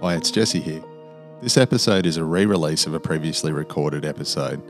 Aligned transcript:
Hi, 0.00 0.14
it's 0.14 0.30
Jesse 0.30 0.60
here. 0.60 0.84
This 1.42 1.56
episode 1.56 2.06
is 2.06 2.18
a 2.18 2.24
re 2.24 2.46
release 2.46 2.86
of 2.86 2.94
a 2.94 3.00
previously 3.00 3.50
recorded 3.50 4.04
episode. 4.04 4.62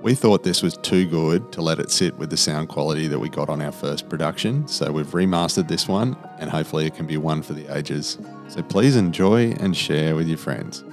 We 0.00 0.14
thought 0.14 0.44
this 0.44 0.62
was 0.62 0.78
too 0.78 1.06
good 1.06 1.52
to 1.52 1.60
let 1.60 1.78
it 1.78 1.90
sit 1.90 2.16
with 2.16 2.30
the 2.30 2.38
sound 2.38 2.70
quality 2.70 3.06
that 3.08 3.18
we 3.18 3.28
got 3.28 3.50
on 3.50 3.60
our 3.60 3.70
first 3.70 4.08
production, 4.08 4.66
so 4.66 4.90
we've 4.90 5.08
remastered 5.08 5.68
this 5.68 5.86
one 5.86 6.16
and 6.38 6.48
hopefully 6.48 6.86
it 6.86 6.94
can 6.94 7.06
be 7.06 7.18
one 7.18 7.42
for 7.42 7.52
the 7.52 7.66
ages. 7.76 8.16
So 8.48 8.62
please 8.62 8.96
enjoy 8.96 9.52
and 9.60 9.76
share 9.76 10.16
with 10.16 10.26
your 10.26 10.38
friends. 10.38 10.84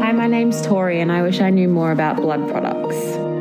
Hi, 0.00 0.12
my 0.12 0.26
name's 0.26 0.62
Tori, 0.62 1.02
and 1.02 1.12
I 1.12 1.20
wish 1.20 1.42
I 1.42 1.50
knew 1.50 1.68
more 1.68 1.92
about 1.92 2.16
blood 2.16 2.48
products. 2.48 3.31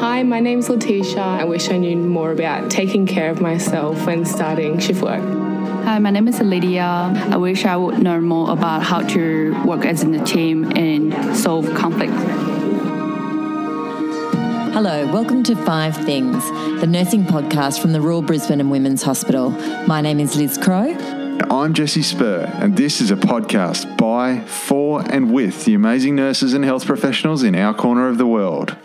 Hi, 0.00 0.22
my 0.22 0.38
name's 0.38 0.68
Letitia. 0.68 1.20
I 1.20 1.42
wish 1.42 1.70
I 1.70 1.76
knew 1.76 1.96
more 1.96 2.30
about 2.30 2.70
taking 2.70 3.04
care 3.04 3.30
of 3.32 3.40
myself 3.40 4.06
when 4.06 4.24
starting 4.24 4.78
shift 4.78 5.02
work. 5.02 5.20
Hi, 5.20 5.98
my 5.98 6.10
name 6.10 6.28
is 6.28 6.38
Lydia. 6.38 6.84
I 6.84 7.36
wish 7.36 7.64
I 7.64 7.76
would 7.76 7.98
know 7.98 8.20
more 8.20 8.52
about 8.52 8.84
how 8.84 9.00
to 9.00 9.60
work 9.64 9.84
as 9.84 10.04
in 10.04 10.14
a 10.14 10.24
team 10.24 10.70
and 10.76 11.36
solve 11.36 11.74
conflict. 11.74 12.12
Hello, 14.72 15.10
welcome 15.12 15.42
to 15.42 15.56
Five 15.56 15.96
Things, 15.96 16.48
the 16.80 16.86
nursing 16.86 17.24
podcast 17.24 17.82
from 17.82 17.92
the 17.92 18.00
Royal 18.00 18.22
Brisbane 18.22 18.60
and 18.60 18.70
Women's 18.70 19.02
Hospital. 19.02 19.50
My 19.88 20.00
name 20.00 20.20
is 20.20 20.36
Liz 20.36 20.56
Crow. 20.58 20.94
I'm 21.50 21.74
Jesse 21.74 22.02
Spur, 22.02 22.48
and 22.60 22.76
this 22.76 23.00
is 23.00 23.10
a 23.10 23.16
podcast 23.16 23.96
by, 23.96 24.42
for, 24.42 25.02
and 25.10 25.32
with 25.32 25.64
the 25.64 25.74
amazing 25.74 26.14
nurses 26.14 26.54
and 26.54 26.64
health 26.64 26.86
professionals 26.86 27.42
in 27.42 27.56
our 27.56 27.74
corner 27.74 28.06
of 28.06 28.16
the 28.16 28.28
world. 28.28 28.76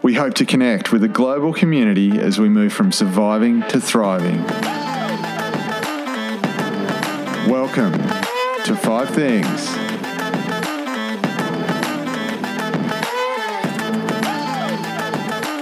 We 0.00 0.14
hope 0.14 0.34
to 0.34 0.46
connect 0.46 0.92
with 0.92 1.00
the 1.00 1.08
global 1.08 1.52
community 1.52 2.20
as 2.20 2.38
we 2.38 2.48
move 2.48 2.72
from 2.72 2.92
surviving 2.92 3.62
to 3.62 3.80
thriving. 3.80 4.44
Welcome 7.50 7.94
to 8.64 8.76
Five 8.76 9.10
Things. 9.10 9.66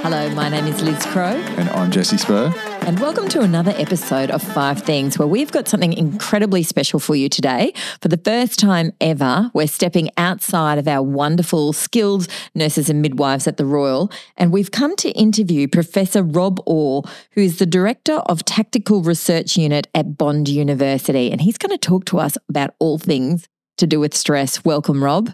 Hello, 0.02 0.28
my 0.34 0.50
name 0.50 0.66
is 0.66 0.82
Liz 0.82 1.02
Crow, 1.06 1.24
And 1.56 1.70
I'm 1.70 1.90
Jesse 1.90 2.18
Spur. 2.18 2.52
And 2.86 3.00
welcome 3.00 3.28
to 3.28 3.40
another 3.40 3.72
episode 3.78 4.30
of 4.30 4.40
Five 4.40 4.80
Things, 4.80 5.18
where 5.18 5.26
we've 5.26 5.50
got 5.50 5.66
something 5.66 5.92
incredibly 5.92 6.62
special 6.62 7.00
for 7.00 7.16
you 7.16 7.28
today. 7.28 7.72
For 8.00 8.06
the 8.06 8.16
first 8.16 8.60
time 8.60 8.92
ever, 9.00 9.50
we're 9.52 9.66
stepping 9.66 10.08
outside 10.16 10.78
of 10.78 10.86
our 10.86 11.02
wonderful, 11.02 11.72
skilled 11.72 12.28
nurses 12.54 12.88
and 12.88 13.02
midwives 13.02 13.48
at 13.48 13.56
the 13.56 13.66
Royal, 13.66 14.08
and 14.36 14.52
we've 14.52 14.70
come 14.70 14.94
to 14.96 15.10
interview 15.10 15.66
Professor 15.66 16.22
Rob 16.22 16.60
Orr, 16.64 17.02
who 17.32 17.40
is 17.40 17.58
the 17.58 17.66
Director 17.66 18.18
of 18.26 18.44
Tactical 18.44 19.02
Research 19.02 19.56
Unit 19.56 19.88
at 19.92 20.16
Bond 20.16 20.48
University, 20.48 21.32
and 21.32 21.40
he's 21.40 21.58
going 21.58 21.76
to 21.76 21.78
talk 21.78 22.04
to 22.04 22.20
us 22.20 22.38
about 22.48 22.76
all 22.78 22.98
things 22.98 23.48
to 23.78 23.88
do 23.88 23.98
with 23.98 24.14
stress. 24.14 24.64
Welcome, 24.64 25.02
Rob. 25.02 25.32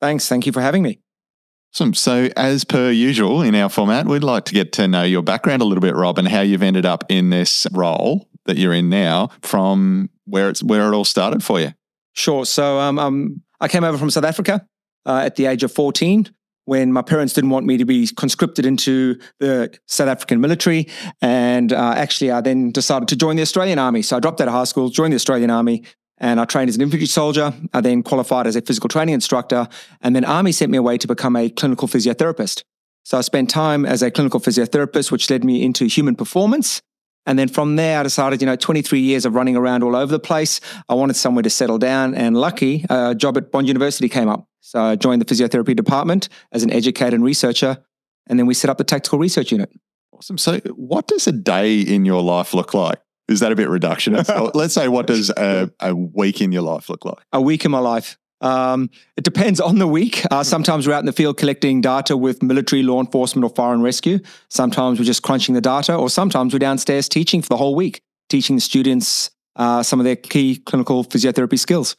Thanks. 0.00 0.26
Thank 0.28 0.46
you 0.46 0.52
for 0.52 0.60
having 0.60 0.82
me. 0.82 1.01
Awesome. 1.74 1.94
So, 1.94 2.28
as 2.36 2.64
per 2.64 2.90
usual 2.90 3.40
in 3.40 3.54
our 3.54 3.70
format, 3.70 4.06
we'd 4.06 4.22
like 4.22 4.44
to 4.44 4.52
get 4.52 4.72
to 4.72 4.86
know 4.86 5.04
your 5.04 5.22
background 5.22 5.62
a 5.62 5.64
little 5.64 5.80
bit, 5.80 5.94
Rob, 5.94 6.18
and 6.18 6.28
how 6.28 6.42
you've 6.42 6.62
ended 6.62 6.84
up 6.84 7.02
in 7.08 7.30
this 7.30 7.66
role 7.72 8.28
that 8.44 8.58
you're 8.58 8.74
in 8.74 8.90
now 8.90 9.30
from 9.40 10.10
where 10.26 10.50
it's 10.50 10.62
where 10.62 10.92
it 10.92 10.94
all 10.94 11.06
started 11.06 11.42
for 11.42 11.60
you. 11.60 11.72
Sure. 12.12 12.44
So 12.44 12.78
um, 12.78 12.98
um, 12.98 13.42
I 13.58 13.68
came 13.68 13.84
over 13.84 13.96
from 13.96 14.10
South 14.10 14.24
Africa 14.24 14.66
uh, 15.06 15.22
at 15.24 15.36
the 15.36 15.46
age 15.46 15.62
of 15.62 15.72
14 15.72 16.28
when 16.66 16.92
my 16.92 17.00
parents 17.00 17.32
didn't 17.32 17.48
want 17.48 17.64
me 17.64 17.78
to 17.78 17.86
be 17.86 18.06
conscripted 18.06 18.66
into 18.66 19.18
the 19.40 19.74
South 19.86 20.08
African 20.08 20.42
military. 20.42 20.88
And 21.22 21.72
uh, 21.72 21.94
actually, 21.96 22.32
I 22.32 22.42
then 22.42 22.70
decided 22.70 23.08
to 23.08 23.16
join 23.16 23.36
the 23.36 23.42
Australian 23.42 23.78
Army. 23.78 24.02
So 24.02 24.18
I 24.18 24.20
dropped 24.20 24.42
out 24.42 24.48
of 24.48 24.54
high 24.54 24.64
school, 24.64 24.90
joined 24.90 25.12
the 25.12 25.16
Australian 25.16 25.48
Army, 25.48 25.84
and 26.22 26.38
I 26.38 26.44
trained 26.44 26.68
as 26.68 26.76
an 26.76 26.82
infantry 26.82 27.06
soldier. 27.06 27.52
I 27.74 27.80
then 27.80 28.04
qualified 28.04 28.46
as 28.46 28.54
a 28.54 28.62
physical 28.62 28.88
training 28.88 29.12
instructor. 29.12 29.68
And 30.00 30.14
then 30.14 30.24
Army 30.24 30.52
sent 30.52 30.70
me 30.70 30.78
away 30.78 30.96
to 30.98 31.08
become 31.08 31.34
a 31.34 31.50
clinical 31.50 31.88
physiotherapist. 31.88 32.62
So 33.04 33.18
I 33.18 33.22
spent 33.22 33.50
time 33.50 33.84
as 33.84 34.02
a 34.02 34.10
clinical 34.10 34.38
physiotherapist, 34.38 35.10
which 35.10 35.28
led 35.28 35.42
me 35.42 35.64
into 35.64 35.86
human 35.86 36.14
performance. 36.14 36.80
And 37.26 37.38
then 37.38 37.48
from 37.48 37.74
there, 37.74 37.98
I 37.98 38.04
decided, 38.04 38.40
you 38.40 38.46
know, 38.46 38.54
23 38.54 39.00
years 39.00 39.24
of 39.24 39.34
running 39.34 39.56
around 39.56 39.82
all 39.82 39.96
over 39.96 40.12
the 40.12 40.20
place. 40.20 40.60
I 40.88 40.94
wanted 40.94 41.16
somewhere 41.16 41.42
to 41.42 41.50
settle 41.50 41.78
down. 41.78 42.14
And 42.14 42.36
lucky, 42.36 42.86
a 42.88 43.16
job 43.16 43.36
at 43.36 43.50
Bond 43.50 43.66
University 43.66 44.08
came 44.08 44.28
up. 44.28 44.46
So 44.60 44.80
I 44.80 44.94
joined 44.94 45.20
the 45.20 45.26
physiotherapy 45.26 45.74
department 45.74 46.28
as 46.52 46.62
an 46.62 46.72
educator 46.72 47.16
and 47.16 47.24
researcher. 47.24 47.78
And 48.28 48.38
then 48.38 48.46
we 48.46 48.54
set 48.54 48.70
up 48.70 48.78
the 48.78 48.84
tactical 48.84 49.18
research 49.18 49.50
unit. 49.50 49.70
Awesome. 50.12 50.38
So, 50.38 50.58
what 50.76 51.08
does 51.08 51.26
a 51.26 51.32
day 51.32 51.80
in 51.80 52.04
your 52.04 52.22
life 52.22 52.54
look 52.54 52.74
like? 52.74 53.00
Is 53.28 53.40
that 53.40 53.52
a 53.52 53.56
bit 53.56 53.68
reductionist? 53.68 54.52
Let's 54.54 54.74
say, 54.74 54.88
what 54.88 55.06
does 55.06 55.30
a, 55.30 55.70
a 55.80 55.94
week 55.94 56.40
in 56.40 56.52
your 56.52 56.62
life 56.62 56.88
look 56.88 57.04
like? 57.04 57.24
A 57.32 57.40
week 57.40 57.64
in 57.64 57.70
my 57.70 57.78
life. 57.78 58.18
Um, 58.42 58.90
it 59.16 59.22
depends 59.22 59.60
on 59.60 59.78
the 59.78 59.86
week. 59.86 60.24
Uh, 60.30 60.42
sometimes 60.42 60.86
we're 60.86 60.94
out 60.94 61.00
in 61.00 61.06
the 61.06 61.12
field 61.12 61.36
collecting 61.36 61.80
data 61.80 62.16
with 62.16 62.42
military, 62.42 62.82
law 62.82 63.00
enforcement, 63.00 63.44
or 63.44 63.54
fire 63.54 63.72
and 63.72 63.82
rescue. 63.82 64.18
Sometimes 64.50 64.98
we're 64.98 65.04
just 65.04 65.22
crunching 65.22 65.54
the 65.54 65.60
data, 65.60 65.94
or 65.94 66.10
sometimes 66.10 66.52
we're 66.52 66.58
downstairs 66.58 67.08
teaching 67.08 67.40
for 67.40 67.48
the 67.48 67.56
whole 67.56 67.76
week, 67.76 68.02
teaching 68.28 68.56
the 68.56 68.60
students 68.60 69.30
uh, 69.56 69.82
some 69.82 70.00
of 70.00 70.04
their 70.04 70.16
key 70.16 70.56
clinical 70.56 71.04
physiotherapy 71.04 71.58
skills. 71.58 71.96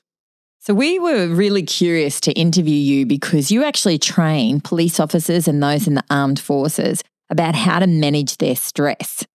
So, 0.60 0.74
we 0.74 1.00
were 1.00 1.28
really 1.28 1.64
curious 1.64 2.20
to 2.22 2.32
interview 2.34 2.76
you 2.76 3.06
because 3.06 3.52
you 3.52 3.64
actually 3.64 3.98
train 3.98 4.62
police 4.62 5.00
officers 5.00 5.48
and 5.48 5.62
those 5.62 5.88
in 5.88 5.96
the 5.96 6.04
armed 6.10 6.40
forces 6.40 7.04
about 7.30 7.56
how 7.56 7.80
to 7.80 7.88
manage 7.88 8.38
their 8.38 8.56
stress. 8.56 9.26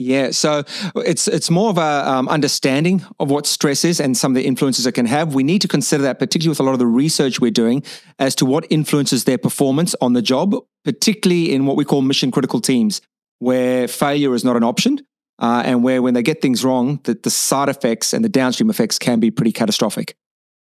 Yeah, 0.00 0.30
so 0.30 0.62
it's 0.94 1.26
it's 1.26 1.50
more 1.50 1.70
of 1.70 1.76
a 1.76 2.08
um, 2.08 2.28
understanding 2.28 3.04
of 3.18 3.32
what 3.32 3.46
stress 3.46 3.84
is 3.84 4.00
and 4.00 4.16
some 4.16 4.30
of 4.30 4.36
the 4.36 4.46
influences 4.46 4.86
it 4.86 4.92
can 4.92 5.06
have. 5.06 5.34
We 5.34 5.42
need 5.42 5.60
to 5.62 5.68
consider 5.68 6.04
that, 6.04 6.20
particularly 6.20 6.50
with 6.50 6.60
a 6.60 6.62
lot 6.62 6.72
of 6.72 6.78
the 6.78 6.86
research 6.86 7.40
we're 7.40 7.50
doing, 7.50 7.82
as 8.20 8.36
to 8.36 8.46
what 8.46 8.64
influences 8.70 9.24
their 9.24 9.38
performance 9.38 9.96
on 10.00 10.12
the 10.12 10.22
job, 10.22 10.54
particularly 10.84 11.52
in 11.52 11.66
what 11.66 11.76
we 11.76 11.84
call 11.84 12.02
mission 12.02 12.30
critical 12.30 12.60
teams, 12.60 13.00
where 13.40 13.88
failure 13.88 14.34
is 14.36 14.44
not 14.44 14.56
an 14.56 14.62
option, 14.62 15.00
uh, 15.40 15.64
and 15.64 15.82
where 15.82 16.00
when 16.00 16.14
they 16.14 16.22
get 16.22 16.40
things 16.40 16.64
wrong, 16.64 17.00
that 17.02 17.24
the 17.24 17.30
side 17.30 17.68
effects 17.68 18.12
and 18.12 18.24
the 18.24 18.28
downstream 18.28 18.70
effects 18.70 19.00
can 19.00 19.18
be 19.18 19.32
pretty 19.32 19.52
catastrophic. 19.52 20.14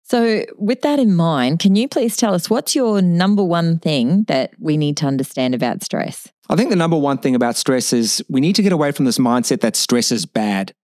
So, 0.08 0.46
with 0.56 0.84
that 0.84 1.00
in 1.00 1.16
mind, 1.16 1.58
can 1.58 1.76
you 1.76 1.88
please 1.88 2.16
tell 2.16 2.36
us 2.36 2.48
what's 2.48 2.76
your 2.76 3.02
number 3.02 3.44
one 3.44 3.80
thing 3.80 4.26
that 4.26 4.52
we 4.60 4.78
need 4.78 4.98
to 4.98 5.08
understand 5.08 5.56
about 5.56 5.84
stress? 5.84 6.28
I 6.48 6.56
think 6.56 6.70
the 6.70 6.76
number 6.76 6.96
one 6.96 7.18
thing 7.18 7.34
about 7.34 7.56
stress 7.56 7.92
is 7.92 8.24
we 8.30 8.40
need 8.40 8.56
to 8.58 8.62
get 8.62 8.72
away 8.72 8.92
from 8.92 9.06
this 9.06 9.18
mindset 9.18 9.62
that 9.62 9.76
stress 9.76 10.12
is 10.12 10.28
bad. 10.28 10.76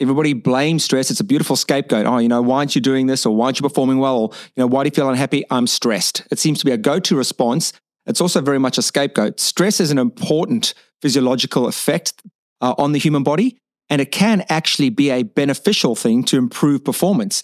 Everybody 0.00 0.32
blames 0.32 0.82
stress. 0.82 1.10
It's 1.10 1.20
a 1.20 1.24
beautiful 1.24 1.56
scapegoat. 1.56 2.06
Oh, 2.06 2.16
you 2.16 2.28
know, 2.28 2.40
why 2.40 2.58
aren't 2.58 2.74
you 2.74 2.80
doing 2.80 3.06
this? 3.06 3.26
Or 3.26 3.36
why 3.36 3.46
aren't 3.46 3.60
you 3.60 3.68
performing 3.68 3.98
well? 3.98 4.16
Or, 4.16 4.30
you 4.56 4.62
know, 4.62 4.66
why 4.66 4.82
do 4.82 4.86
you 4.86 4.94
feel 4.94 5.10
unhappy? 5.10 5.44
I'm 5.50 5.66
stressed. 5.66 6.22
It 6.30 6.38
seems 6.38 6.58
to 6.60 6.64
be 6.64 6.72
a 6.72 6.78
go 6.78 6.98
to 7.00 7.16
response. 7.16 7.74
It's 8.06 8.22
also 8.22 8.40
very 8.40 8.58
much 8.58 8.78
a 8.78 8.82
scapegoat. 8.82 9.40
Stress 9.40 9.78
is 9.78 9.90
an 9.90 9.98
important 9.98 10.72
physiological 11.02 11.66
effect 11.66 12.14
uh, 12.62 12.74
on 12.78 12.92
the 12.92 12.98
human 12.98 13.24
body, 13.24 13.58
and 13.90 14.00
it 14.00 14.10
can 14.10 14.46
actually 14.48 14.88
be 14.88 15.10
a 15.10 15.22
beneficial 15.22 15.94
thing 15.94 16.24
to 16.24 16.38
improve 16.38 16.82
performance. 16.82 17.42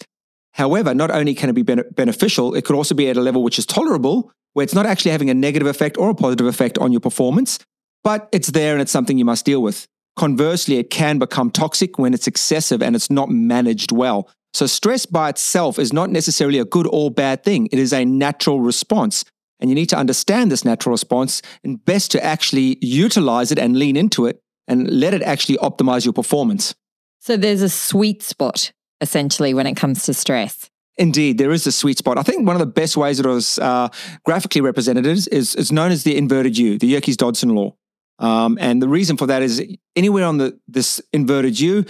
However, 0.55 0.93
not 0.93 1.11
only 1.11 1.33
can 1.35 1.49
it 1.49 1.53
be 1.53 1.63
bene- 1.63 1.83
beneficial, 1.91 2.55
it 2.55 2.63
could 2.63 2.77
also 2.77 2.95
be 2.95 3.09
at 3.09 3.17
a 3.17 3.21
level 3.21 3.43
which 3.43 3.59
is 3.59 3.65
tolerable, 3.65 4.31
where 4.53 4.63
it's 4.63 4.73
not 4.73 4.85
actually 4.85 5.11
having 5.11 5.29
a 5.29 5.33
negative 5.33 5.67
effect 5.67 5.97
or 5.97 6.09
a 6.09 6.15
positive 6.15 6.47
effect 6.47 6.77
on 6.77 6.93
your 6.93 7.01
performance, 7.01 7.59
but 8.05 8.29
it's 8.31 8.51
there 8.51 8.71
and 8.71 8.81
it's 8.81 8.91
something 8.91 9.17
you 9.17 9.25
must 9.25 9.43
deal 9.43 9.61
with. 9.61 9.85
Conversely, 10.15 10.77
it 10.77 10.89
can 10.89 11.19
become 11.19 11.51
toxic 11.51 11.99
when 11.99 12.13
it's 12.13 12.25
excessive 12.25 12.81
and 12.81 12.95
it's 12.95 13.09
not 13.09 13.29
managed 13.29 13.91
well. 13.91 14.29
So, 14.53 14.65
stress 14.65 15.05
by 15.05 15.27
itself 15.27 15.77
is 15.77 15.91
not 15.91 16.09
necessarily 16.09 16.59
a 16.59 16.63
good 16.63 16.87
or 16.89 17.11
bad 17.11 17.43
thing. 17.43 17.67
It 17.73 17.79
is 17.79 17.91
a 17.91 18.05
natural 18.05 18.61
response. 18.61 19.25
And 19.59 19.69
you 19.69 19.75
need 19.75 19.89
to 19.89 19.97
understand 19.97 20.51
this 20.51 20.63
natural 20.63 20.91
response 20.91 21.41
and 21.65 21.83
best 21.83 22.11
to 22.11 22.23
actually 22.23 22.77
utilize 22.79 23.51
it 23.51 23.59
and 23.59 23.77
lean 23.77 23.97
into 23.97 24.25
it 24.25 24.39
and 24.69 24.89
let 24.89 25.13
it 25.13 25.21
actually 25.21 25.57
optimize 25.57 26.05
your 26.05 26.13
performance. 26.13 26.73
So, 27.19 27.35
there's 27.35 27.61
a 27.61 27.67
sweet 27.67 28.23
spot 28.23 28.71
essentially 29.01 29.53
when 29.53 29.67
it 29.67 29.75
comes 29.75 30.03
to 30.03 30.13
stress. 30.13 30.69
Indeed, 30.97 31.37
there 31.37 31.51
is 31.51 31.67
a 31.67 31.71
sweet 31.71 31.97
spot. 31.97 32.17
I 32.17 32.23
think 32.23 32.47
one 32.47 32.55
of 32.55 32.61
the 32.61 32.65
best 32.65 32.95
ways 32.95 33.19
it 33.19 33.25
was 33.25 33.59
uh, 33.59 33.89
graphically 34.23 34.61
represented 34.61 35.05
is, 35.05 35.27
is, 35.27 35.53
is 35.55 35.71
known 35.71 35.91
as 35.91 36.03
the 36.03 36.15
inverted 36.15 36.57
U, 36.57 36.77
the 36.77 36.87
Yerkes 36.87 37.17
Dodson 37.17 37.49
law. 37.49 37.75
Um, 38.19 38.57
and 38.61 38.81
the 38.81 38.87
reason 38.87 39.17
for 39.17 39.25
that 39.27 39.41
is 39.41 39.61
anywhere 39.95 40.23
on 40.25 40.37
the, 40.37 40.57
this 40.69 41.01
inverted 41.11 41.59
U 41.59 41.83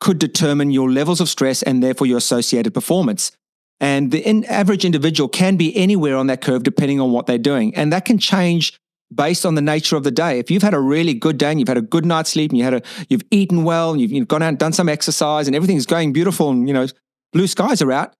could 0.00 0.18
determine 0.18 0.70
your 0.70 0.90
levels 0.90 1.20
of 1.20 1.28
stress 1.28 1.62
and 1.62 1.82
therefore 1.82 2.06
your 2.06 2.18
associated 2.18 2.72
performance. 2.72 3.32
And 3.78 4.10
the 4.10 4.20
in, 4.20 4.44
average 4.46 4.86
individual 4.86 5.28
can 5.28 5.56
be 5.56 5.76
anywhere 5.76 6.16
on 6.16 6.28
that 6.28 6.40
curve 6.40 6.62
depending 6.62 6.98
on 6.98 7.12
what 7.12 7.26
they're 7.26 7.36
doing. 7.38 7.74
And 7.74 7.92
that 7.92 8.06
can 8.06 8.18
change 8.18 8.78
based 9.14 9.46
on 9.46 9.54
the 9.54 9.62
nature 9.62 9.96
of 9.96 10.04
the 10.04 10.10
day. 10.10 10.38
If 10.38 10.50
you've 10.50 10.62
had 10.62 10.74
a 10.74 10.80
really 10.80 11.14
good 11.14 11.38
day 11.38 11.50
and 11.50 11.60
you've 11.60 11.68
had 11.68 11.78
a 11.78 11.82
good 11.82 12.04
night's 12.04 12.30
sleep 12.30 12.50
and 12.50 12.58
you 12.58 12.64
had 12.64 12.74
a, 12.74 12.82
you've 13.08 13.22
eaten 13.30 13.64
well 13.64 13.92
and 13.92 14.00
you've, 14.00 14.10
you've 14.10 14.28
gone 14.28 14.42
out 14.42 14.48
and 14.48 14.58
done 14.58 14.72
some 14.72 14.88
exercise 14.88 15.46
and 15.46 15.54
everything's 15.54 15.86
going 15.86 16.12
beautiful 16.12 16.50
and, 16.50 16.66
you 16.66 16.74
know, 16.74 16.86
blue 17.32 17.46
skies 17.46 17.82
are 17.82 17.92
out, 17.92 18.14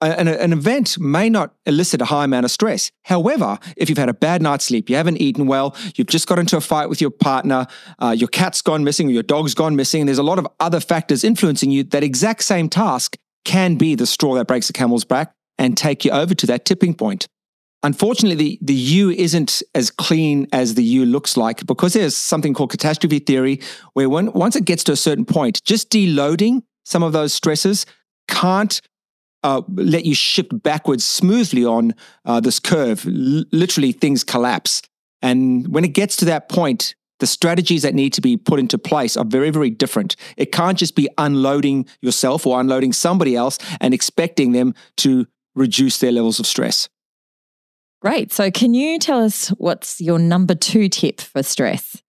an, 0.00 0.28
an, 0.28 0.52
event 0.52 0.98
may 1.00 1.28
not 1.28 1.54
elicit 1.66 2.00
a 2.00 2.04
high 2.04 2.24
amount 2.24 2.44
of 2.44 2.50
stress. 2.50 2.92
However, 3.04 3.58
if 3.76 3.88
you've 3.88 3.98
had 3.98 4.08
a 4.08 4.14
bad 4.14 4.42
night's 4.42 4.66
sleep, 4.66 4.88
you 4.88 4.96
haven't 4.96 5.16
eaten 5.16 5.46
well, 5.46 5.74
you've 5.96 6.06
just 6.06 6.28
got 6.28 6.38
into 6.38 6.56
a 6.56 6.60
fight 6.60 6.88
with 6.88 7.00
your 7.00 7.10
partner, 7.10 7.66
uh, 7.98 8.14
your 8.16 8.28
cat's 8.28 8.62
gone 8.62 8.84
missing 8.84 9.08
or 9.08 9.10
your 9.10 9.24
dog's 9.24 9.54
gone 9.54 9.74
missing, 9.74 10.02
and 10.02 10.08
there's 10.08 10.18
a 10.18 10.22
lot 10.22 10.38
of 10.38 10.46
other 10.60 10.78
factors 10.78 11.24
influencing 11.24 11.70
you, 11.70 11.82
that 11.84 12.04
exact 12.04 12.44
same 12.44 12.68
task 12.68 13.16
can 13.44 13.74
be 13.74 13.94
the 13.94 14.06
straw 14.06 14.34
that 14.34 14.46
breaks 14.46 14.68
the 14.68 14.72
camel's 14.72 15.04
back 15.04 15.32
and 15.58 15.76
take 15.76 16.04
you 16.04 16.12
over 16.12 16.34
to 16.34 16.46
that 16.46 16.64
tipping 16.64 16.94
point. 16.94 17.26
Unfortunately, 17.84 18.34
the, 18.34 18.58
the 18.60 18.74
U 18.74 19.10
isn't 19.10 19.62
as 19.74 19.90
clean 19.90 20.48
as 20.52 20.74
the 20.74 20.82
U 20.82 21.04
looks 21.04 21.36
like 21.36 21.64
because 21.64 21.92
there's 21.92 22.16
something 22.16 22.52
called 22.52 22.70
catastrophe 22.70 23.20
theory, 23.20 23.60
where 23.92 24.08
when, 24.08 24.32
once 24.32 24.56
it 24.56 24.64
gets 24.64 24.82
to 24.84 24.92
a 24.92 24.96
certain 24.96 25.24
point, 25.24 25.62
just 25.64 25.90
deloading 25.90 26.62
some 26.84 27.02
of 27.02 27.12
those 27.12 27.32
stresses 27.32 27.86
can't 28.26 28.80
uh, 29.44 29.62
let 29.68 30.04
you 30.04 30.14
shift 30.14 30.62
backwards 30.62 31.04
smoothly 31.04 31.64
on 31.64 31.94
uh, 32.24 32.40
this 32.40 32.58
curve. 32.58 33.06
L- 33.06 33.44
literally, 33.52 33.92
things 33.92 34.24
collapse. 34.24 34.82
And 35.22 35.68
when 35.68 35.84
it 35.84 35.94
gets 35.94 36.16
to 36.16 36.24
that 36.24 36.48
point, 36.48 36.96
the 37.20 37.26
strategies 37.26 37.82
that 37.82 37.94
need 37.94 38.12
to 38.14 38.20
be 38.20 38.36
put 38.36 38.58
into 38.58 38.78
place 38.78 39.16
are 39.16 39.24
very, 39.24 39.50
very 39.50 39.70
different. 39.70 40.16
It 40.36 40.52
can't 40.52 40.78
just 40.78 40.94
be 40.96 41.08
unloading 41.18 41.86
yourself 42.00 42.46
or 42.46 42.60
unloading 42.60 42.92
somebody 42.92 43.36
else 43.36 43.58
and 43.80 43.94
expecting 43.94 44.52
them 44.52 44.74
to 44.98 45.26
reduce 45.54 45.98
their 45.98 46.12
levels 46.12 46.38
of 46.38 46.46
stress. 46.46 46.88
Great. 48.00 48.32
So, 48.32 48.50
can 48.50 48.74
you 48.74 48.98
tell 48.98 49.24
us 49.24 49.48
what's 49.50 50.00
your 50.00 50.18
number 50.18 50.54
two 50.54 50.88
tip 50.88 51.20
for 51.20 51.42
stress? 51.42 52.00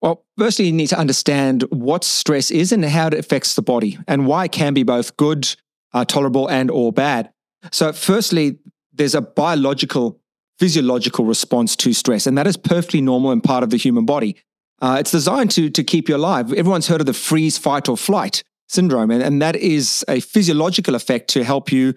Well, 0.00 0.24
firstly, 0.36 0.66
you 0.66 0.72
need 0.72 0.88
to 0.88 0.98
understand 0.98 1.62
what 1.70 2.04
stress 2.04 2.50
is 2.50 2.72
and 2.72 2.84
how 2.84 3.08
it 3.08 3.14
affects 3.14 3.54
the 3.54 3.62
body 3.62 3.98
and 4.06 4.26
why 4.26 4.44
it 4.44 4.52
can 4.52 4.74
be 4.74 4.82
both 4.82 5.16
good 5.16 5.54
uh, 5.92 6.04
tolerable 6.04 6.48
and 6.48 6.70
or 6.70 6.92
bad. 6.92 7.32
So 7.72 7.92
firstly, 7.92 8.58
there's 8.92 9.14
a 9.14 9.20
biological, 9.20 10.20
physiological 10.58 11.24
response 11.24 11.74
to 11.76 11.92
stress, 11.92 12.26
and 12.26 12.36
that 12.38 12.46
is 12.46 12.56
perfectly 12.56 13.00
normal 13.00 13.30
and 13.30 13.42
part 13.42 13.62
of 13.62 13.70
the 13.70 13.76
human 13.76 14.06
body. 14.06 14.36
Uh, 14.80 14.98
it's 15.00 15.10
designed 15.10 15.50
to, 15.52 15.70
to 15.70 15.82
keep 15.82 16.08
you 16.08 16.14
alive. 16.14 16.52
Everyone's 16.52 16.86
heard 16.86 17.00
of 17.00 17.06
the 17.06 17.12
freeze, 17.12 17.58
fight, 17.58 17.88
or 17.88 17.96
flight 17.96 18.44
syndrome, 18.68 19.10
and, 19.10 19.22
and 19.22 19.42
that 19.42 19.56
is 19.56 20.04
a 20.08 20.20
physiological 20.20 20.94
effect 20.94 21.28
to 21.30 21.42
help 21.42 21.72
you 21.72 21.94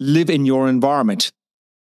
live 0.00 0.30
in 0.30 0.44
your 0.44 0.68
environment. 0.68 1.30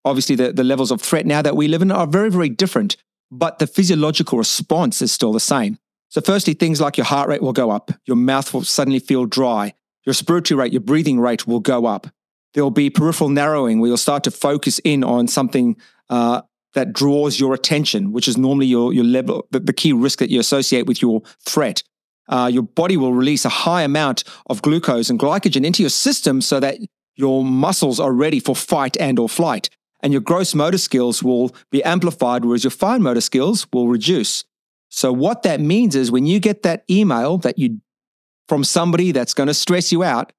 Obviously, 0.05 0.35
the, 0.35 0.51
the 0.51 0.63
levels 0.63 0.91
of 0.91 1.01
threat 1.01 1.25
now 1.25 1.41
that 1.41 1.55
we 1.55 1.67
live 1.67 1.81
in 1.81 1.91
are 1.91 2.07
very, 2.07 2.29
very 2.29 2.49
different, 2.49 2.97
but 3.31 3.59
the 3.59 3.67
physiological 3.67 4.37
response 4.37 5.01
is 5.01 5.11
still 5.11 5.31
the 5.31 5.39
same. 5.39 5.77
So, 6.09 6.21
firstly, 6.21 6.53
things 6.53 6.81
like 6.81 6.97
your 6.97 7.05
heart 7.05 7.29
rate 7.29 7.41
will 7.41 7.53
go 7.53 7.71
up, 7.71 7.91
your 8.05 8.17
mouth 8.17 8.53
will 8.53 8.63
suddenly 8.63 8.99
feel 8.99 9.25
dry, 9.25 9.73
your 10.05 10.11
respiratory 10.11 10.59
rate, 10.59 10.73
your 10.73 10.81
breathing 10.81 11.19
rate 11.19 11.47
will 11.47 11.61
go 11.61 11.85
up. 11.85 12.07
There 12.53 12.63
will 12.63 12.71
be 12.71 12.89
peripheral 12.89 13.29
narrowing 13.29 13.79
where 13.79 13.87
you'll 13.87 13.97
start 13.97 14.23
to 14.25 14.31
focus 14.31 14.79
in 14.83 15.03
on 15.03 15.27
something 15.27 15.77
uh, 16.09 16.41
that 16.73 16.93
draws 16.93 17.39
your 17.39 17.53
attention, 17.53 18.11
which 18.11 18.27
is 18.27 18.37
normally 18.37 18.67
your, 18.67 18.93
your 18.93 19.05
level, 19.05 19.47
the, 19.51 19.59
the 19.59 19.73
key 19.73 19.93
risk 19.93 20.19
that 20.19 20.29
you 20.29 20.39
associate 20.39 20.85
with 20.85 21.01
your 21.01 21.21
threat. 21.47 21.81
Uh, 22.27 22.49
your 22.51 22.63
body 22.63 22.95
will 22.97 23.13
release 23.13 23.45
a 23.45 23.49
high 23.49 23.81
amount 23.81 24.23
of 24.47 24.61
glucose 24.61 25.09
and 25.09 25.19
glycogen 25.19 25.65
into 25.65 25.81
your 25.81 25.89
system 25.89 26.41
so 26.41 26.59
that 26.59 26.77
your 27.15 27.43
muscles 27.43 27.99
are 27.99 28.13
ready 28.13 28.39
for 28.39 28.55
fight 28.55 28.95
and 28.99 29.17
or 29.17 29.29
flight 29.29 29.69
and 30.03 30.13
your 30.13 30.21
gross 30.21 30.53
motor 30.53 30.77
skills 30.77 31.23
will 31.23 31.55
be 31.71 31.83
amplified 31.83 32.45
whereas 32.45 32.63
your 32.63 32.71
fine 32.71 33.01
motor 33.01 33.21
skills 33.21 33.65
will 33.73 33.87
reduce 33.87 34.45
so 34.89 35.11
what 35.11 35.41
that 35.41 35.59
means 35.59 35.95
is 35.95 36.11
when 36.11 36.27
you 36.27 36.39
get 36.39 36.61
that 36.61 36.83
email 36.87 37.39
that 37.39 37.57
you 37.57 37.79
from 38.47 38.63
somebody 38.63 39.11
that's 39.11 39.33
going 39.33 39.47
to 39.47 39.53
stress 39.53 39.91
you 39.91 40.03
out, 40.03 40.31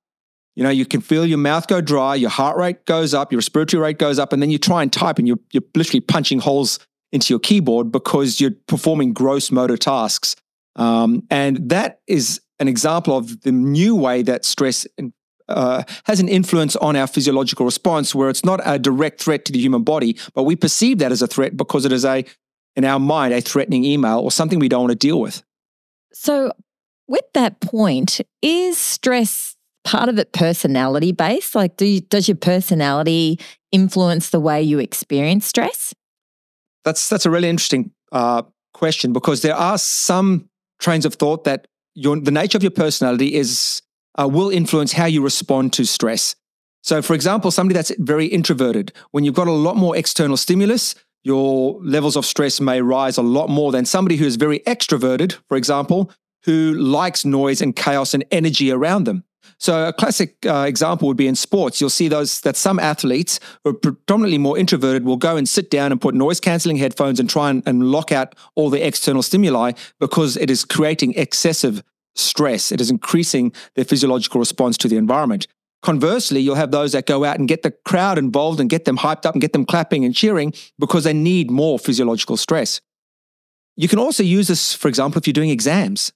you 0.54 0.62
know, 0.62 0.70
you 0.70 0.86
can 0.86 1.00
feel 1.00 1.26
your 1.26 1.38
mouth 1.38 1.66
go 1.66 1.80
dry, 1.80 2.14
your 2.14 2.30
heart 2.30 2.56
rate 2.56 2.86
goes 2.86 3.14
up, 3.14 3.32
your 3.32 3.38
respiratory 3.38 3.82
rate 3.82 3.98
goes 3.98 4.20
up, 4.20 4.32
and 4.32 4.40
then 4.40 4.50
you 4.50 4.58
try 4.58 4.82
and 4.82 4.92
type 4.92 5.18
and 5.18 5.26
you're, 5.26 5.40
you're 5.52 5.64
literally 5.74 6.00
punching 6.00 6.38
holes 6.38 6.78
into 7.10 7.32
your 7.32 7.40
keyboard 7.40 7.90
because 7.90 8.40
you're 8.40 8.52
performing 8.68 9.12
gross 9.12 9.50
motor 9.50 9.76
tasks. 9.76 10.36
Um, 10.76 11.24
and 11.30 11.68
that 11.70 12.00
is 12.06 12.40
an 12.60 12.68
example 12.68 13.16
of 13.16 13.40
the 13.40 13.50
new 13.50 13.96
way 13.96 14.22
that 14.22 14.44
stress 14.44 14.86
uh, 15.48 15.82
has 16.04 16.20
an 16.20 16.28
influence 16.28 16.76
on 16.76 16.96
our 16.96 17.06
physiological 17.06 17.64
response, 17.66 18.14
where 18.14 18.28
it's 18.28 18.44
not 18.44 18.60
a 18.64 18.78
direct 18.78 19.20
threat 19.20 19.44
to 19.46 19.52
the 19.52 19.58
human 19.58 19.82
body, 19.82 20.16
but 20.34 20.44
we 20.44 20.56
perceive 20.56 20.98
that 20.98 21.12
as 21.12 21.22
a 21.22 21.26
threat 21.26 21.56
because 21.56 21.84
it 21.84 21.92
is 21.92 22.04
a, 22.04 22.24
in 22.76 22.84
our 22.84 22.98
mind, 22.98 23.34
a 23.34 23.40
threatening 23.40 23.84
email 23.84 24.20
or 24.20 24.30
something 24.30 24.58
we 24.58 24.68
don't 24.68 24.82
want 24.82 24.92
to 24.92 25.06
deal 25.06 25.20
with. 25.20 25.42
So 26.12 26.52
with 27.06 27.24
that 27.34 27.60
point, 27.60 28.20
is 28.42 28.78
stress 28.78 29.56
part 29.84 30.08
of 30.08 30.18
it 30.18 30.32
personality 30.32 31.12
based? 31.12 31.54
Like, 31.54 31.76
do 31.76 31.84
you, 31.84 32.00
does 32.00 32.28
your 32.28 32.36
personality 32.36 33.38
influence 33.70 34.30
the 34.30 34.40
way 34.40 34.62
you 34.62 34.78
experience 34.78 35.46
stress? 35.46 35.94
That's 36.84 37.08
that's 37.08 37.26
a 37.26 37.30
really 37.30 37.48
interesting 37.48 37.92
uh, 38.12 38.42
question 38.72 39.12
because 39.12 39.42
there 39.42 39.54
are 39.54 39.78
some 39.78 40.48
trains 40.80 41.06
of 41.06 41.14
thought 41.14 41.44
that 41.44 41.66
your 41.94 42.18
the 42.18 42.30
nature 42.30 42.58
of 42.58 42.62
your 42.62 42.70
personality 42.70 43.34
is 43.34 43.82
uh, 44.18 44.28
will 44.28 44.50
influence 44.50 44.92
how 44.92 45.06
you 45.06 45.22
respond 45.22 45.72
to 45.74 45.84
stress. 45.84 46.36
So, 46.82 47.00
for 47.00 47.14
example, 47.14 47.50
somebody 47.50 47.74
that's 47.74 47.92
very 47.98 48.26
introverted, 48.26 48.92
when 49.10 49.24
you've 49.24 49.34
got 49.34 49.48
a 49.48 49.52
lot 49.52 49.76
more 49.76 49.96
external 49.96 50.36
stimulus, 50.36 50.94
your 51.22 51.80
levels 51.82 52.16
of 52.16 52.26
stress 52.26 52.60
may 52.60 52.82
rise 52.82 53.16
a 53.16 53.22
lot 53.22 53.48
more 53.48 53.72
than 53.72 53.86
somebody 53.86 54.16
who 54.16 54.26
is 54.26 54.36
very 54.36 54.60
extroverted, 54.60 55.38
for 55.48 55.56
example, 55.56 56.10
who 56.44 56.74
likes 56.74 57.24
noise 57.24 57.62
and 57.62 57.74
chaos 57.74 58.12
and 58.12 58.24
energy 58.30 58.70
around 58.70 59.04
them. 59.04 59.24
So 59.58 59.88
a 59.88 59.92
classic 59.92 60.36
uh, 60.46 60.64
example 60.68 61.08
would 61.08 61.16
be 61.16 61.26
in 61.26 61.36
sports. 61.36 61.80
You'll 61.80 61.90
see 61.90 62.08
those 62.08 62.40
that 62.42 62.56
some 62.56 62.78
athletes 62.78 63.40
who 63.62 63.70
are 63.70 63.74
predominantly 63.74 64.38
more 64.38 64.58
introverted 64.58 65.04
will 65.04 65.16
go 65.16 65.36
and 65.36 65.48
sit 65.48 65.70
down 65.70 65.92
and 65.92 66.00
put 66.00 66.14
noise 66.14 66.40
cancelling 66.40 66.76
headphones 66.76 67.20
and 67.20 67.30
try 67.30 67.50
and, 67.50 67.62
and 67.66 67.90
lock 67.90 68.12
out 68.12 68.34
all 68.54 68.68
the 68.68 68.86
external 68.86 69.22
stimuli 69.22 69.72
because 70.00 70.36
it 70.36 70.50
is 70.50 70.64
creating 70.64 71.14
excessive 71.14 71.82
stress. 72.14 72.72
It 72.72 72.80
is 72.80 72.90
increasing 72.90 73.52
their 73.74 73.84
physiological 73.84 74.38
response 74.38 74.76
to 74.78 74.88
the 74.88 74.96
environment. 74.96 75.46
Conversely, 75.82 76.40
you'll 76.40 76.54
have 76.54 76.70
those 76.70 76.92
that 76.92 77.06
go 77.06 77.24
out 77.24 77.38
and 77.38 77.46
get 77.46 77.62
the 77.62 77.70
crowd 77.70 78.16
involved 78.16 78.58
and 78.58 78.70
get 78.70 78.86
them 78.86 78.98
hyped 78.98 79.26
up 79.26 79.34
and 79.34 79.40
get 79.42 79.52
them 79.52 79.66
clapping 79.66 80.04
and 80.04 80.14
cheering 80.14 80.52
because 80.78 81.04
they 81.04 81.12
need 81.12 81.50
more 81.50 81.78
physiological 81.78 82.36
stress. 82.36 82.80
You 83.76 83.88
can 83.88 83.98
also 83.98 84.22
use 84.22 84.48
this, 84.48 84.72
for 84.72 84.88
example, 84.88 85.18
if 85.18 85.26
you're 85.26 85.32
doing 85.32 85.50
exams. 85.50 86.12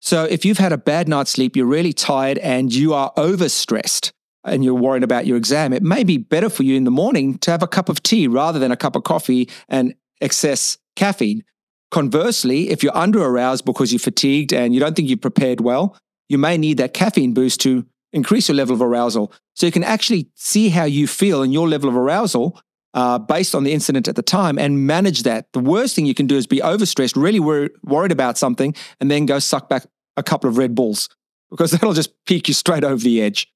So 0.00 0.24
if 0.24 0.44
you've 0.44 0.58
had 0.58 0.72
a 0.72 0.78
bad 0.78 1.08
night's 1.08 1.32
sleep, 1.32 1.56
you're 1.56 1.66
really 1.66 1.92
tired 1.92 2.38
and 2.38 2.72
you 2.72 2.94
are 2.94 3.12
overstressed 3.14 4.12
and 4.44 4.64
you're 4.64 4.74
worried 4.74 5.02
about 5.02 5.26
your 5.26 5.36
exam, 5.36 5.72
it 5.72 5.82
may 5.82 6.04
be 6.04 6.18
better 6.18 6.48
for 6.48 6.62
you 6.62 6.76
in 6.76 6.84
the 6.84 6.90
morning 6.90 7.38
to 7.38 7.50
have 7.50 7.62
a 7.62 7.66
cup 7.66 7.88
of 7.88 8.02
tea 8.02 8.28
rather 8.28 8.58
than 8.58 8.70
a 8.70 8.76
cup 8.76 8.94
of 8.94 9.04
coffee 9.04 9.48
and 9.68 9.94
excess 10.20 10.78
caffeine. 10.96 11.42
Conversely, 11.90 12.70
if 12.70 12.82
you're 12.82 12.96
under 12.96 13.22
aroused 13.22 13.64
because 13.64 13.92
you're 13.92 13.98
fatigued 13.98 14.52
and 14.52 14.74
you 14.74 14.80
don't 14.80 14.94
think 14.94 15.08
you've 15.08 15.20
prepared 15.20 15.60
well, 15.60 15.96
you 16.28 16.36
may 16.36 16.58
need 16.58 16.76
that 16.76 16.92
caffeine 16.92 17.32
boost 17.32 17.60
to 17.62 17.86
increase 18.12 18.48
your 18.48 18.56
level 18.56 18.74
of 18.74 18.82
arousal. 18.82 19.32
So 19.54 19.66
you 19.66 19.72
can 19.72 19.84
actually 19.84 20.28
see 20.34 20.68
how 20.68 20.84
you 20.84 21.06
feel 21.06 21.42
and 21.42 21.52
your 21.52 21.68
level 21.68 21.88
of 21.88 21.96
arousal 21.96 22.60
uh, 22.94 23.18
based 23.18 23.54
on 23.54 23.64
the 23.64 23.72
incident 23.72 24.08
at 24.08 24.16
the 24.16 24.22
time 24.22 24.58
and 24.58 24.86
manage 24.86 25.22
that. 25.22 25.46
The 25.52 25.60
worst 25.60 25.94
thing 25.94 26.06
you 26.06 26.14
can 26.14 26.26
do 26.26 26.36
is 26.36 26.46
be 26.46 26.60
overstressed, 26.60 27.20
really 27.20 27.40
wor- 27.40 27.70
worried 27.84 28.12
about 28.12 28.38
something, 28.38 28.74
and 29.00 29.10
then 29.10 29.26
go 29.26 29.38
suck 29.38 29.68
back 29.68 29.86
a 30.16 30.22
couple 30.22 30.48
of 30.48 30.58
Red 30.58 30.74
Bulls 30.74 31.08
because 31.50 31.70
that'll 31.72 31.94
just 31.94 32.12
peak 32.26 32.48
you 32.48 32.54
straight 32.54 32.84
over 32.84 33.02
the 33.02 33.22
edge. 33.22 33.50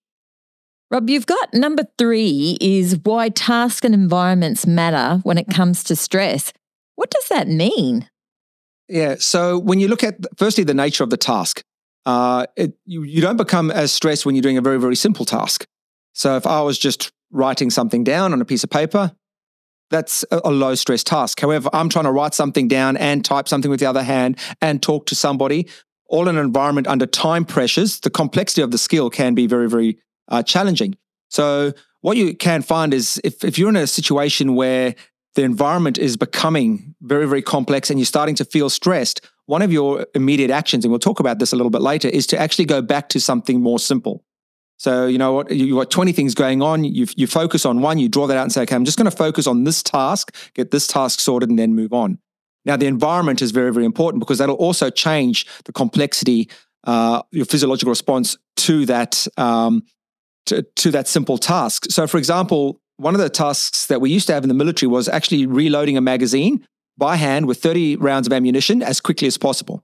Rob, 0.91 1.09
you've 1.09 1.27
got 1.27 1.55
number 1.55 1.85
three 1.97 2.59
is 2.61 2.99
why 3.03 3.31
tasks 3.31 3.85
and 3.85 3.95
environments 3.95 4.67
matter 4.67 5.21
when 5.23 5.39
it 5.39 5.49
comes 5.49 5.83
to 5.85 5.97
stress. 5.97 6.53
What 6.97 7.11
does 7.11 7.29
that 7.29 7.49
mean? 7.49 8.11
Yeah. 8.89 9.17
So 9.19 9.59
when 9.59 9.81
you 9.81 9.89
look 9.89 10.05
at 10.05 10.17
firstly 10.37 10.65
the 10.65 10.75
nature 10.75 11.05
of 11.05 11.11
the 11.11 11.17
task, 11.17 11.63
uh, 12.05 12.47
it, 12.57 12.75
you, 12.85 13.05
you 13.05 13.21
don't 13.21 13.37
become 13.37 13.71
as 13.71 13.93
stressed 13.93 14.27
when 14.27 14.35
you're 14.35 14.43
doing 14.43 14.59
a 14.59 14.63
very, 14.63 14.79
very 14.79 14.97
simple 14.97 15.25
task. 15.25 15.67
So 16.15 16.37
if 16.37 16.47
I 16.47 16.61
was 16.63 16.79
just 16.79 17.13
writing 17.31 17.71
something 17.71 18.05
down 18.05 18.33
on 18.33 18.41
a 18.41 18.45
piece 18.45 18.65
of 18.65 18.71
paper, 18.71 19.13
that's 19.91 20.25
a, 20.31 20.51
low 20.51 20.75
stress 20.75 21.05
task. 21.05 21.41
However, 21.41 21.69
I'm 21.73 21.89
trying 21.89 22.07
to 22.07 22.13
write 22.13 22.35
something 22.35 22.67
down 22.67 22.97
and 22.97 23.25
type 23.25 23.47
something 23.47 23.71
with 23.71 23.79
the 23.79 23.87
other 23.87 24.03
hand 24.03 24.39
and 24.61 24.83
talk 24.83 25.07
to 25.07 25.15
somebody, 25.15 25.69
all 26.07 26.29
in 26.29 26.37
an 26.37 26.45
environment 26.45 26.87
under 26.87 27.07
time 27.07 27.45
pressures. 27.45 28.01
The 28.01 28.11
complexity 28.11 28.63
of 28.63 28.71
the 28.71 28.79
skill 28.79 29.11
can 29.11 29.35
be 29.35 29.47
very, 29.47 29.69
very 29.69 29.99
uh, 30.29 30.43
challenging. 30.43 30.97
So, 31.29 31.75
what 32.01 32.17
you 32.17 32.35
can 32.35 32.63
find 32.63 32.93
is 32.93 33.21
if, 33.23 33.45
if 33.45 33.59
you're 33.59 33.69
in 33.69 33.77
a 33.77 33.87
situation 33.87 34.57
where 34.57 34.97
the 35.35 35.43
environment 35.43 35.99
is 35.99 36.17
becoming 36.17 36.95
very, 37.01 37.27
very 37.27 37.43
complex 37.43 37.91
and 37.91 37.99
you're 37.99 38.07
starting 38.07 38.35
to 38.37 38.45
feel 38.45 38.69
stressed, 38.69 39.21
one 39.47 39.63
of 39.63 39.73
your 39.73 40.07
immediate 40.15 40.51
actions, 40.51 40.85
and 40.85 40.93
we'll 40.93 40.99
talk 40.99 41.21
about 41.21 41.39
this 41.39 41.53
a 41.53 41.57
little 41.57 41.71
bit 41.71 41.83
later, 41.83 42.09
is 42.09 42.27
to 42.29 42.39
actually 42.39 42.65
go 42.65 42.83
back 42.83 43.09
to 43.11 43.21
something 43.21 43.61
more 43.61 43.79
simple. 43.79 44.25
So, 44.83 45.07
you 45.07 45.17
know 45.17 45.33
what, 45.33 45.51
you've 45.51 45.79
got 45.79 45.91
20 45.91 46.13
things 46.13 46.35
going 46.35 46.61
on. 46.61 46.83
You, 46.85 47.07
you 47.17 47.27
focus 47.29 47.65
on 47.65 47.81
one, 47.81 47.99
you 47.99 48.09
draw 48.09 48.27
that 48.27 48.37
out 48.37 48.43
and 48.43 48.53
say, 48.53 48.63
okay, 48.63 48.75
I'm 48.75 48.85
just 48.85 48.99
going 48.99 49.11
to 49.11 49.17
focus 49.17 49.47
on 49.47 49.65
this 49.65 49.83
task, 49.83 50.35
get 50.55 50.71
this 50.71 50.87
task 50.89 51.21
sorted, 51.21 51.49
and 51.49 51.59
then 51.59 51.75
move 51.75 51.93
on. 51.93 52.19
Now, 52.65 52.77
the 52.77 52.87
environment 52.87 53.43
is 53.43 53.53
very, 53.53 53.73
very 53.73 53.85
important 53.85 54.21
because 54.21 54.39
that'll 54.39 54.57
also 54.57 54.91
change 54.91 55.47
the 55.65 55.73
complexity, 55.73 56.51
uh, 56.85 57.23
your 57.31 57.47
physiological 57.47 57.91
response 57.91 58.37
to 58.57 58.85
that, 58.87 59.27
um, 59.37 59.85
to, 60.47 60.63
to 60.63 60.91
that 60.91 61.07
simple 61.07 61.39
task. 61.39 61.87
So, 61.91 62.07
for 62.07 62.19
example, 62.19 62.81
one 63.03 63.15
of 63.15 63.21
the 63.21 63.29
tasks 63.29 63.87
that 63.87 64.01
we 64.01 64.11
used 64.11 64.29
to 64.29 64.33
have 64.33 64.45
in 64.45 64.49
the 64.49 64.55
military 64.55 64.89
was 64.89 65.09
actually 65.09 65.45
reloading 65.47 65.97
a 65.97 66.01
magazine 66.01 66.65
by 66.97 67.17
hand 67.17 67.47
with 67.47 67.61
30 67.61 67.97
rounds 67.97 68.27
of 68.27 68.33
ammunition 68.33 68.83
as 68.83 69.01
quickly 69.01 69.27
as 69.27 69.37
possible. 69.37 69.83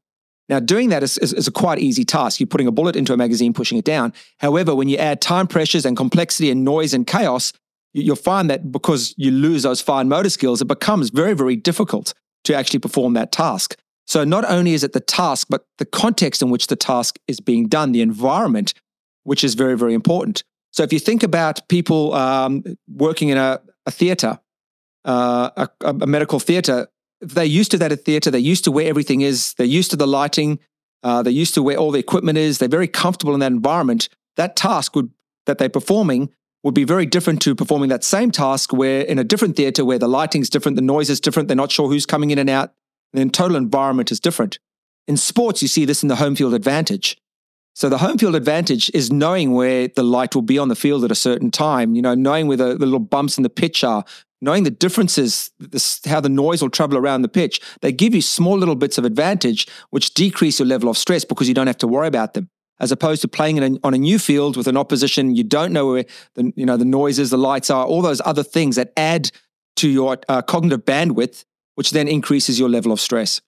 Now, 0.49 0.61
doing 0.61 0.89
that 0.91 1.03
is, 1.03 1.19
is, 1.19 1.35
is, 1.35 1.47
a 1.47 1.53
quite 1.53 1.79
easy 1.79 2.05
task. 2.05 2.41
You're 2.41 2.47
putting 2.47 2.69
a 2.69 2.73
bullet 2.73 2.97
into 2.97 3.13
a 3.13 3.17
magazine, 3.17 3.53
pushing 3.53 3.77
it 3.77 3.85
down. 3.85 4.15
However, 4.39 4.75
when 4.75 4.89
you 4.89 4.97
add 4.97 5.21
time 5.21 5.47
pressures 5.47 5.85
and 5.85 5.97
complexity 5.97 6.51
and 6.51 6.65
noise 6.65 6.95
and 6.95 7.07
chaos, 7.07 7.53
you'll 7.93 8.17
find 8.17 8.49
that 8.49 8.73
because 8.73 9.15
you 9.19 9.31
lose 9.31 9.65
those 9.65 9.83
fine 9.83 10.09
motor 10.09 10.31
skills, 10.31 10.63
it 10.63 10.67
becomes 10.67 11.11
very, 11.11 11.35
very 11.35 11.57
difficult 11.57 12.15
to 12.45 12.55
actually 12.55 12.79
perform 12.79 13.13
that 13.15 13.33
task. 13.33 13.77
So, 14.07 14.25
not 14.25 14.49
only 14.49 14.73
is 14.73 14.85
it 14.85 14.95
the 14.95 15.01
task, 15.01 15.49
but 15.51 15.67
the 15.77 15.85
context 15.85 16.41
in 16.41 16.49
which 16.49 16.69
the 16.69 16.77
task 16.77 17.19
is 17.27 17.41
being 17.41 17.69
done, 17.69 17.93
the 17.93 18.01
environment, 18.01 18.73
which 19.25 19.45
is 19.45 19.55
very, 19.55 19.77
very 19.77 19.93
important. 19.93 20.45
So, 20.73 20.83
if 20.83 20.93
you 20.93 20.99
think 20.99 21.23
about 21.23 21.69
people 21.69 22.13
um, 22.15 22.65
working 22.89 23.31
in 23.31 23.39
a, 23.39 23.61
a 23.87 23.91
theater, 23.91 24.39
uh, 25.05 25.51
a, 25.57 25.69
a 25.89 26.07
medical 26.07 26.39
theater, 26.41 26.89
they're 27.21 27.45
used 27.45 27.71
to 27.73 27.79
that 27.79 27.93
at 27.93 28.05
theater. 28.05 28.31
They're 28.31 28.41
used 28.41 28.65
to 28.65 28.73
where 28.73 28.87
everything 28.87 29.23
is. 29.23 29.55
They're 29.55 29.67
used 29.67 29.91
to 29.91 29.97
the 29.97 30.07
lighting. 30.07 30.61
Uh, 31.03 31.23
they're 31.23 31.33
used 31.33 31.55
to 31.55 31.63
where 31.63 31.77
all 31.77 31.91
the 31.91 31.99
equipment 31.99 32.39
is. 32.39 32.59
They're 32.59 32.69
very 32.69 32.89
comfortable 32.89 33.35
in 33.35 33.41
that 33.41 33.53
environment. 33.53 34.09
That 34.37 34.57
task 34.57 34.95
would 34.95 35.11
that 35.47 35.59
they're 35.59 35.69
performing 35.69 36.31
would 36.63 36.75
be 36.75 36.85
very 36.85 37.07
different 37.07 37.41
to 37.43 37.55
performing 37.55 37.89
that 37.89 38.05
same 38.05 38.31
task 38.31 38.73
where 38.73 39.01
in 39.03 39.19
a 39.19 39.25
different 39.25 39.57
theater 39.57 39.85
where 39.85 39.99
the 39.99 40.09
lighting's 40.09 40.51
different, 40.51 40.77
the 40.77 40.83
noise 40.83 41.09
is 41.09 41.21
different, 41.21 41.49
they're 41.49 41.57
not 41.57 41.71
sure 41.71 41.89
who's 41.89 42.07
coming 42.07 42.31
in 42.31 42.39
and 42.39 42.51
out, 42.51 42.73
the 43.13 43.27
total 43.29 43.57
environment 43.57 44.11
is 44.11 44.21
different. 44.21 44.59
In 45.07 45.17
sports, 45.17 45.63
you 45.63 45.69
see 45.69 45.85
this 45.85 46.03
in 46.03 46.09
the 46.09 46.17
home 46.17 46.35
field 46.35 46.55
advantage. 46.55 47.17
So 47.79 47.89
the 47.89 47.99
home 47.99 48.19
field 48.19 48.35
advantage 48.35 48.91
is 48.93 49.13
knowing 49.13 49.53
where 49.53 49.87
the 49.87 50.03
light 50.03 50.35
will 50.35 50.43
be 50.43 50.59
on 50.59 50.67
the 50.67 50.75
field 50.75 51.05
at 51.05 51.13
a 51.13 51.15
certain 51.15 51.53
time, 51.53 51.95
you 51.95 52.03
know, 52.03 52.17
knowing 52.17 52.49
where 52.49 52.57
the, 52.57 52.77
the 52.77 52.85
little 52.85 52.99
bumps 52.99 53.37
in 53.37 53.45
the 53.45 53.49
pitch 53.49 53.85
are, 53.85 54.05
knowing 54.41 54.65
the 54.65 54.71
differences, 54.73 55.53
this, 55.61 56.01
how 56.05 56.21
the 56.21 56.29
noise 56.29 56.61
will 56.61 56.71
travel 56.71 56.99
around 56.99 57.23
the 57.23 57.29
pitch, 57.29 57.61
they 57.81 57.93
give 57.93 58.17
you 58.17 58.21
small 58.21 58.59
little 58.59 58.75
bits 58.75 58.99
of 58.99 59.05
advantage, 59.05 59.69
which 59.91 60.13
decrease 60.15 60.59
your 60.59 60.67
level 60.67 60.89
of 60.89 60.99
stress 60.99 61.25
because 61.25 61.47
you 61.47 61.55
don't 61.55 61.69
have 61.69 61.79
to 61.79 61.87
worry 61.87 62.09
about 62.09 62.35
them. 62.35 62.51
As 62.81 62.91
opposed 62.91 63.23
to 63.23 63.29
playing 63.29 63.63
a, 63.63 63.79
on 63.85 63.95
a 63.95 63.99
new 63.99 64.19
field 64.19 64.57
with 64.57 64.67
an 64.67 64.77
opposition, 64.77 65.37
you 65.37 65.45
don't 65.45 65.73
know 65.73 65.87
where 65.87 66.05
the 66.35 66.53
you 66.57 66.67
know 66.67 66.77
the 66.77 66.85
noises, 66.85 67.31
the 67.31 67.39
lights 67.39 67.71
are, 67.71 67.87
all 67.87 68.03
those 68.03 68.21
other 68.25 68.43
things 68.43 68.75
that 68.75 68.93
add 68.97 69.31
to 69.77 69.89
your 69.89 70.19
uh, 70.29 70.43
cognitive 70.43 70.85
bandwidth, 70.85 71.45
which 71.77 71.93
then 71.93 72.09
increases 72.09 72.59
your 72.59 72.69
level 72.69 72.91
of 72.91 72.99
stress. 72.99 73.41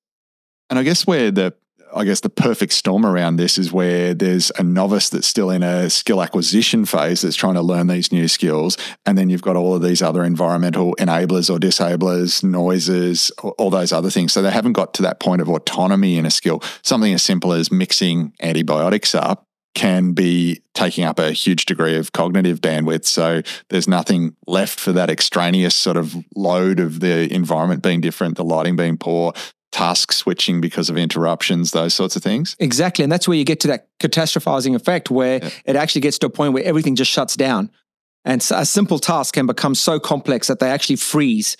And 0.68 0.78
I 0.78 0.84
guess 0.84 1.04
where 1.04 1.32
the 1.32 1.52
I 1.94 2.04
guess 2.04 2.20
the 2.20 2.30
perfect 2.30 2.72
storm 2.72 3.04
around 3.04 3.36
this 3.36 3.58
is 3.58 3.72
where 3.72 4.14
there's 4.14 4.50
a 4.58 4.62
novice 4.62 5.08
that's 5.08 5.26
still 5.26 5.50
in 5.50 5.62
a 5.62 5.90
skill 5.90 6.22
acquisition 6.22 6.84
phase 6.84 7.22
that's 7.22 7.36
trying 7.36 7.54
to 7.54 7.62
learn 7.62 7.86
these 7.86 8.12
new 8.12 8.28
skills. 8.28 8.76
And 9.06 9.16
then 9.16 9.30
you've 9.30 9.42
got 9.42 9.56
all 9.56 9.74
of 9.74 9.82
these 9.82 10.02
other 10.02 10.24
environmental 10.24 10.94
enablers 10.96 11.50
or 11.50 11.58
disablers, 11.58 12.42
noises, 12.42 13.30
all 13.58 13.70
those 13.70 13.92
other 13.92 14.10
things. 14.10 14.32
So 14.32 14.42
they 14.42 14.50
haven't 14.50 14.74
got 14.74 14.94
to 14.94 15.02
that 15.02 15.20
point 15.20 15.40
of 15.40 15.48
autonomy 15.48 16.16
in 16.16 16.26
a 16.26 16.30
skill. 16.30 16.62
Something 16.82 17.14
as 17.14 17.22
simple 17.22 17.52
as 17.52 17.72
mixing 17.72 18.32
antibiotics 18.40 19.14
up 19.14 19.46
can 19.74 20.12
be 20.12 20.60
taking 20.74 21.04
up 21.04 21.18
a 21.18 21.30
huge 21.30 21.64
degree 21.64 21.96
of 21.96 22.12
cognitive 22.12 22.60
bandwidth. 22.60 23.06
So 23.06 23.42
there's 23.68 23.86
nothing 23.86 24.34
left 24.46 24.80
for 24.80 24.92
that 24.92 25.08
extraneous 25.08 25.76
sort 25.76 25.96
of 25.96 26.16
load 26.34 26.80
of 26.80 27.00
the 27.00 27.32
environment 27.32 27.82
being 27.82 28.00
different, 28.00 28.36
the 28.36 28.44
lighting 28.44 28.74
being 28.76 28.98
poor, 28.98 29.32
task 29.72 30.12
switching 30.12 30.60
because 30.60 30.90
of 30.90 30.96
interruptions, 30.96 31.70
those 31.70 31.94
sorts 31.94 32.16
of 32.16 32.22
things. 32.22 32.56
Exactly. 32.58 33.02
And 33.02 33.12
that's 33.12 33.28
where 33.28 33.36
you 33.36 33.44
get 33.44 33.60
to 33.60 33.68
that 33.68 33.88
catastrophizing 34.00 34.74
effect 34.74 35.10
where 35.10 35.42
yeah. 35.42 35.50
it 35.64 35.76
actually 35.76 36.00
gets 36.00 36.18
to 36.18 36.26
a 36.26 36.30
point 36.30 36.52
where 36.52 36.64
everything 36.64 36.96
just 36.96 37.10
shuts 37.10 37.36
down. 37.36 37.70
And 38.24 38.44
a 38.50 38.66
simple 38.66 38.98
task 38.98 39.34
can 39.34 39.46
become 39.46 39.74
so 39.74 39.98
complex 39.98 40.48
that 40.48 40.58
they 40.58 40.70
actually 40.70 40.96
freeze. 40.96 41.56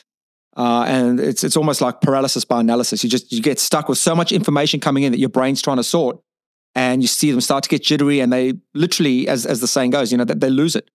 Uh, 0.57 0.85
and 0.87 1.21
it's 1.21 1.43
it's 1.45 1.57
almost 1.57 1.81
like 1.81 2.01
paralysis 2.01 2.45
by 2.45 2.61
analysis. 2.61 3.03
You 3.03 3.09
just 3.09 3.33
you 3.33 3.41
get 3.41 3.59
stuck 3.59 3.89
with 3.89 3.99
so 3.99 4.15
much 4.15 4.33
information 4.33 4.81
coming 4.81 5.05
in 5.05 5.13
that 5.13 5.19
your 5.19 5.29
brain's 5.29 5.63
trying 5.63 5.79
to 5.79 5.85
sort, 5.85 6.21
and 6.75 7.01
you 7.01 7.09
see 7.09 7.31
them 7.31 7.41
start 7.41 7.63
to 7.65 7.71
get 7.71 7.83
jittery, 7.83 8.21
and 8.21 8.33
they 8.33 8.55
literally, 8.75 9.29
as 9.29 9.47
as 9.47 9.61
the 9.61 9.69
saying 9.69 9.93
goes, 9.93 10.13
you 10.13 10.19
know, 10.19 10.25
that 10.25 10.41
they 10.41 10.51
lose 10.51 10.75
it. 10.77 10.91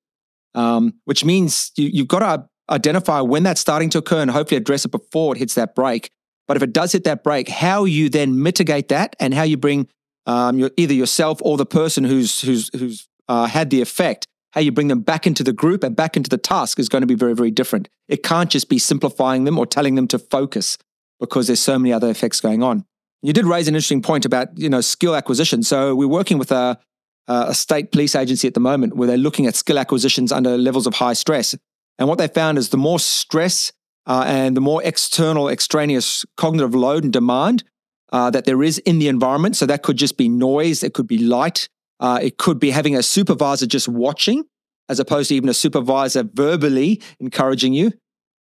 Um, 0.54 0.94
which 1.06 1.26
means 1.26 1.72
you, 1.78 1.90
you've 1.92 2.08
got 2.08 2.20
to 2.20 2.48
identify 2.70 3.22
when 3.22 3.44
that's 3.44 3.62
starting 3.62 3.90
to 3.92 3.98
occur 3.98 4.22
and 4.22 4.30
hopefully 4.30 4.58
address 4.58 4.86
it 4.86 4.92
before 4.92 5.36
it 5.36 5.40
hits 5.40 5.56
that 5.56 5.74
break 5.74 6.12
but 6.48 6.58
if 6.58 6.64
it 6.64 6.74
does 6.74 6.92
hit 6.92 7.04
that 7.06 7.24
break, 7.24 7.50
how 7.50 7.86
you 7.86 8.10
then 8.10 8.42
mitigate 8.42 8.90
that 8.90 9.16
and 9.20 9.34
how 9.34 9.44
you 9.44 9.58
bring 9.58 9.88
um, 10.26 10.58
your, 10.58 10.72
either 10.78 10.94
yourself 10.94 11.40
or 11.42 11.58
the 11.58 11.66
person 11.66 12.04
who's 12.04 12.42
who's 12.42 12.70
who's 12.78 13.08
uh, 13.28 13.46
had 13.46 13.70
the 13.70 13.82
effect, 13.82 14.28
how 14.52 14.62
you 14.62 14.72
bring 14.72 14.88
them 14.88 15.02
back 15.02 15.26
into 15.28 15.44
the 15.44 15.54
group 15.54 15.84
and 15.84 15.96
back 15.96 16.16
into 16.16 16.30
the 16.30 16.38
task 16.38 16.80
is 16.80 16.90
going 16.90 17.02
to 17.02 17.08
be 17.08 17.16
very 17.16 17.34
very 17.34 17.52
different. 17.52 17.90
It 18.08 18.24
can't 18.24 18.50
just 18.50 18.70
be 18.70 18.80
simplifying 18.80 19.44
them 19.44 19.58
or 19.58 19.66
telling 19.66 19.96
them 19.96 20.08
to 20.10 20.20
focus 20.20 20.78
because 21.20 21.48
there's 21.48 21.60
so 21.60 21.80
many 21.80 21.94
other 21.94 22.10
effects 22.10 22.42
going 22.42 22.62
on. 22.62 22.86
You 23.22 23.34
did 23.34 23.46
raise 23.46 23.68
an 23.68 23.76
interesting 23.76 24.02
point 24.02 24.26
about 24.26 24.58
you 24.58 24.70
know 24.70 24.82
skill 24.82 25.16
acquisition. 25.16 25.64
So 25.64 25.96
we're 25.96 26.08
working 26.08 26.38
with 26.38 26.52
a 26.52 26.80
a 27.28 27.56
state 27.56 27.92
police 27.92 28.16
agency 28.16 28.48
at 28.48 28.54
the 28.54 28.60
moment 28.60 28.96
where 28.96 29.08
they're 29.08 29.18
looking 29.18 29.48
at 29.48 29.56
skill 29.56 29.80
acquisitions 29.80 30.32
under 30.32 30.58
levels 30.58 30.86
of 30.86 30.94
high 30.94 31.14
stress. 31.14 31.56
And 31.98 32.08
what 32.08 32.18
they 32.18 32.28
found 32.28 32.58
is 32.58 32.70
the 32.70 32.78
more 32.78 33.00
stress 33.00 33.72
uh, 34.08 34.24
and 34.28 34.56
the 34.56 34.62
more 34.62 34.84
external, 34.84 35.50
extraneous 35.50 36.26
cognitive 36.38 36.76
load 36.76 37.04
and 37.04 37.14
demand 37.14 37.64
uh, 38.12 38.30
that 38.30 38.46
there 38.46 38.62
is 38.64 38.78
in 38.80 39.00
the 39.00 39.08
environment. 39.08 39.56
So 39.56 39.66
that 39.66 39.84
could 39.84 39.98
just 39.98 40.18
be 40.18 40.30
noise, 40.30 40.84
it 40.84 40.94
could 40.94 41.08
be 41.08 41.18
light, 41.18 41.70
uh, 42.00 42.20
it 42.22 42.38
could 42.38 42.60
be 42.60 42.72
having 42.72 42.96
a 42.96 43.04
supervisor 43.04 43.66
just 43.66 43.88
watching, 43.88 44.46
as 44.90 45.00
opposed 45.00 45.30
to 45.30 45.36
even 45.36 45.50
a 45.50 45.54
supervisor 45.54 46.24
verbally 46.24 47.02
encouraging 47.20 47.74
you. 47.74 47.92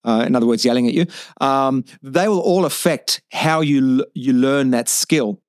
Uh, 0.04 0.24
in 0.26 0.36
other 0.36 0.46
words, 0.46 0.66
yelling 0.66 0.86
at 0.86 0.92
you. 0.92 1.06
Um, 1.40 1.84
they 2.02 2.28
will 2.28 2.40
all 2.40 2.66
affect 2.66 3.22
how 3.32 3.62
you 3.62 4.04
you 4.14 4.34
learn 4.34 4.70
that 4.72 4.86
skill. 4.88 5.40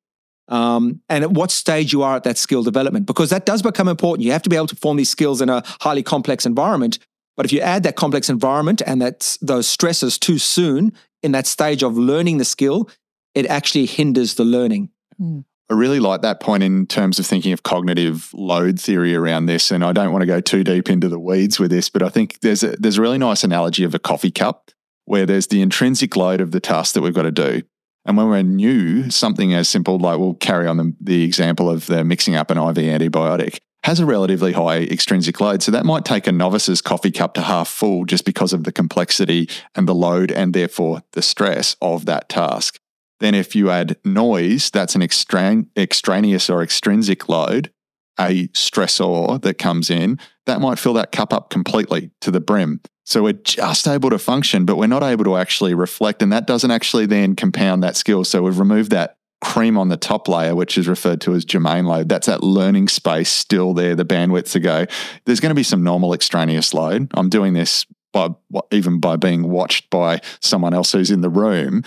Um, 0.48 1.02
and 1.10 1.24
at 1.24 1.32
what 1.32 1.52
stage 1.52 1.92
you 1.92 2.04
are 2.04 2.16
at 2.16 2.24
that 2.24 2.38
skill 2.38 2.64
development, 2.64 3.06
because 3.06 3.32
that 3.32 3.46
does 3.46 3.62
become 3.62 3.90
important. 3.90 4.24
You 4.24 4.32
have 4.32 4.44
to 4.44 4.50
be 4.50 4.56
able 4.56 4.68
to 4.68 4.76
form 4.76 4.96
these 4.96 5.10
skills 5.10 5.42
in 5.42 5.50
a 5.50 5.62
highly 5.82 6.04
complex 6.04 6.46
environment 6.46 7.00
but 7.36 7.46
if 7.46 7.54
you 7.54 7.60
add 7.60 7.84
that 7.84 7.96
complex 7.96 8.30
environment 8.30 8.82
and 8.86 9.01
that 9.01 9.38
those 9.42 9.68
stresses 9.68 10.18
too 10.18 10.38
soon 10.38 10.94
in 11.22 11.32
that 11.34 11.48
stage 11.48 11.84
of 11.84 11.98
learning 11.98 12.38
the 12.38 12.46
skill, 12.46 12.89
it 13.34 13.46
actually 13.48 13.86
hinders 13.86 14.36
the 14.36 14.46
learning. 14.46 14.89
Mm. 15.22 15.44
I 15.70 15.74
really 15.74 16.00
like 16.00 16.22
that 16.22 16.39
point 16.39 16.62
in 16.62 16.86
terms 16.86 17.18
of 17.18 17.25
thinking 17.25 17.51
of 17.51 17.63
cognitive 17.63 18.30
load 18.34 18.80
theory 18.80 19.15
around 19.15 19.48
this. 19.48 19.72
And 19.72 19.84
I 19.84 19.94
don't 19.94 20.12
want 20.12 20.22
to 20.22 20.27
go 20.27 20.39
too 20.39 20.63
deep 20.63 20.89
into 20.89 21.10
the 21.10 21.20
weeds 21.20 21.60
with 21.60 21.72
this, 21.72 21.89
but 21.89 22.04
I 22.04 22.10
think 22.10 22.39
there's 22.42 22.62
a, 22.63 22.75
there's 22.77 23.00
a 23.00 23.01
really 23.01 23.18
nice 23.18 23.44
analogy 23.44 23.84
of 23.84 23.96
a 23.96 24.00
coffee 24.00 24.30
cup 24.30 24.70
where 25.06 25.25
there's 25.25 25.48
the 25.48 25.62
intrinsic 25.62 26.15
load 26.15 26.39
of 26.39 26.51
the 26.51 26.60
task 26.60 26.94
that 26.94 27.01
we've 27.01 27.15
got 27.15 27.24
to 27.24 27.32
do. 27.32 27.63
And 28.06 28.18
when 28.18 28.30
we're 28.30 28.44
new, 28.44 29.10
something 29.10 29.56
as 29.56 29.68
simple 29.68 29.98
like 29.98 30.20
we'll 30.20 30.36
carry 30.36 30.68
on 30.68 30.77
the, 30.77 30.94
the 31.01 31.24
example 31.24 31.70
of 31.70 31.88
the 31.88 32.04
mixing 32.04 32.36
up 32.36 32.51
an 32.51 32.60
IV 32.60 32.75
antibiotic 32.75 33.60
has 33.86 34.00
a 34.00 34.06
relatively 34.06 34.54
high 34.54 34.80
extrinsic 34.80 35.39
load. 35.39 35.62
So 35.62 35.72
that 35.72 35.86
might 35.86 36.06
take 36.06 36.25
a 36.25 36.32
novice's 36.32 36.82
coffee 36.82 37.12
cup 37.12 37.36
to 37.36 37.42
half 37.42 37.68
full 37.68 38.06
just 38.06 38.25
because 38.25 38.51
of 38.51 38.63
the 38.63 38.72
complexity 38.72 39.48
and 39.75 39.88
the 39.88 39.94
load 39.94 40.32
and 40.32 40.56
therefore 40.56 41.04
the 41.12 41.22
stress 41.22 41.75
of 41.84 42.08
that 42.08 42.27
task. 42.27 42.80
Then 43.20 43.36
if 43.36 43.56
you 43.56 43.70
add 43.70 43.98
noise, 44.04 44.72
that's 44.72 44.96
an 44.96 45.04
extraneous 45.04 46.50
or 46.50 46.63
extrinsic 46.63 47.30
load, 47.30 47.72
a 48.20 48.48
stressor 48.48 49.39
that 49.44 49.60
comes 49.60 49.92
in, 49.92 50.20
that 50.48 50.62
might 50.62 50.80
fill 50.80 50.94
that 50.94 51.12
cup 51.12 51.32
up 51.32 51.51
completely 51.51 52.10
to 52.22 52.32
the 52.32 52.42
brim. 52.42 52.82
So 53.06 53.22
we're 53.22 53.34
just 53.34 53.88
able 53.88 54.10
to 54.10 54.18
function, 54.18 54.65
but 54.65 54.77
we're 54.77 54.88
not 54.88 55.04
able 55.04 55.25
to 55.25 55.38
actually 55.38 55.75
reflect. 55.75 56.24
And 56.24 56.34
that 56.34 56.48
doesn't 56.48 56.72
actually 56.72 57.06
then 57.06 57.36
compound 57.36 57.84
that 57.84 57.96
skill. 57.96 58.24
So 58.24 58.42
we've 58.42 58.58
removed 58.58 58.89
that 58.94 59.18
cream 59.46 59.78
on 59.78 59.90
the 59.90 59.96
top 59.96 60.28
layer, 60.28 60.56
which 60.56 60.75
is 60.75 60.88
referred 60.88 61.22
to 61.22 61.36
as 61.36 61.46
germane 61.46 61.86
load. 61.86 62.10
That's 62.10 62.25
that 62.25 62.44
learning 62.44 62.88
space 62.88 63.30
still 63.30 63.75
there, 63.75 63.96
the 63.96 64.04
bandwidth 64.04 64.52
to 64.54 64.60
go. 64.60 64.88
There's 65.25 65.40
going 65.40 65.52
to 65.52 65.56
be 65.56 65.64
some 65.64 65.84
normal 65.84 66.16
extraneous 66.16 66.74
load. 66.74 67.12
I'm 67.14 67.30
doing 67.30 67.54
this 67.54 67.86
by 68.12 68.30
even 68.72 69.00
by 69.00 69.18
being 69.18 69.50
watched 69.50 69.92
by 69.92 70.22
someone 70.42 70.74
else 70.74 70.94
who's 70.94 71.12
in 71.12 71.22
the 71.22 71.30
room. 71.30 71.84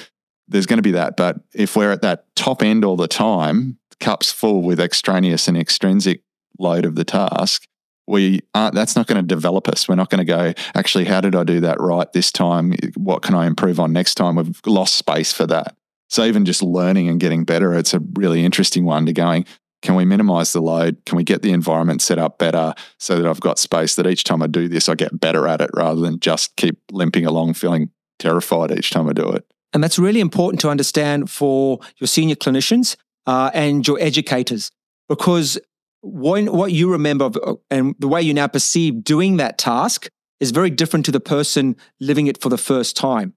There's 0.47 0.67
going 0.67 0.79
to 0.79 0.85
be 0.85 0.93
that. 0.93 1.17
But 1.17 1.41
if 1.53 1.75
we're 1.75 1.91
at 1.91 2.03
that 2.03 2.27
top 2.37 2.63
end 2.63 2.85
all 2.85 2.97
the 2.97 3.09
time, 3.09 3.79
cups 3.99 4.31
full 4.31 4.63
with 4.63 4.79
extraneous 4.79 5.49
and 5.49 5.59
extrinsic 5.59 6.23
load 6.61 6.87
of 6.87 6.95
the 6.95 7.05
task, 7.05 7.67
we 8.07 8.41
aren't, 8.55 8.75
that's 8.75 8.95
not 8.95 9.09
going 9.09 9.21
to 9.21 9.27
develop 9.27 9.69
us. 9.69 9.89
We're 9.89 9.97
not 9.97 10.11
going 10.11 10.25
to 10.25 10.33
go, 10.33 10.55
actually, 10.77 11.07
how 11.07 11.21
did 11.21 11.35
I 11.35 11.43
do 11.43 11.61
that 11.61 11.81
right 11.81 12.11
this 12.13 12.31
time? 12.31 12.75
What 12.95 13.23
can 13.23 13.35
I 13.35 13.47
improve 13.47 13.81
on 13.81 13.93
next 13.93 14.15
time? 14.15 14.37
We've 14.37 14.61
lost 14.65 14.95
space 14.95 15.33
for 15.33 15.47
that. 15.49 15.75
So 16.09 16.25
even 16.25 16.45
just 16.45 16.63
learning 16.63 17.09
and 17.09 17.21
getting 17.21 17.45
better, 17.45 17.75
it's 17.75 17.95
a 17.95 18.01
really 18.15 18.45
interesting 18.45 18.85
one 18.85 19.07
to 19.07 19.13
going, 19.13 19.45
can 19.83 19.95
we 19.95 20.05
minimize 20.05 20.53
the 20.53 20.61
load? 20.61 20.97
Can 21.07 21.17
we 21.17 21.25
get 21.25 21.43
the 21.43 21.53
environment 21.53 22.03
set 22.03 22.19
up 22.19 22.39
better 22.39 22.75
so 22.99 23.17
that 23.17 23.29
I've 23.29 23.41
got 23.41 23.59
space 23.59 23.95
that 23.95 24.07
each 24.07 24.25
time 24.25 24.43
I 24.43 24.47
do 24.47 24.69
this, 24.69 24.89
I 24.89 24.95
get 24.95 25.21
better 25.21 25.47
at 25.47 25.61
it 25.61 25.71
rather 25.75 26.01
than 26.01 26.19
just 26.19 26.57
keep 26.57 26.79
limping 26.91 27.27
along 27.27 27.55
feeling 27.55 27.91
terrified 28.19 28.73
each 28.73 28.91
time 28.91 29.09
I 29.09 29.13
do 29.13 29.29
it? 29.31 29.47
And 29.73 29.85
that's 29.85 29.99
really 29.99 30.21
important 30.21 30.61
to 30.63 30.71
understand 30.71 31.31
for 31.31 31.79
your 31.99 32.09
senior 32.09 32.35
clinicians 32.35 32.97
uh, 33.27 33.51
and 33.55 33.87
your 33.87 34.01
educators 34.01 34.71
because 35.09 35.59
when, 36.01 36.53
what 36.53 36.73
you 36.73 36.91
remember 36.91 37.27
of, 37.27 37.37
uh, 37.37 37.55
and 37.71 37.95
the 37.99 38.09
way 38.09 38.23
you 38.23 38.35
now 38.35 38.47
perceive 38.47 39.05
doing 39.05 39.37
that 39.37 39.59
task 39.59 40.09
is 40.41 40.51
very 40.51 40.71
different 40.71 41.05
to 41.07 41.13
the 41.13 41.21
person 41.21 41.77
living 42.01 42.27
it 42.29 42.41
for 42.41 42.49
the 42.49 42.59
first 42.59 42.97
time. 42.97 43.35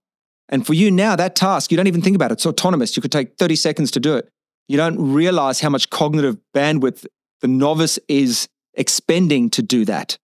And 0.52 0.68
for 0.68 0.74
you 0.74 0.92
now, 0.92 1.16
that 1.16 1.36
task, 1.36 1.72
you 1.72 1.78
don't 1.78 1.88
even 1.88 2.02
think 2.02 2.16
about 2.16 2.32
it. 2.32 2.34
It's 2.34 2.46
autonomous. 2.46 2.96
You 2.96 3.02
could 3.02 3.12
take 3.12 3.38
30 3.38 3.56
seconds 3.56 3.90
to 3.92 4.00
do 4.00 4.16
it. 4.16 4.30
You 4.68 4.78
don't 4.78 5.14
realize 5.14 5.62
how 5.62 5.70
much 5.70 5.90
cognitive 5.90 6.38
bandwidth 6.54 7.06
the 7.40 7.48
novice 7.48 7.98
is 8.08 8.48
expending 8.74 9.50
to 9.52 9.62
do 9.62 9.86
that. 9.86 10.18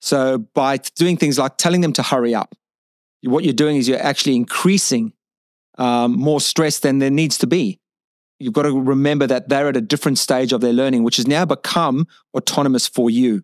So 0.00 0.38
by 0.38 0.78
doing 0.96 1.16
things 1.16 1.38
like 1.38 1.56
telling 1.56 1.80
them 1.80 1.92
to 1.94 2.02
hurry 2.02 2.34
up, 2.34 2.54
what 3.22 3.44
you're 3.44 3.52
doing 3.52 3.76
is 3.76 3.88
you're 3.88 4.02
actually 4.02 4.36
increasing 4.36 5.12
um, 5.76 6.12
more 6.18 6.40
stress 6.40 6.80
than 6.80 6.98
there 6.98 7.10
needs 7.10 7.38
to 7.38 7.46
be. 7.46 7.80
You've 8.38 8.52
got 8.52 8.62
to 8.62 8.80
remember 8.80 9.26
that 9.26 9.48
they're 9.48 9.68
at 9.68 9.76
a 9.76 9.80
different 9.80 10.18
stage 10.18 10.52
of 10.52 10.60
their 10.60 10.72
learning, 10.72 11.02
which 11.02 11.16
has 11.16 11.26
now 11.26 11.44
become 11.44 12.06
autonomous 12.36 12.86
for 12.86 13.10
you. 13.10 13.42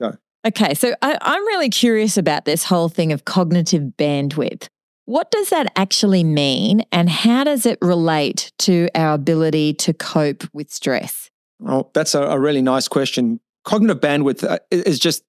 Go. 0.00 0.16
Okay, 0.46 0.74
so 0.74 0.94
I, 1.00 1.16
I'm 1.22 1.46
really 1.46 1.70
curious 1.70 2.18
about 2.18 2.44
this 2.44 2.64
whole 2.64 2.90
thing 2.90 3.12
of 3.12 3.24
cognitive 3.24 3.94
bandwidth. 3.96 4.68
What 5.06 5.30
does 5.30 5.50
that 5.50 5.72
actually 5.76 6.24
mean, 6.24 6.82
and 6.90 7.08
how 7.08 7.44
does 7.44 7.64
it 7.64 7.78
relate 7.80 8.50
to 8.58 8.88
our 8.94 9.14
ability 9.14 9.74
to 9.74 9.94
cope 9.94 10.42
with 10.52 10.72
stress? 10.72 11.30
Well, 11.60 11.92
that's 11.94 12.16
a, 12.16 12.22
a 12.22 12.40
really 12.40 12.60
nice 12.60 12.88
question. 12.88 13.38
Cognitive 13.64 14.00
bandwidth 14.00 14.42
uh, 14.42 14.58
is 14.72 14.98
just 14.98 15.22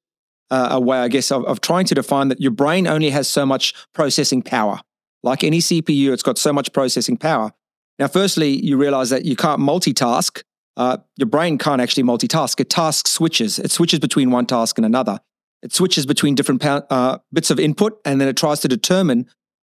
uh, 0.50 0.70
a 0.72 0.80
way, 0.80 0.98
I 0.98 1.08
guess, 1.10 1.32
of, 1.32 1.46
of 1.46 1.62
trying 1.62 1.86
to 1.86 1.96
define 1.96 2.30
that 2.30 2.42
your 2.42 2.52
brain 2.52 2.88
only 2.88 3.12
has 3.12 3.28
so 3.28 3.46
much 3.46 3.76
processing 3.94 4.42
power. 4.42 4.82
Like 5.22 5.44
any 5.44 5.60
CPU, 5.60 6.12
it's 6.12 6.24
got 6.24 6.40
so 6.40 6.52
much 6.52 6.74
processing 6.74 7.18
power. 7.18 7.52
Now, 8.00 8.08
firstly, 8.08 8.50
you 8.66 8.78
realize 8.78 9.12
that 9.12 9.26
you 9.26 9.36
can't 9.36 9.62
multitask. 9.62 10.42
Uh, 10.76 10.98
your 11.18 11.28
brain 11.28 11.60
can't 11.60 11.82
actually 11.82 12.04
multitask. 12.04 12.60
It 12.60 12.72
task 12.72 13.08
switches. 13.08 13.60
It 13.60 13.72
switches 13.72 14.00
between 14.00 14.32
one 14.32 14.48
task 14.48 14.80
and 14.80 14.86
another. 14.86 15.20
It 15.62 15.74
switches 15.74 16.06
between 16.06 16.36
different 16.36 16.64
uh, 16.66 17.20
bits 17.34 17.50
of 17.50 17.60
input, 17.60 18.00
and 18.06 18.22
then 18.22 18.28
it 18.28 18.38
tries 18.38 18.60
to 18.62 18.68
determine 18.68 19.28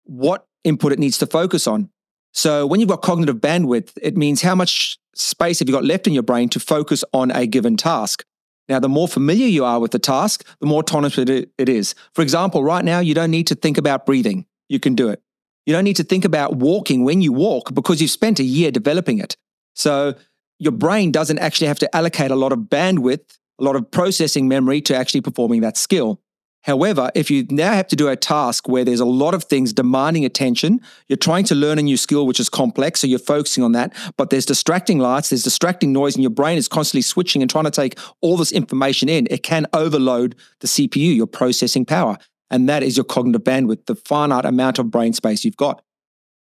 what 0.04 0.46
input 0.64 0.92
it 0.92 0.98
needs 0.98 1.18
to 1.18 1.26
focus 1.26 1.66
on. 1.66 1.90
So 2.32 2.66
when 2.66 2.80
you've 2.80 2.88
got 2.88 3.02
cognitive 3.02 3.36
bandwidth, 3.36 3.92
it 4.00 4.16
means 4.16 4.42
how 4.42 4.54
much 4.54 4.98
space 5.14 5.58
have 5.58 5.68
you 5.68 5.74
got 5.74 5.84
left 5.84 6.06
in 6.06 6.12
your 6.12 6.22
brain 6.22 6.48
to 6.50 6.60
focus 6.60 7.04
on 7.12 7.30
a 7.30 7.46
given 7.46 7.76
task. 7.76 8.24
Now, 8.68 8.78
the 8.78 8.88
more 8.88 9.08
familiar 9.08 9.46
you 9.46 9.64
are 9.64 9.80
with 9.80 9.90
the 9.90 9.98
task, 9.98 10.46
the 10.60 10.66
more 10.66 10.78
autonomous 10.78 11.18
it 11.18 11.68
is. 11.68 11.94
For 12.14 12.22
example, 12.22 12.64
right 12.64 12.84
now, 12.84 13.00
you 13.00 13.12
don't 13.12 13.30
need 13.30 13.48
to 13.48 13.54
think 13.54 13.76
about 13.76 14.06
breathing. 14.06 14.46
You 14.68 14.80
can 14.80 14.94
do 14.94 15.08
it. 15.08 15.20
You 15.66 15.74
don't 15.74 15.84
need 15.84 15.96
to 15.96 16.04
think 16.04 16.24
about 16.24 16.56
walking 16.56 17.04
when 17.04 17.20
you 17.20 17.32
walk 17.32 17.74
because 17.74 18.00
you've 18.00 18.10
spent 18.10 18.40
a 18.40 18.44
year 18.44 18.70
developing 18.70 19.18
it. 19.18 19.36
So 19.74 20.14
your 20.58 20.72
brain 20.72 21.12
doesn't 21.12 21.38
actually 21.38 21.66
have 21.66 21.78
to 21.80 21.94
allocate 21.94 22.30
a 22.30 22.36
lot 22.36 22.52
of 22.52 22.60
bandwidth, 22.60 23.38
a 23.60 23.64
lot 23.64 23.76
of 23.76 23.90
processing 23.90 24.48
memory 24.48 24.80
to 24.82 24.96
actually 24.96 25.20
performing 25.20 25.60
that 25.60 25.76
skill. 25.76 26.20
However, 26.62 27.10
if 27.14 27.30
you 27.30 27.44
now 27.50 27.72
have 27.72 27.88
to 27.88 27.96
do 27.96 28.08
a 28.08 28.16
task 28.16 28.68
where 28.68 28.84
there's 28.84 29.00
a 29.00 29.04
lot 29.04 29.34
of 29.34 29.44
things 29.44 29.72
demanding 29.72 30.24
attention, 30.24 30.80
you're 31.08 31.16
trying 31.16 31.44
to 31.44 31.54
learn 31.54 31.78
a 31.78 31.82
new 31.82 31.96
skill 31.96 32.26
which 32.26 32.38
is 32.38 32.48
complex, 32.48 33.00
so 33.00 33.06
you're 33.06 33.18
focusing 33.18 33.64
on 33.64 33.72
that, 33.72 33.92
but 34.16 34.30
there's 34.30 34.46
distracting 34.46 34.98
lights, 34.98 35.30
there's 35.30 35.42
distracting 35.42 35.92
noise, 35.92 36.14
and 36.14 36.22
your 36.22 36.30
brain 36.30 36.56
is 36.56 36.68
constantly 36.68 37.02
switching 37.02 37.42
and 37.42 37.50
trying 37.50 37.64
to 37.64 37.70
take 37.70 37.98
all 38.20 38.36
this 38.36 38.52
information 38.52 39.08
in, 39.08 39.26
it 39.30 39.42
can 39.42 39.66
overload 39.72 40.36
the 40.60 40.68
CPU, 40.68 41.14
your 41.16 41.26
processing 41.26 41.84
power. 41.84 42.16
And 42.50 42.68
that 42.68 42.82
is 42.82 42.96
your 42.96 43.04
cognitive 43.04 43.42
bandwidth, 43.42 43.86
the 43.86 43.96
finite 43.96 44.44
amount 44.44 44.78
of 44.78 44.90
brain 44.90 45.14
space 45.14 45.44
you've 45.44 45.56
got. 45.56 45.82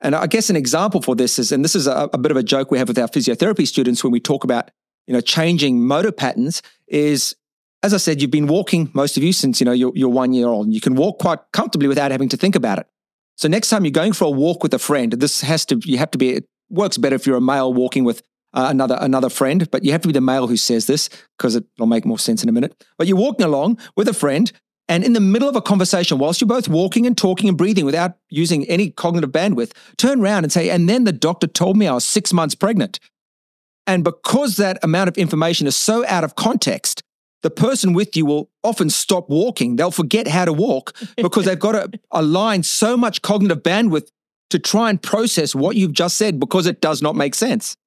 And 0.01 0.15
I 0.15 0.27
guess 0.27 0.49
an 0.49 0.55
example 0.55 1.01
for 1.01 1.15
this 1.15 1.37
is, 1.37 1.51
and 1.51 1.63
this 1.63 1.75
is 1.75 1.85
a, 1.85 2.09
a 2.13 2.17
bit 2.17 2.31
of 2.31 2.37
a 2.37 2.43
joke 2.43 2.71
we 2.71 2.77
have 2.77 2.87
with 2.87 2.97
our 2.97 3.07
physiotherapy 3.07 3.67
students 3.67 4.03
when 4.03 4.11
we 4.11 4.19
talk 4.19 4.43
about, 4.43 4.71
you 5.05 5.13
know, 5.13 5.21
changing 5.21 5.85
motor 5.85 6.11
patterns, 6.11 6.61
is 6.87 7.35
as 7.83 7.93
I 7.93 7.97
said, 7.97 8.21
you've 8.21 8.31
been 8.31 8.47
walking, 8.47 8.89
most 8.93 9.17
of 9.17 9.23
you, 9.23 9.31
since 9.31 9.59
you 9.59 9.65
know 9.65 9.71
you're, 9.71 9.91
you're 9.95 10.09
one 10.09 10.33
year 10.33 10.47
old. 10.47 10.65
And 10.65 10.73
you 10.73 10.81
can 10.81 10.95
walk 10.95 11.19
quite 11.19 11.39
comfortably 11.53 11.87
without 11.87 12.11
having 12.11 12.29
to 12.29 12.37
think 12.37 12.55
about 12.55 12.79
it. 12.79 12.87
So 13.35 13.47
next 13.47 13.69
time 13.69 13.85
you're 13.85 13.91
going 13.91 14.13
for 14.13 14.25
a 14.25 14.31
walk 14.31 14.63
with 14.63 14.73
a 14.73 14.79
friend, 14.79 15.13
this 15.13 15.41
has 15.41 15.65
to 15.67 15.79
you 15.83 15.97
have 15.97 16.11
to 16.11 16.17
be. 16.17 16.31
It 16.31 16.45
works 16.69 16.97
better 16.97 17.15
if 17.15 17.27
you're 17.27 17.37
a 17.37 17.41
male 17.41 17.73
walking 17.73 18.03
with 18.03 18.23
uh, 18.53 18.67
another 18.69 18.97
another 18.99 19.29
friend, 19.29 19.69
but 19.69 19.85
you 19.85 19.91
have 19.91 20.01
to 20.01 20.07
be 20.07 20.13
the 20.13 20.21
male 20.21 20.47
who 20.47 20.57
says 20.57 20.87
this 20.87 21.09
because 21.37 21.55
it'll 21.55 21.85
make 21.85 22.05
more 22.05 22.17
sense 22.17 22.41
in 22.41 22.49
a 22.49 22.51
minute. 22.51 22.83
But 22.97 23.07
you're 23.07 23.17
walking 23.17 23.45
along 23.45 23.77
with 23.95 24.07
a 24.07 24.13
friend, 24.13 24.51
and 24.89 25.03
in 25.03 25.13
the 25.13 25.19
middle 25.19 25.47
of 25.47 25.55
a 25.55 25.61
conversation, 25.61 26.17
whilst 26.17 26.41
you're 26.41 26.47
both 26.47 26.67
walking 26.67 27.05
and 27.05 27.15
talking 27.15 27.47
and 27.47 27.57
breathing 27.57 27.85
without 27.85 28.15
using 28.29 28.65
any 28.65 28.89
cognitive 28.89 29.31
bandwidth, 29.31 29.73
turn 29.97 30.19
around 30.19 30.43
and 30.43 30.51
say, 30.51 30.71
"And 30.71 30.89
then 30.89 31.03
the 31.03 31.13
doctor 31.13 31.45
told 31.45 31.77
me 31.77 31.87
I 31.87 31.93
was 31.93 32.05
six 32.05 32.33
months 32.33 32.55
pregnant." 32.55 32.99
And 33.85 34.03
because 34.03 34.57
that 34.57 34.79
amount 34.83 35.09
of 35.09 35.17
information 35.17 35.67
is 35.67 35.75
so 35.75 36.05
out 36.07 36.23
of 36.23 36.35
context, 36.35 37.03
the 37.43 37.49
person 37.49 37.93
with 37.93 38.15
you 38.17 38.25
will 38.25 38.49
often 38.63 38.89
stop 38.89 39.29
walking. 39.29 39.75
They'll 39.75 39.91
forget 39.91 40.27
how 40.27 40.45
to 40.45 40.53
walk 40.53 40.95
because 41.15 41.45
they've 41.45 41.59
got 41.59 41.73
to 41.73 41.99
align 42.11 42.63
so 42.63 42.97
much 42.97 43.21
cognitive 43.21 43.63
bandwidth 43.63 44.09
to 44.49 44.59
try 44.59 44.89
and 44.89 45.01
process 45.01 45.53
what 45.53 45.75
you've 45.75 45.93
just 45.93 46.17
said 46.17 46.39
because 46.39 46.65
it 46.65 46.81
does 46.81 47.01
not 47.01 47.15
make 47.15 47.35
sense. 47.35 47.77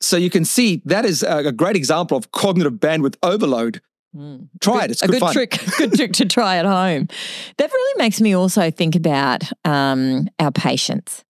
So 0.00 0.16
you 0.16 0.30
can 0.30 0.44
see 0.44 0.82
that 0.84 1.04
is 1.04 1.22
a 1.22 1.52
great 1.52 1.76
example 1.76 2.16
of 2.16 2.32
cognitive 2.32 2.74
bandwidth 2.74 3.16
overload. 3.22 3.80
Mm. 4.14 4.48
Try 4.60 4.82
good, 4.82 4.84
it; 4.84 4.90
it's 4.90 5.02
a 5.02 5.08
good, 5.08 5.20
good 5.20 5.32
trick. 5.32 5.50
Good 5.78 5.94
trick 5.94 6.12
to 6.14 6.26
try 6.26 6.56
at 6.56 6.66
home. 6.66 7.08
That 7.56 7.72
really 7.72 7.98
makes 7.98 8.20
me 8.20 8.34
also 8.34 8.70
think 8.70 8.94
about 8.94 9.44
um, 9.64 10.28
our 10.38 10.52
patients. 10.52 11.24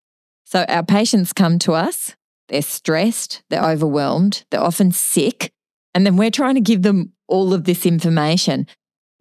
So 0.46 0.66
our 0.68 0.84
patients 0.84 1.32
come 1.32 1.60
to 1.60 1.74
us. 1.74 2.16
They're 2.50 2.64
stressed. 2.64 3.44
They're 3.50 3.64
overwhelmed. 3.64 4.46
They're 4.50 4.64
often 4.64 4.92
sick, 4.92 5.54
and 5.94 6.06
then 6.06 6.18
we're 6.18 6.32
trying 6.32 6.56
to 6.56 6.62
give 6.62 6.82
them 6.82 7.14
all 7.32 7.54
of 7.54 7.64
this 7.64 7.86
information. 7.86 8.68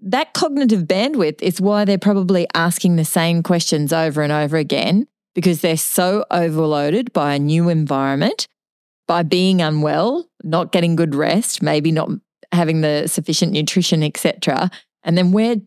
That 0.00 0.34
cognitive 0.34 0.82
bandwidth 0.82 1.40
is 1.40 1.60
why 1.60 1.84
they're 1.84 1.98
probably 1.98 2.46
asking 2.54 2.96
the 2.96 3.04
same 3.04 3.42
questions 3.42 3.92
over 3.92 4.22
and 4.22 4.32
over 4.32 4.56
again 4.56 5.06
because 5.34 5.60
they're 5.60 5.76
so 5.76 6.24
overloaded 6.30 7.12
by 7.12 7.34
a 7.34 7.38
new 7.38 7.68
environment, 7.68 8.48
by 9.06 9.22
being 9.22 9.62
unwell, 9.62 10.28
not 10.42 10.72
getting 10.72 10.96
good 10.96 11.14
rest, 11.14 11.62
maybe 11.62 11.92
not 11.92 12.10
having 12.52 12.80
the 12.80 13.06
sufficient 13.06 13.52
nutrition, 13.52 14.02
etc. 14.02 14.70
And 15.04 15.16
then 15.16 15.32
we're 15.32 15.60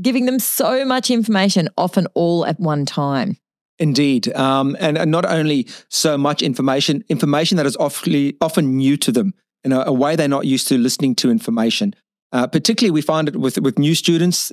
giving 0.00 0.26
them 0.26 0.38
so 0.38 0.84
much 0.84 1.10
information, 1.10 1.68
often 1.76 2.06
all 2.14 2.46
at 2.46 2.58
one 2.58 2.84
time. 2.84 3.36
Indeed. 3.78 4.34
Um, 4.34 4.76
and, 4.78 4.96
and, 4.96 5.10
not 5.10 5.24
only 5.24 5.66
so 5.88 6.16
much 6.16 6.42
information, 6.42 7.04
information 7.08 7.56
that 7.56 7.66
is 7.66 7.76
awfully, 7.76 8.36
often 8.40 8.76
new 8.76 8.96
to 8.98 9.10
them 9.10 9.34
in 9.64 9.72
a, 9.72 9.84
a 9.86 9.92
way 9.92 10.16
they're 10.16 10.28
not 10.28 10.46
used 10.46 10.68
to 10.68 10.78
listening 10.78 11.14
to 11.16 11.30
information. 11.30 11.94
Uh, 12.32 12.46
particularly, 12.46 12.90
we 12.90 13.00
find 13.02 13.28
it 13.28 13.36
with 13.36 13.58
with 13.60 13.78
new 13.78 13.94
students. 13.94 14.52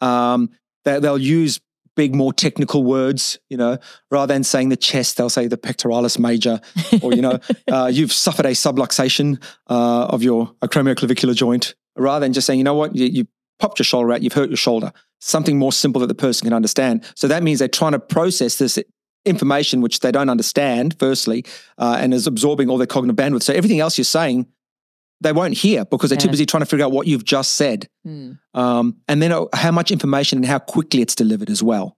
Um, 0.00 0.50
they, 0.84 0.98
they'll 0.98 1.18
use 1.18 1.60
big, 1.94 2.14
more 2.14 2.32
technical 2.32 2.84
words, 2.84 3.38
you 3.50 3.56
know, 3.56 3.78
rather 4.10 4.32
than 4.32 4.44
saying 4.44 4.70
the 4.70 4.76
chest, 4.76 5.16
they'll 5.16 5.28
say 5.28 5.46
the 5.46 5.58
pectoralis 5.58 6.18
major, 6.18 6.60
or, 7.02 7.12
you 7.12 7.22
know, 7.22 7.38
uh, 7.70 7.90
you've 7.92 8.12
suffered 8.12 8.46
a 8.46 8.50
subluxation 8.50 9.42
uh, 9.68 10.06
of 10.06 10.22
your 10.22 10.52
acromioclavicular 10.62 11.34
joint, 11.34 11.74
rather 11.96 12.24
than 12.24 12.32
just 12.32 12.46
saying, 12.46 12.58
you 12.58 12.64
know 12.64 12.74
what, 12.74 12.94
you, 12.96 13.06
you, 13.06 13.26
popped 13.58 13.78
your 13.78 13.84
shoulder 13.84 14.12
out, 14.12 14.22
you've 14.22 14.32
hurt 14.32 14.50
your 14.50 14.56
shoulder. 14.56 14.92
Something 15.20 15.56
more 15.56 15.72
simple 15.72 16.00
that 16.00 16.08
the 16.08 16.16
person 16.16 16.46
can 16.46 16.52
understand. 16.52 17.04
So 17.14 17.28
that 17.28 17.44
means 17.44 17.60
they're 17.60 17.68
trying 17.68 17.92
to 17.92 18.00
process 18.00 18.58
this 18.58 18.76
information 19.24 19.80
which 19.80 20.00
they 20.00 20.12
don't 20.12 20.28
understand, 20.28 20.96
firstly, 20.98 21.44
uh, 21.78 21.96
and 21.98 22.12
is 22.12 22.26
absorbing 22.26 22.68
all 22.68 22.78
their 22.78 22.86
cognitive 22.86 23.16
bandwidth. 23.16 23.42
So 23.42 23.52
everything 23.52 23.80
else 23.80 23.98
you're 23.98 24.04
saying, 24.04 24.46
they 25.20 25.32
won't 25.32 25.54
hear 25.54 25.84
because 25.84 26.10
they're 26.10 26.16
yeah. 26.16 26.24
too 26.24 26.30
busy 26.30 26.46
trying 26.46 26.62
to 26.62 26.66
figure 26.66 26.84
out 26.84 26.92
what 26.92 27.06
you've 27.06 27.24
just 27.24 27.52
said. 27.52 27.88
Mm. 28.06 28.38
Um, 28.54 28.96
and 29.06 29.22
then 29.22 29.30
uh, 29.32 29.44
how 29.54 29.70
much 29.70 29.90
information 29.90 30.38
and 30.38 30.46
how 30.46 30.58
quickly 30.58 31.00
it's 31.00 31.14
delivered 31.14 31.48
as 31.48 31.62
well. 31.62 31.96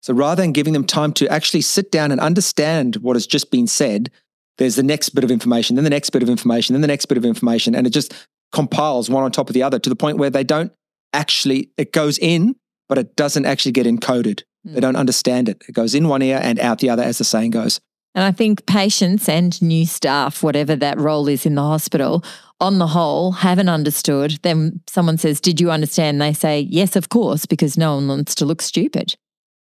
So 0.00 0.14
rather 0.14 0.42
than 0.42 0.52
giving 0.52 0.72
them 0.72 0.84
time 0.84 1.12
to 1.14 1.28
actually 1.28 1.60
sit 1.60 1.92
down 1.92 2.10
and 2.10 2.20
understand 2.20 2.96
what 2.96 3.14
has 3.14 3.26
just 3.26 3.50
been 3.50 3.66
said, 3.66 4.10
there's 4.58 4.76
the 4.76 4.82
next 4.82 5.10
bit 5.10 5.22
of 5.22 5.30
information, 5.30 5.76
then 5.76 5.84
the 5.84 5.90
next 5.90 6.10
bit 6.10 6.22
of 6.22 6.28
information, 6.28 6.72
then 6.72 6.80
the 6.80 6.88
next 6.88 7.06
bit 7.06 7.18
of 7.18 7.24
information, 7.24 7.74
and 7.74 7.86
it 7.86 7.90
just 7.90 8.12
compiles 8.52 9.08
one 9.08 9.22
on 9.22 9.30
top 9.30 9.48
of 9.48 9.54
the 9.54 9.62
other 9.62 9.78
to 9.78 9.88
the 9.88 9.96
point 9.96 10.18
where 10.18 10.30
they 10.30 10.44
don't 10.44 10.72
actually, 11.12 11.70
it 11.76 11.92
goes 11.92 12.18
in, 12.18 12.56
but 12.88 12.98
it 12.98 13.16
doesn't 13.16 13.46
actually 13.46 13.72
get 13.72 13.86
encoded. 13.86 14.42
They 14.64 14.80
don't 14.80 14.96
understand 14.96 15.48
it. 15.48 15.62
It 15.68 15.72
goes 15.72 15.94
in 15.94 16.08
one 16.08 16.22
ear 16.22 16.40
and 16.42 16.58
out 16.60 16.78
the 16.78 16.90
other, 16.90 17.02
as 17.02 17.18
the 17.18 17.24
saying 17.24 17.50
goes. 17.50 17.80
And 18.14 18.24
I 18.24 18.30
think 18.30 18.66
patients 18.66 19.28
and 19.28 19.60
new 19.62 19.86
staff, 19.86 20.42
whatever 20.42 20.76
that 20.76 20.98
role 20.98 21.28
is 21.28 21.46
in 21.46 21.54
the 21.54 21.62
hospital, 21.62 22.22
on 22.60 22.78
the 22.78 22.86
whole, 22.88 23.32
haven't 23.32 23.70
understood. 23.70 24.38
Then 24.42 24.80
someone 24.86 25.18
says, 25.18 25.40
Did 25.40 25.60
you 25.60 25.70
understand? 25.70 26.20
They 26.20 26.32
say, 26.32 26.60
Yes, 26.60 26.94
of 26.94 27.08
course, 27.08 27.46
because 27.46 27.78
no 27.78 27.94
one 27.94 28.08
wants 28.08 28.34
to 28.36 28.44
look 28.44 28.60
stupid. 28.62 29.16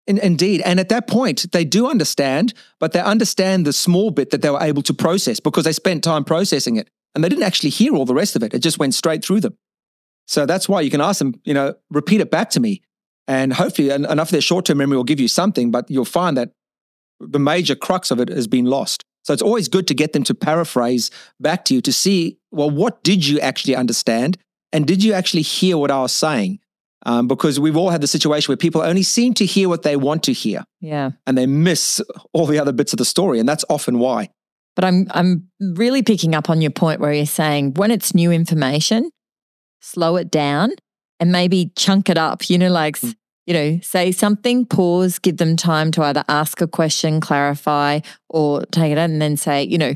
In, 0.06 0.20
indeed. 0.20 0.62
And 0.62 0.80
at 0.80 0.90
that 0.90 1.08
point, 1.08 1.52
they 1.52 1.66
do 1.66 1.90
understand, 1.90 2.54
but 2.80 2.92
they 2.92 3.00
understand 3.00 3.66
the 3.66 3.74
small 3.74 4.12
bit 4.12 4.30
that 4.32 4.42
they 4.42 4.52
were 4.52 4.62
able 4.62 4.84
to 4.84 4.94
process 4.94 5.40
because 5.40 5.64
they 5.64 5.74
spent 5.74 6.04
time 6.04 6.24
processing 6.24 6.76
it. 6.76 6.90
And 7.16 7.24
they 7.24 7.30
didn't 7.30 7.46
actually 7.46 7.70
hear 7.70 7.96
all 7.96 8.06
the 8.06 8.14
rest 8.14 8.36
of 8.36 8.44
it. 8.44 8.54
It 8.54 8.60
just 8.60 8.78
went 8.78 8.94
straight 8.94 9.24
through 9.24 9.40
them. 9.40 9.58
So 10.28 10.46
that's 10.46 10.68
why 10.68 10.82
you 10.82 10.92
can 10.92 11.02
ask 11.02 11.20
them, 11.20 11.34
you 11.44 11.54
know, 11.54 11.76
repeat 11.90 12.20
it 12.20 12.30
back 12.30 12.50
to 12.52 12.60
me. 12.60 12.82
And 13.28 13.54
hopefully, 13.54 13.90
enough 13.90 14.28
of 14.28 14.32
their 14.32 14.42
short 14.42 14.66
term 14.66 14.78
memory 14.78 14.98
will 14.98 15.04
give 15.04 15.20
you 15.20 15.28
something, 15.28 15.72
but 15.72 15.90
you'll 15.90 16.06
find 16.06 16.38
that 16.38 16.52
the 17.20 17.40
major 17.40 17.76
crux 17.76 18.12
of 18.12 18.20
it 18.20 18.30
has 18.30 18.48
been 18.48 18.66
lost. 18.66 19.04
So 19.24 19.34
it's 19.34 19.42
always 19.42 19.68
good 19.68 19.88
to 19.88 19.96
get 19.96 20.14
them 20.14 20.24
to 20.26 20.36
paraphrase 20.36 21.10
back 21.40 21.66
to 21.66 21.74
you 21.74 21.82
to 21.82 21.92
see, 21.92 22.38
well, 22.52 22.70
what 22.70 23.04
did 23.04 23.26
you 23.26 23.40
actually 23.40 23.76
understand? 23.76 24.38
And 24.72 24.86
did 24.86 25.04
you 25.04 25.14
actually 25.14 25.42
hear 25.42 25.78
what 25.78 25.90
I 25.90 26.02
was 26.02 26.12
saying? 26.14 26.60
Um, 27.08 27.28
because 27.28 27.60
we've 27.60 27.78
all 27.78 27.90
had 27.92 28.02
the 28.02 28.08
situation 28.08 28.52
where 28.52 28.58
people 28.58 28.82
only 28.82 29.04
seem 29.04 29.34
to 29.36 29.46
hear 29.46 29.70
what 29.70 29.84
they 29.84 29.96
want 29.96 30.24
to 30.24 30.34
hear 30.34 30.64
Yeah. 30.82 31.12
and 31.28 31.38
they 31.38 31.46
miss 31.46 32.02
all 32.34 32.48
the 32.48 32.58
other 32.60 32.72
bits 32.72 32.94
of 32.94 32.98
the 32.98 33.06
story. 33.06 33.40
And 33.40 33.48
that's 33.48 33.64
often 33.70 34.00
why. 34.00 34.30
But 34.76 34.86
I'm 34.86 35.08
I'm 35.12 35.48
really 35.60 36.02
picking 36.04 36.36
up 36.36 36.50
on 36.50 36.62
your 36.62 36.72
point 36.72 37.00
where 37.00 37.14
you're 37.14 37.26
saying 37.26 37.76
when 37.76 37.92
it's 37.92 38.14
new 38.16 38.32
information, 38.32 39.10
slow 39.82 40.16
it 40.18 40.30
down 40.32 40.72
and 41.20 41.32
maybe 41.32 41.72
chunk 41.76 42.10
it 42.10 42.18
up. 42.18 42.50
You 42.50 42.58
know, 42.58 42.70
like 42.70 42.98
Mm. 42.98 43.16
you 43.48 43.54
know, 43.54 43.80
say 43.82 44.12
something, 44.12 44.66
pause, 44.66 45.20
give 45.20 45.38
them 45.38 45.56
time 45.56 45.92
to 45.92 46.04
either 46.04 46.24
ask 46.28 46.62
a 46.62 46.68
question, 46.68 47.22
clarify, 47.22 48.00
or 48.30 48.66
take 48.72 48.92
it 48.92 48.98
out 48.98 49.10
and 49.10 49.22
then 49.22 49.38
say, 49.38 49.64
you 49.64 49.78
know, 49.78 49.94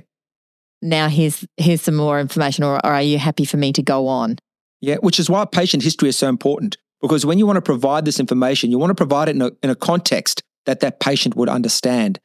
now 0.82 1.08
here's 1.10 1.46
here's 1.58 1.82
some 1.82 1.96
more 1.96 2.20
information, 2.20 2.64
or, 2.64 2.76
or 2.86 2.92
are 2.94 3.02
you 3.02 3.18
happy 3.18 3.46
for 3.46 3.58
me 3.58 3.74
to 3.74 3.82
go 3.82 4.08
on? 4.08 4.38
Yeah, 4.82 4.96
which 5.02 5.20
is 5.20 5.30
why 5.30 5.44
patient 5.46 5.84
history 5.84 6.10
is 6.10 6.18
so 6.18 6.30
important. 6.30 6.78
Because 7.02 7.26
when 7.26 7.38
you 7.38 7.46
want 7.46 7.58
to 7.58 7.62
provide 7.62 8.06
this 8.06 8.20
information, 8.20 8.72
you 8.72 8.78
want 8.78 8.92
to 8.92 8.96
provide 8.96 9.30
it 9.30 9.36
in 9.36 9.42
a, 9.42 9.52
in 9.64 9.70
a 9.70 9.76
context 9.76 10.44
that 10.66 10.80
that 10.82 11.00
patient 11.00 11.36
would 11.36 11.50
understand. 11.50 12.20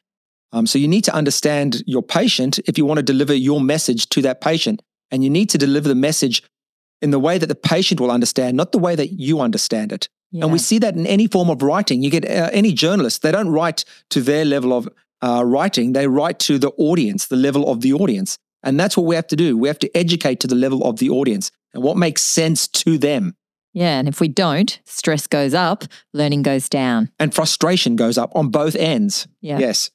Um, 0.52 0.66
so 0.66 0.78
you 0.78 0.88
need 0.88 1.04
to 1.04 1.14
understand 1.14 1.82
your 1.86 2.02
patient 2.02 2.58
if 2.66 2.76
you 2.78 2.84
want 2.84 2.98
to 2.98 3.02
deliver 3.02 3.34
your 3.34 3.60
message 3.60 4.08
to 4.10 4.22
that 4.22 4.40
patient. 4.40 4.82
And 5.10 5.22
you 5.24 5.30
need 5.30 5.48
to 5.50 5.58
deliver 5.58 5.88
the 5.88 5.94
message 5.94 6.42
in 7.02 7.10
the 7.10 7.18
way 7.18 7.38
that 7.38 7.46
the 7.46 7.54
patient 7.54 8.00
will 8.00 8.10
understand, 8.10 8.56
not 8.56 8.72
the 8.72 8.78
way 8.78 8.94
that 8.94 9.12
you 9.12 9.40
understand 9.40 9.92
it. 9.92 10.08
And 10.42 10.52
we 10.52 10.58
see 10.58 10.78
that 10.80 10.96
in 10.96 11.06
any 11.06 11.28
form 11.28 11.48
of 11.48 11.62
writing. 11.62 12.02
You 12.02 12.10
get 12.10 12.24
uh, 12.24 12.50
any 12.52 12.72
journalist, 12.72 13.22
they 13.22 13.30
don't 13.30 13.50
write 13.50 13.84
to 14.10 14.20
their 14.20 14.44
level 14.44 14.72
of 14.72 14.88
uh, 15.22 15.44
writing, 15.44 15.92
they 15.92 16.08
write 16.08 16.38
to 16.40 16.58
the 16.58 16.70
audience, 16.70 17.26
the 17.26 17.36
level 17.36 17.70
of 17.70 17.82
the 17.82 17.92
audience. 17.92 18.38
And 18.62 18.80
that's 18.80 18.96
what 18.96 19.06
we 19.06 19.14
have 19.14 19.26
to 19.28 19.36
do. 19.36 19.56
We 19.56 19.68
have 19.68 19.78
to 19.78 19.96
educate 19.96 20.40
to 20.40 20.46
the 20.46 20.54
level 20.54 20.82
of 20.84 20.98
the 20.98 21.10
audience 21.10 21.52
and 21.72 21.82
what 21.82 21.96
makes 21.96 22.22
sense 22.22 22.66
to 22.68 22.98
them. 22.98 23.36
Yeah, 23.72 23.98
and 23.98 24.08
if 24.08 24.20
we 24.20 24.28
don't, 24.28 24.78
stress 24.86 25.26
goes 25.26 25.52
up, 25.52 25.84
learning 26.12 26.42
goes 26.42 26.68
down. 26.68 27.10
And 27.18 27.34
frustration 27.34 27.96
goes 27.96 28.16
up 28.16 28.30
on 28.34 28.50
both 28.50 28.76
ends. 28.76 29.26
Yeah. 29.40 29.58
Yes. 29.58 29.90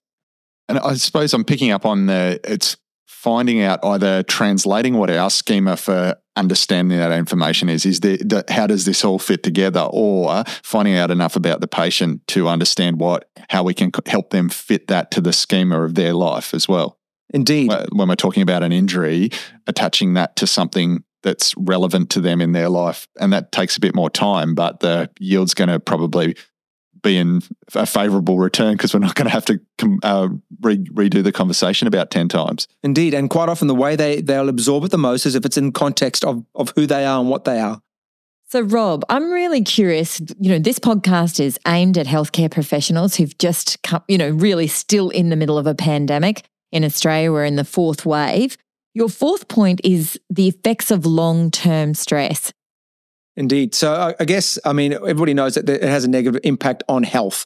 And 0.68 0.80
I 0.80 0.96
suppose 0.96 1.34
I'm 1.34 1.46
picking 1.46 1.72
up 1.72 1.86
on 1.86 2.06
the 2.06 2.40
it's 2.44 2.78
finding 3.08 3.62
out 3.62 3.84
either 3.84 4.24
translating 4.24 4.98
what 4.98 5.10
our 5.10 5.30
schema 5.30 5.76
for 5.76 6.16
understanding 6.40 6.98
that 6.98 7.12
information 7.12 7.70
is. 7.70 7.86
Is 7.86 8.00
there 8.00 8.18
the- 8.18 8.46
how 8.50 8.66
does 8.68 8.86
this 8.86 9.04
all 9.06 9.20
fit 9.20 9.44
together, 9.44 9.88
or 9.92 10.44
finding 10.64 10.96
out 10.96 11.12
enough 11.12 11.36
about 11.36 11.62
the 11.62 11.68
patient 11.68 12.22
to 12.28 12.48
understand 12.48 13.00
what 13.00 13.30
how 13.50 13.64
we 13.64 13.74
can 13.74 13.92
help 14.06 14.30
them 14.30 14.50
fit 14.50 14.88
that 14.88 15.12
to 15.12 15.22
the 15.22 15.34
schema 15.34 15.82
of 15.82 15.96
their 15.96 16.14
life 16.14 16.54
as 16.54 16.68
well. 16.68 16.98
Indeed. 17.34 17.72
When 17.92 18.08
we're 18.08 18.16
talking 18.16 18.42
about 18.42 18.64
an 18.64 18.72
injury, 18.72 19.30
attaching 19.68 20.16
that 20.16 20.36
to 20.38 20.48
something 20.48 21.04
that's 21.22 21.54
relevant 21.58 22.10
to 22.12 22.22
them 22.22 22.42
in 22.42 22.54
their 22.54 22.70
life, 22.70 23.08
and 23.20 23.34
that 23.34 23.52
takes 23.52 23.78
a 23.78 23.80
bit 23.80 23.94
more 23.94 24.10
time, 24.10 24.56
but 24.56 24.80
the 24.80 25.10
yield's 25.20 25.54
going 25.54 25.68
to 25.70 25.80
probably 25.80 26.36
be 27.02 27.18
in 27.18 27.42
a 27.76 27.86
favorable 27.86 28.38
return 28.38 28.74
because 28.74 28.94
we're 28.94 29.00
not 29.00 29.16
going 29.16 29.28
to 29.28 29.32
have 29.32 29.46
to 29.46 29.60
com- 29.78 30.00
uh, 30.04 30.30
re- 30.62 30.78
redo 30.78 31.24
the 31.24 31.32
conversation 31.32 31.88
about 31.88 32.12
10 32.12 32.30
times. 32.30 32.68
Indeed. 32.84 33.14
And 33.14 33.30
quite 33.30 33.50
often 33.50 33.68
the 33.68 33.76
way 33.76 33.96
they, 33.96 34.22
they'll 34.22 34.50
absorb 34.50 34.84
it 34.84 34.92
the 34.92 34.98
most 34.98 35.26
is 35.26 35.36
if 35.36 35.46
it's 35.46 35.58
in 35.58 35.72
context 35.72 36.24
of, 36.24 36.46
of 36.56 36.74
who 36.76 36.86
they 36.86 37.06
are 37.06 37.20
and 37.20 37.30
what 37.30 37.46
they 37.46 37.60
are. 37.60 37.82
So, 38.52 38.62
Rob, 38.62 39.06
I'm 39.10 39.30
really 39.30 39.62
curious. 39.62 40.20
You 40.40 40.50
know, 40.50 40.60
this 40.60 40.80
podcast 40.80 41.40
is 41.40 41.60
aimed 41.68 42.00
at 42.00 42.08
healthcare 42.08 42.50
professionals 42.50 43.16
who've 43.16 43.38
just 43.38 43.82
come, 43.84 44.02
you 44.08 44.18
know, 44.18 44.30
really 44.30 44.66
still 44.66 45.10
in 45.10 45.30
the 45.30 45.36
middle 45.36 45.60
of 45.60 45.68
a 45.68 45.76
pandemic. 45.76 46.44
In 46.72 46.84
Australia, 46.84 47.32
we're 47.32 47.46
in 47.46 47.58
the 47.58 47.64
fourth 47.64 48.08
wave. 48.08 48.58
Your 48.96 49.08
fourth 49.08 49.48
point 49.50 49.82
is 49.84 50.20
the 50.32 50.48
effects 50.48 50.90
of 50.90 51.06
long 51.06 51.52
term 51.52 51.94
stress. 51.94 52.52
Indeed. 53.40 53.74
So 53.74 54.14
I, 54.20 54.26
guess, 54.26 54.60
I 54.66 54.74
mean, 54.74 54.92
everybody 54.92 55.34
knows 55.34 55.56
that 55.56 55.70
it 55.70 55.82
has 55.82 56.04
a 56.04 56.10
negative 56.10 56.42
impact 56.44 56.84
on 56.90 57.04
health. 57.04 57.46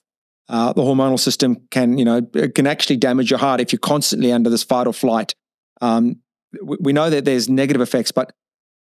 Uh, 0.50 0.74
the 0.74 0.82
hormonal 0.82 1.20
system 1.20 1.68
can, 1.70 2.00
you 2.00 2.04
know, 2.04 2.24
can 2.56 2.66
actually 2.66 2.98
damage 2.98 3.30
your 3.30 3.38
heart 3.38 3.62
if 3.62 3.72
you're 3.72 3.80
constantly 3.80 4.32
under 4.32 4.50
this 4.50 4.64
fight 4.64 4.88
or 4.88 4.94
flight. 4.94 5.36
Um, 5.82 6.16
we, 6.64 6.78
we 6.80 6.94
know 6.94 7.12
that 7.12 7.26
there's 7.26 7.48
negative 7.48 7.80
effects, 7.80 8.12
but 8.12 8.34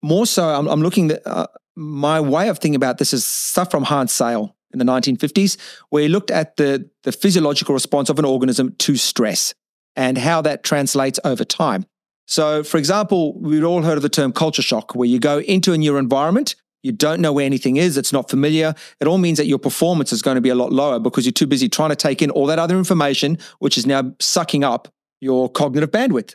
more 0.03 0.25
so, 0.25 0.43
I'm, 0.43 0.67
I'm 0.67 0.81
looking 0.81 1.11
at 1.11 1.21
uh, 1.27 1.49
my 1.77 2.19
way 2.19 2.49
of 2.49 2.59
thinking 2.59 2.77
about 2.77 2.97
this 2.97 3.13
is 3.13 3.27
stuff 3.27 3.71
from 3.71 3.85
Hans 3.85 4.11
Selye 4.11 4.51
in 4.73 4.79
the 4.79 4.85
1950s, 4.87 5.59
where 5.91 6.05
he 6.05 6.09
looked 6.09 6.31
at 6.31 6.57
the, 6.57 6.89
the 7.03 7.13
physiological 7.13 7.75
response 7.75 8.09
of 8.09 8.19
an 8.19 8.25
organism 8.25 8.75
to 8.79 8.97
stress 8.97 9.53
and 9.97 10.17
how 10.17 10.41
that 10.41 10.65
translates 10.65 11.21
over 11.25 11.45
time. 11.45 11.85
So, 12.27 12.65
for 12.65 12.79
example, 12.79 13.39
we've 13.39 13.65
all 13.65 13.83
heard 13.83 13.99
of 13.99 14.03
the 14.03 14.09
term 14.09 14.33
culture 14.33 14.63
shock, 14.63 14.95
where 14.95 15.07
you 15.07 15.19
go 15.19 15.41
into 15.41 15.75
a 15.75 15.79
new 15.79 15.99
environment, 15.99 16.55
you 16.83 16.93
don't 16.93 17.21
know 17.21 17.33
where 17.33 17.47
anything 17.47 17.77
is, 17.77 17.97
it's 17.97 18.13
not 18.13 18.29
familiar. 18.29 18.75
It 19.01 19.07
all 19.07 19.19
means 19.19 19.39
that 19.39 19.47
your 19.47 19.59
performance 19.59 20.13
is 20.13 20.23
going 20.23 20.35
to 20.37 20.41
be 20.41 20.49
a 20.49 20.55
lot 20.55 20.73
lower 20.73 20.99
because 20.99 21.25
you're 21.25 21.33
too 21.33 21.47
busy 21.47 21.69
trying 21.69 21.91
to 21.91 21.97
take 21.97 22.23
in 22.23 22.31
all 22.31 22.47
that 22.47 22.59
other 22.59 22.77
information, 22.77 23.39
which 23.59 23.79
is 23.79 23.87
now 23.87 24.13
sucking 24.21 24.65
up 24.65 24.89
your 25.21 25.49
cognitive 25.49 25.91
bandwidth. 25.91 26.35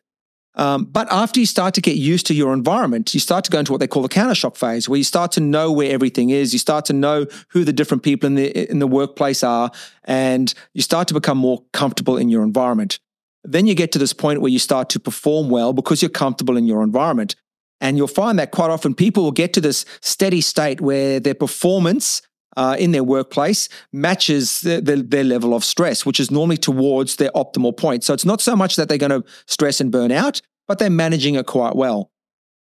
Um, 0.56 0.86
but 0.86 1.08
after 1.12 1.40
you 1.40 1.46
start 1.46 1.76
to 1.76 1.82
get 1.82 1.98
used 1.98 2.26
to 2.28 2.34
your 2.34 2.52
environment, 2.52 3.14
you 3.14 3.20
start 3.20 3.46
to 3.46 3.52
go 3.52 3.60
into 3.60 3.72
what 3.72 3.80
they 3.80 3.88
call 3.88 4.02
the 4.02 4.10
counter 4.10 4.34
shock 4.34 4.56
phase, 4.56 4.90
where 4.90 4.98
you 4.98 5.04
start 5.04 5.32
to 5.34 5.40
know 5.40 5.72
where 5.72 5.92
everything 5.92 6.32
is. 6.32 6.52
You 6.52 6.58
start 6.58 6.86
to 6.86 6.94
know 6.94 7.28
who 7.50 7.64
the 7.64 7.72
different 7.72 8.02
people 8.02 8.26
in 8.26 8.36
the 8.36 8.70
in 8.70 8.80
the 8.80 8.88
workplace 8.88 9.44
are, 9.44 9.70
and 10.06 10.52
you 10.74 10.82
start 10.82 11.08
to 11.10 11.14
become 11.14 11.38
more 11.38 11.64
comfortable 11.74 12.18
in 12.18 12.30
your 12.30 12.42
environment. 12.42 12.98
Then 13.44 13.68
you 13.68 13.76
get 13.76 13.92
to 13.92 14.00
this 14.00 14.14
point 14.14 14.42
where 14.42 14.52
you 14.52 14.58
start 14.58 14.90
to 14.90 15.00
perform 15.00 15.50
well 15.50 15.74
because 15.74 16.02
you're 16.02 16.10
comfortable 16.10 16.58
in 16.58 16.66
your 16.66 16.82
environment. 16.82 17.36
And 17.80 17.98
you'll 17.98 18.08
find 18.08 18.40
that 18.40 18.52
quite 18.52 18.70
often 18.70 18.96
people 18.96 19.24
will 19.24 19.32
get 19.32 19.54
to 19.54 19.62
this 19.62 19.86
steady 20.02 20.42
state 20.42 20.82
where 20.82 21.20
their 21.20 21.36
performance 21.36 22.22
uh, 22.56 22.76
in 22.80 22.92
their 22.92 23.04
workplace 23.04 23.70
matches 23.94 24.62
their, 24.62 24.82
their, 24.82 24.98
their 24.98 25.24
level 25.24 25.54
of 25.54 25.64
stress, 25.64 26.06
which 26.06 26.20
is 26.20 26.32
normally 26.32 26.58
towards 26.58 27.18
their 27.18 27.30
optimal 27.32 27.76
point. 27.76 28.04
So 28.04 28.14
it's 28.14 28.26
not 28.26 28.42
so 28.42 28.56
much 28.56 28.76
that 28.78 28.90
they're 28.90 28.98
going 28.98 29.22
to 29.22 29.24
stress 29.46 29.80
and 29.80 29.92
burn 29.92 30.12
out, 30.12 30.42
but 30.68 30.80
they're 30.80 30.90
managing 30.90 31.36
it 31.36 31.46
quite 31.46 31.76
well. 31.76 32.12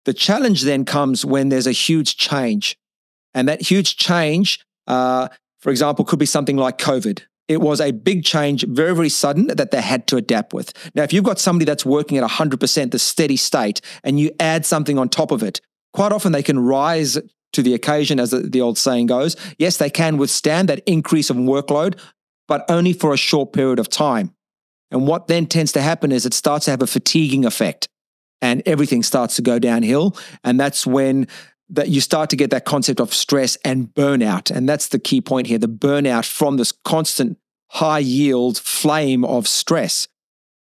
The 0.05 0.13
challenge 0.13 0.61
then 0.61 0.85
comes 0.85 1.25
when 1.25 1.49
there's 1.49 1.67
a 1.67 1.71
huge 1.71 2.17
change. 2.17 2.77
And 3.33 3.47
that 3.47 3.61
huge 3.61 3.97
change, 3.97 4.59
uh, 4.87 5.27
for 5.59 5.71
example, 5.71 6.05
could 6.05 6.19
be 6.19 6.25
something 6.25 6.55
like 6.57 6.77
COVID. 6.77 7.21
It 7.49 7.59
was 7.59 7.81
a 7.81 7.91
big 7.91 8.23
change, 8.23 8.63
very, 8.67 8.95
very 8.95 9.09
sudden, 9.09 9.47
that 9.47 9.71
they 9.71 9.81
had 9.81 10.07
to 10.07 10.17
adapt 10.17 10.53
with. 10.53 10.71
Now, 10.95 11.03
if 11.03 11.11
you've 11.11 11.23
got 11.23 11.39
somebody 11.39 11.65
that's 11.65 11.85
working 11.85 12.17
at 12.17 12.29
100%, 12.29 12.91
the 12.91 12.99
steady 12.99 13.35
state, 13.35 13.81
and 14.03 14.19
you 14.19 14.31
add 14.39 14.65
something 14.65 14.97
on 14.97 15.09
top 15.09 15.31
of 15.31 15.43
it, 15.43 15.59
quite 15.91 16.11
often 16.11 16.31
they 16.31 16.43
can 16.43 16.59
rise 16.59 17.17
to 17.53 17.63
the 17.63 17.73
occasion, 17.73 18.19
as 18.19 18.29
the, 18.29 18.61
old 18.61 18.77
saying 18.77 19.07
goes. 19.07 19.35
Yes, 19.57 19.77
they 19.77 19.89
can 19.89 20.17
withstand 20.17 20.69
that 20.69 20.83
increase 20.85 21.31
of 21.31 21.37
workload, 21.37 21.99
but 22.47 22.63
only 22.69 22.93
for 22.93 23.13
a 23.13 23.17
short 23.17 23.51
period 23.51 23.79
of 23.79 23.89
time. 23.89 24.33
And 24.91 25.07
what 25.07 25.27
then 25.27 25.47
tends 25.47 25.71
to 25.73 25.81
happen 25.81 26.11
is 26.11 26.25
it 26.25 26.33
starts 26.33 26.65
to 26.65 26.71
have 26.71 26.81
a 26.81 26.87
fatiguing 26.87 27.45
effect 27.45 27.87
and 28.41 28.63
everything 28.65 29.03
starts 29.03 29.35
to 29.35 29.41
go 29.41 29.59
downhill. 29.59 30.17
And 30.43 30.59
that's 30.59 30.85
when 30.85 31.27
that 31.69 31.89
you 31.89 32.01
start 32.01 32.29
to 32.31 32.35
get 32.35 32.49
that 32.49 32.65
concept 32.65 32.99
of 32.99 33.13
stress 33.13 33.55
and 33.63 33.93
burnout. 33.93 34.49
And 34.49 34.67
that's 34.67 34.87
the 34.87 34.99
key 34.99 35.21
point 35.21 35.47
here 35.47 35.57
the 35.57 35.67
burnout 35.67 36.25
from 36.25 36.57
this 36.57 36.71
constant 36.71 37.37
high 37.71 37.99
yield 37.99 38.57
flame 38.57 39.23
of 39.23 39.47
stress. 39.47 40.07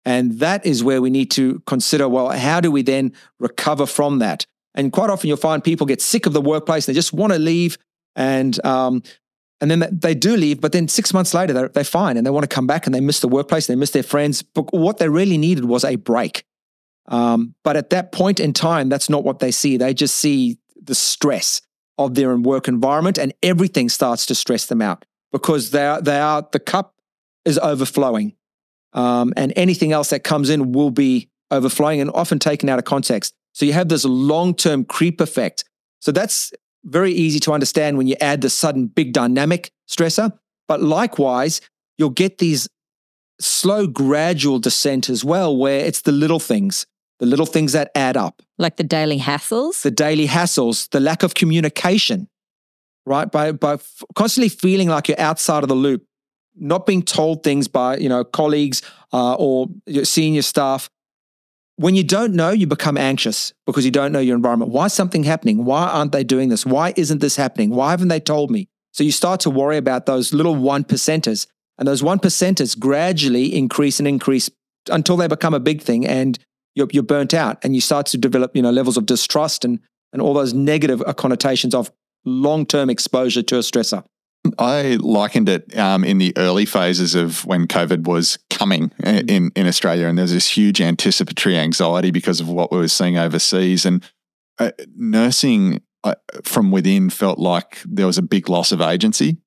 And 0.05 0.39
that 0.41 0.65
is 0.65 0.85
where 0.85 1.03
we 1.03 1.11
need 1.11 1.31
to 1.33 1.63
consider 1.67 2.09
well, 2.09 2.31
how 2.31 2.61
do 2.61 2.71
we 2.71 2.83
then 2.83 3.13
recover 3.39 3.87
from 3.87 4.19
that? 4.21 4.47
And 4.75 4.93
quite 4.93 5.11
often 5.11 5.29
you'll 5.29 5.37
find 5.37 5.65
people 5.65 5.87
get 5.87 6.03
sick 6.03 6.27
of 6.27 6.33
the 6.33 6.41
workplace, 6.41 6.87
they 6.87 6.93
just 6.93 7.13
want 7.13 7.33
to 7.33 7.39
leave. 7.39 7.79
And, 8.15 8.65
um, 8.65 9.03
and 9.61 9.71
then 9.71 9.89
they 9.91 10.15
do 10.15 10.37
leave, 10.37 10.61
but 10.61 10.73
then 10.73 10.87
six 10.87 11.15
months 11.15 11.33
later, 11.33 11.53
they're, 11.53 11.69
they're 11.69 11.85
fine 11.85 12.17
and 12.17 12.27
they 12.27 12.31
want 12.31 12.45
to 12.45 12.55
come 12.55 12.67
back 12.67 12.87
and 12.87 12.95
they 12.95 13.01
miss 13.01 13.21
the 13.21 13.29
workplace, 13.29 13.69
and 13.69 13.77
they 13.77 13.81
miss 13.81 13.91
their 13.91 14.03
friends. 14.03 14.43
But 14.43 14.73
what 14.73 14.99
they 14.99 15.09
really 15.09 15.39
needed 15.39 15.65
was 15.65 15.83
a 15.85 15.97
break. 15.97 16.45
Um, 17.09 17.55
but 17.63 17.77
at 17.77 17.91
that 17.91 18.13
point 18.13 18.39
in 18.39 18.53
time, 18.53 18.89
that's 18.89 19.09
not 19.09 19.25
what 19.25 19.39
they 19.39 19.51
see. 19.51 19.77
They 19.77 19.95
just 19.95 20.17
see 20.17 20.59
the 20.87 20.95
stress 20.95 21.61
of 21.99 22.15
their 22.15 22.37
work 22.37 22.69
environment 22.69 23.19
and 23.19 23.33
everything 23.43 23.89
starts 23.89 24.27
to 24.27 24.35
stress 24.35 24.67
them 24.67 24.83
out 24.83 25.05
because 25.33 25.71
they 25.71 25.87
are, 25.87 26.01
they 26.01 26.19
are 26.19 26.47
the 26.53 26.61
cup 26.61 26.95
is 27.45 27.59
overflowing. 27.59 28.35
Um, 28.93 29.33
and 29.37 29.53
anything 29.57 29.93
else 29.93 30.11
that 30.11 30.25
comes 30.25 30.51
in 30.51 30.73
will 30.73 30.91
be 30.91 31.29
overflowing 31.51 32.01
and 32.01 32.11
often 32.11 32.39
taken 32.39 32.69
out 32.69 32.79
of 32.79 32.85
context. 32.85 33.35
So 33.53 33.65
you 33.65 33.73
have 33.73 33.89
this 33.89 34.05
long 34.05 34.55
term 34.55 34.85
creep 34.85 35.21
effect. 35.21 35.65
So 36.01 36.13
that's 36.13 36.53
very 36.85 37.13
easy 37.13 37.41
to 37.41 37.53
understand 37.53 37.99
when 37.99 38.07
you 38.07 38.17
add 38.21 38.41
the 38.41 38.51
sudden 38.51 38.87
big 38.87 39.13
dynamic 39.13 39.71
stressor. 39.89 40.33
But 40.69 40.83
likewise, 40.83 41.61
you'll 41.99 42.11
get 42.11 42.39
these 42.39 42.69
slow, 43.41 43.87
gradual 43.87 44.59
descent 44.59 45.09
as 45.09 45.25
well, 45.25 45.57
where 45.57 45.85
it's 45.85 46.03
the 46.03 46.13
little 46.13 46.41
things, 46.41 46.87
the 47.19 47.27
little 47.27 47.47
things 47.47 47.73
that 47.73 47.91
add 47.95 48.17
up, 48.17 48.43
Like 48.59 48.77
the 48.77 48.85
daily 48.85 49.19
hassles. 49.19 49.83
the 49.83 49.91
daily 49.91 50.27
hassles, 50.27 50.89
the 50.91 51.01
lack 51.01 51.23
of 51.23 51.35
communication, 51.35 52.29
right? 53.05 53.31
By, 53.31 53.53
by 53.53 53.75
f- 53.75 54.03
constantly 54.15 54.49
feeling 54.49 54.89
like 54.89 55.09
you're 55.09 55.21
outside 55.21 55.63
of 55.63 55.69
the 55.69 55.75
loop, 55.75 56.05
not 56.55 56.87
being 56.87 57.03
told 57.03 57.43
things 57.43 57.69
by, 57.69 57.99
you 57.99 58.09
know, 58.09 58.25
colleagues 58.25 58.81
uh, 59.13 59.35
or 59.35 59.69
your 59.87 60.07
senior 60.07 60.43
staff 60.43 60.89
when 61.77 61.95
you 61.95 62.03
don't 62.03 62.35
know, 62.35 62.51
you 62.51 62.67
become 62.67 62.97
anxious 62.97 63.53
because 63.67 63.85
you 63.85 63.91
don't 63.91 64.11
know 64.11 64.19
your 64.19 64.35
environment. 64.35 64.73
Why 64.73 64.87
is 64.87 64.95
something 64.95 65.25
happening? 65.25 65.65
Why 65.65 65.87
aren't 65.87 66.13
they 66.13 66.25
doing 66.25 66.49
this? 66.49 66.65
Why 66.65 66.95
isn't 66.97 67.21
this 67.21 67.37
happening? 67.37 67.71
Why 67.71 67.91
haven't 67.91 68.09
they 68.09 68.21
told 68.21 68.51
me? 68.51 68.69
So 68.93 69.05
you 69.05 69.13
start 69.13 69.41
to 69.41 69.51
worry 69.51 69.77
about 69.77 70.07
those 70.07 70.33
little 70.33 70.57
one 70.57 70.85
percenters. 70.85 71.47
And 71.79 71.87
those 71.87 72.03
one 72.03 72.19
percenters 72.19 72.79
gradually 72.79 73.55
increase 73.55 73.99
and 73.99 74.09
increase 74.09 74.51
until 74.91 75.19
they 75.19 75.29
become 75.29 75.53
a 75.53 75.61
big 75.61 75.83
thing 75.83 76.07
and 76.07 76.39
you're, 76.77 76.87
you're 76.93 77.03
burnt 77.03 77.35
out 77.35 77.59
and 77.65 77.75
you 77.75 77.81
start 77.81 78.07
to 78.07 78.19
develop, 78.19 78.55
you 78.55 78.63
know, 78.63 78.71
levels 78.71 78.97
of 78.97 79.07
distrust 79.07 79.65
and, 79.65 79.81
and 80.13 80.23
all 80.23 80.35
those 80.35 80.55
negative 80.55 81.03
connotations 81.17 81.75
of 81.75 81.91
long-term 82.25 82.89
exposure 82.91 83.43
to 83.43 83.57
a 83.57 83.61
stressor. 83.61 84.05
I 84.59 84.97
likened 85.01 85.49
it 85.49 85.77
um, 85.77 86.05
in 86.05 86.19
the 86.19 86.33
early 86.37 86.67
phases 86.67 87.17
of 87.17 87.45
when 87.47 87.67
COVID 87.67 88.07
was 88.07 88.39
coming 88.51 88.93
uh, 89.05 89.23
in, 89.27 89.51
in 89.57 89.67
Australia, 89.67 90.07
and 90.07 90.17
there 90.17 90.23
was 90.23 90.33
this 90.33 90.57
huge 90.57 90.81
anticipatory 90.81 91.57
anxiety 91.57 92.13
because 92.13 92.41
of 92.41 92.49
what 92.49 92.71
we 92.71 92.79
were 92.79 92.87
seeing 92.87 93.19
overseas. 93.19 93.85
And 93.85 94.05
uh, 94.59 94.71
nursing 94.95 95.83
uh, 96.05 96.15
from 96.45 96.71
within 96.71 97.11
felt 97.11 97.41
like 97.41 97.81
there 97.85 98.07
was 98.07 98.19
a 98.19 98.23
big 98.23 98.49
loss 98.49 98.71
of 98.71 98.81
agency. 98.81 99.39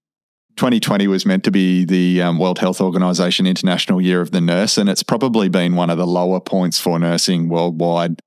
2020 0.59 1.07
was 1.07 1.25
meant 1.25 1.45
to 1.45 1.51
be 1.51 1.85
the 1.85 2.21
um, 2.21 2.37
World 2.37 2.59
Health 2.59 2.81
Organization 2.81 3.47
International 3.47 4.01
Year 4.01 4.19
of 4.19 4.31
the 4.31 4.41
Nurse, 4.41 4.77
and 4.77 4.89
it's 4.89 5.03
probably 5.03 5.47
been 5.47 5.77
one 5.77 5.89
of 5.89 5.97
the 5.97 6.05
lower 6.05 6.41
points 6.41 6.77
for 6.77 6.99
nursing 6.99 7.47
worldwide 7.47 8.19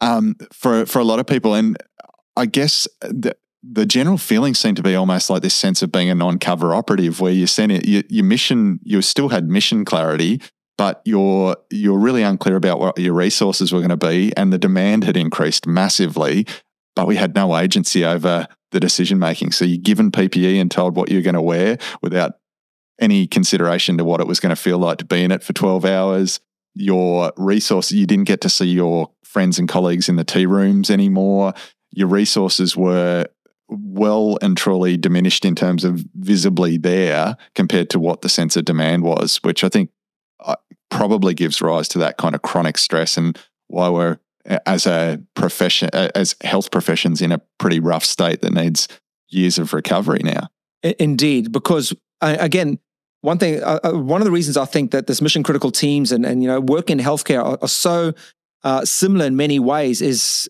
um, 0.00 0.36
for 0.52 0.86
for 0.86 1.00
a 1.00 1.04
lot 1.04 1.18
of 1.18 1.26
people. 1.26 1.52
And 1.52 1.76
I 2.36 2.46
guess 2.46 2.86
the, 3.00 3.36
the 3.64 3.86
general 3.86 4.18
feeling 4.18 4.54
seemed 4.54 4.76
to 4.76 4.84
be 4.84 4.94
almost 4.94 5.30
like 5.30 5.42
this 5.42 5.56
sense 5.56 5.82
of 5.82 5.90
being 5.90 6.08
a 6.08 6.14
non-cover 6.14 6.72
operative, 6.76 7.20
where 7.20 7.32
you 7.32 7.48
sent 7.48 7.72
it, 7.72 7.84
you, 7.84 8.04
your 8.08 8.24
mission, 8.24 8.78
you 8.84 9.02
still 9.02 9.30
had 9.30 9.48
mission 9.48 9.84
clarity, 9.84 10.40
but 10.78 11.02
you're 11.04 11.56
you're 11.70 11.98
really 11.98 12.22
unclear 12.22 12.54
about 12.54 12.78
what 12.78 12.98
your 12.98 13.14
resources 13.14 13.72
were 13.72 13.80
going 13.80 13.90
to 13.90 13.96
be, 13.96 14.32
and 14.36 14.52
the 14.52 14.58
demand 14.58 15.02
had 15.02 15.16
increased 15.16 15.66
massively, 15.66 16.46
but 16.94 17.06
we 17.06 17.16
had 17.16 17.34
no 17.34 17.56
agency 17.56 18.04
over 18.04 18.46
the 18.72 18.80
decision 18.80 19.18
making. 19.18 19.52
So 19.52 19.64
you're 19.64 19.78
given 19.78 20.10
PPE 20.10 20.60
and 20.60 20.70
told 20.70 20.96
what 20.96 21.10
you're 21.10 21.22
going 21.22 21.34
to 21.34 21.42
wear 21.42 21.78
without 22.02 22.34
any 23.00 23.26
consideration 23.26 23.98
to 23.98 24.04
what 24.04 24.20
it 24.20 24.26
was 24.26 24.40
going 24.40 24.50
to 24.50 24.60
feel 24.60 24.78
like 24.78 24.98
to 24.98 25.04
be 25.04 25.22
in 25.22 25.32
it 25.32 25.42
for 25.42 25.52
12 25.52 25.84
hours. 25.84 26.40
Your 26.74 27.32
resources, 27.36 27.96
you 27.96 28.06
didn't 28.06 28.24
get 28.24 28.40
to 28.42 28.48
see 28.48 28.66
your 28.66 29.10
friends 29.24 29.58
and 29.58 29.68
colleagues 29.68 30.08
in 30.08 30.16
the 30.16 30.24
tea 30.24 30.46
rooms 30.46 30.90
anymore. 30.90 31.54
Your 31.90 32.08
resources 32.08 32.76
were 32.76 33.26
well 33.68 34.36
and 34.42 34.56
truly 34.56 34.96
diminished 34.96 35.44
in 35.44 35.54
terms 35.54 35.84
of 35.84 36.04
visibly 36.14 36.76
there 36.76 37.36
compared 37.54 37.88
to 37.90 38.00
what 38.00 38.20
the 38.20 38.28
sense 38.28 38.56
of 38.56 38.64
demand 38.64 39.02
was, 39.02 39.36
which 39.42 39.64
I 39.64 39.68
think 39.68 39.90
uh, 40.40 40.56
probably 40.90 41.34
gives 41.34 41.62
rise 41.62 41.88
to 41.88 41.98
that 41.98 42.18
kind 42.18 42.34
of 42.34 42.42
chronic 42.42 42.78
stress 42.78 43.16
and 43.16 43.38
why 43.68 43.88
we're 43.88 44.18
as 44.66 44.86
a 44.86 45.20
profession 45.34 45.90
as 45.92 46.36
health 46.42 46.70
professions 46.70 47.22
in 47.22 47.32
a 47.32 47.40
pretty 47.58 47.80
rough 47.80 48.04
state 48.04 48.40
that 48.42 48.52
needs 48.52 48.88
years 49.28 49.58
of 49.58 49.72
recovery 49.72 50.20
now. 50.22 50.48
Indeed, 50.82 51.52
because 51.52 51.92
uh, 52.20 52.36
again, 52.38 52.78
one 53.22 53.38
thing, 53.38 53.62
uh, 53.62 53.78
uh, 53.84 53.92
one 53.92 54.20
of 54.20 54.24
the 54.24 54.30
reasons 54.30 54.56
I 54.56 54.64
think 54.64 54.92
that 54.92 55.06
this 55.06 55.20
mission 55.20 55.42
critical 55.42 55.70
teams 55.70 56.10
and, 56.10 56.24
and 56.24 56.42
you 56.42 56.48
know 56.48 56.60
work 56.60 56.90
in 56.90 56.98
healthcare 56.98 57.44
are, 57.44 57.58
are 57.60 57.68
so 57.68 58.14
uh, 58.62 58.84
similar 58.84 59.26
in 59.26 59.36
many 59.36 59.58
ways 59.58 60.00
is 60.00 60.48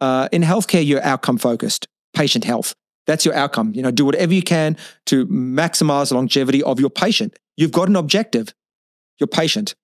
uh, 0.00 0.28
in 0.32 0.42
healthcare 0.42 0.84
you're 0.84 1.02
outcome 1.02 1.38
focused 1.38 1.88
patient 2.14 2.44
health. 2.44 2.74
That's 3.06 3.24
your 3.24 3.34
outcome. 3.34 3.72
You 3.74 3.82
know, 3.82 3.90
do 3.90 4.04
whatever 4.04 4.32
you 4.32 4.42
can 4.42 4.76
to 5.06 5.26
maximize 5.26 6.08
the 6.08 6.14
longevity 6.14 6.62
of 6.62 6.80
your 6.80 6.90
patient. 6.90 7.38
You've 7.56 7.72
got 7.72 7.88
an 7.88 7.96
objective, 7.96 8.54
your 9.18 9.26
patient. 9.26 9.74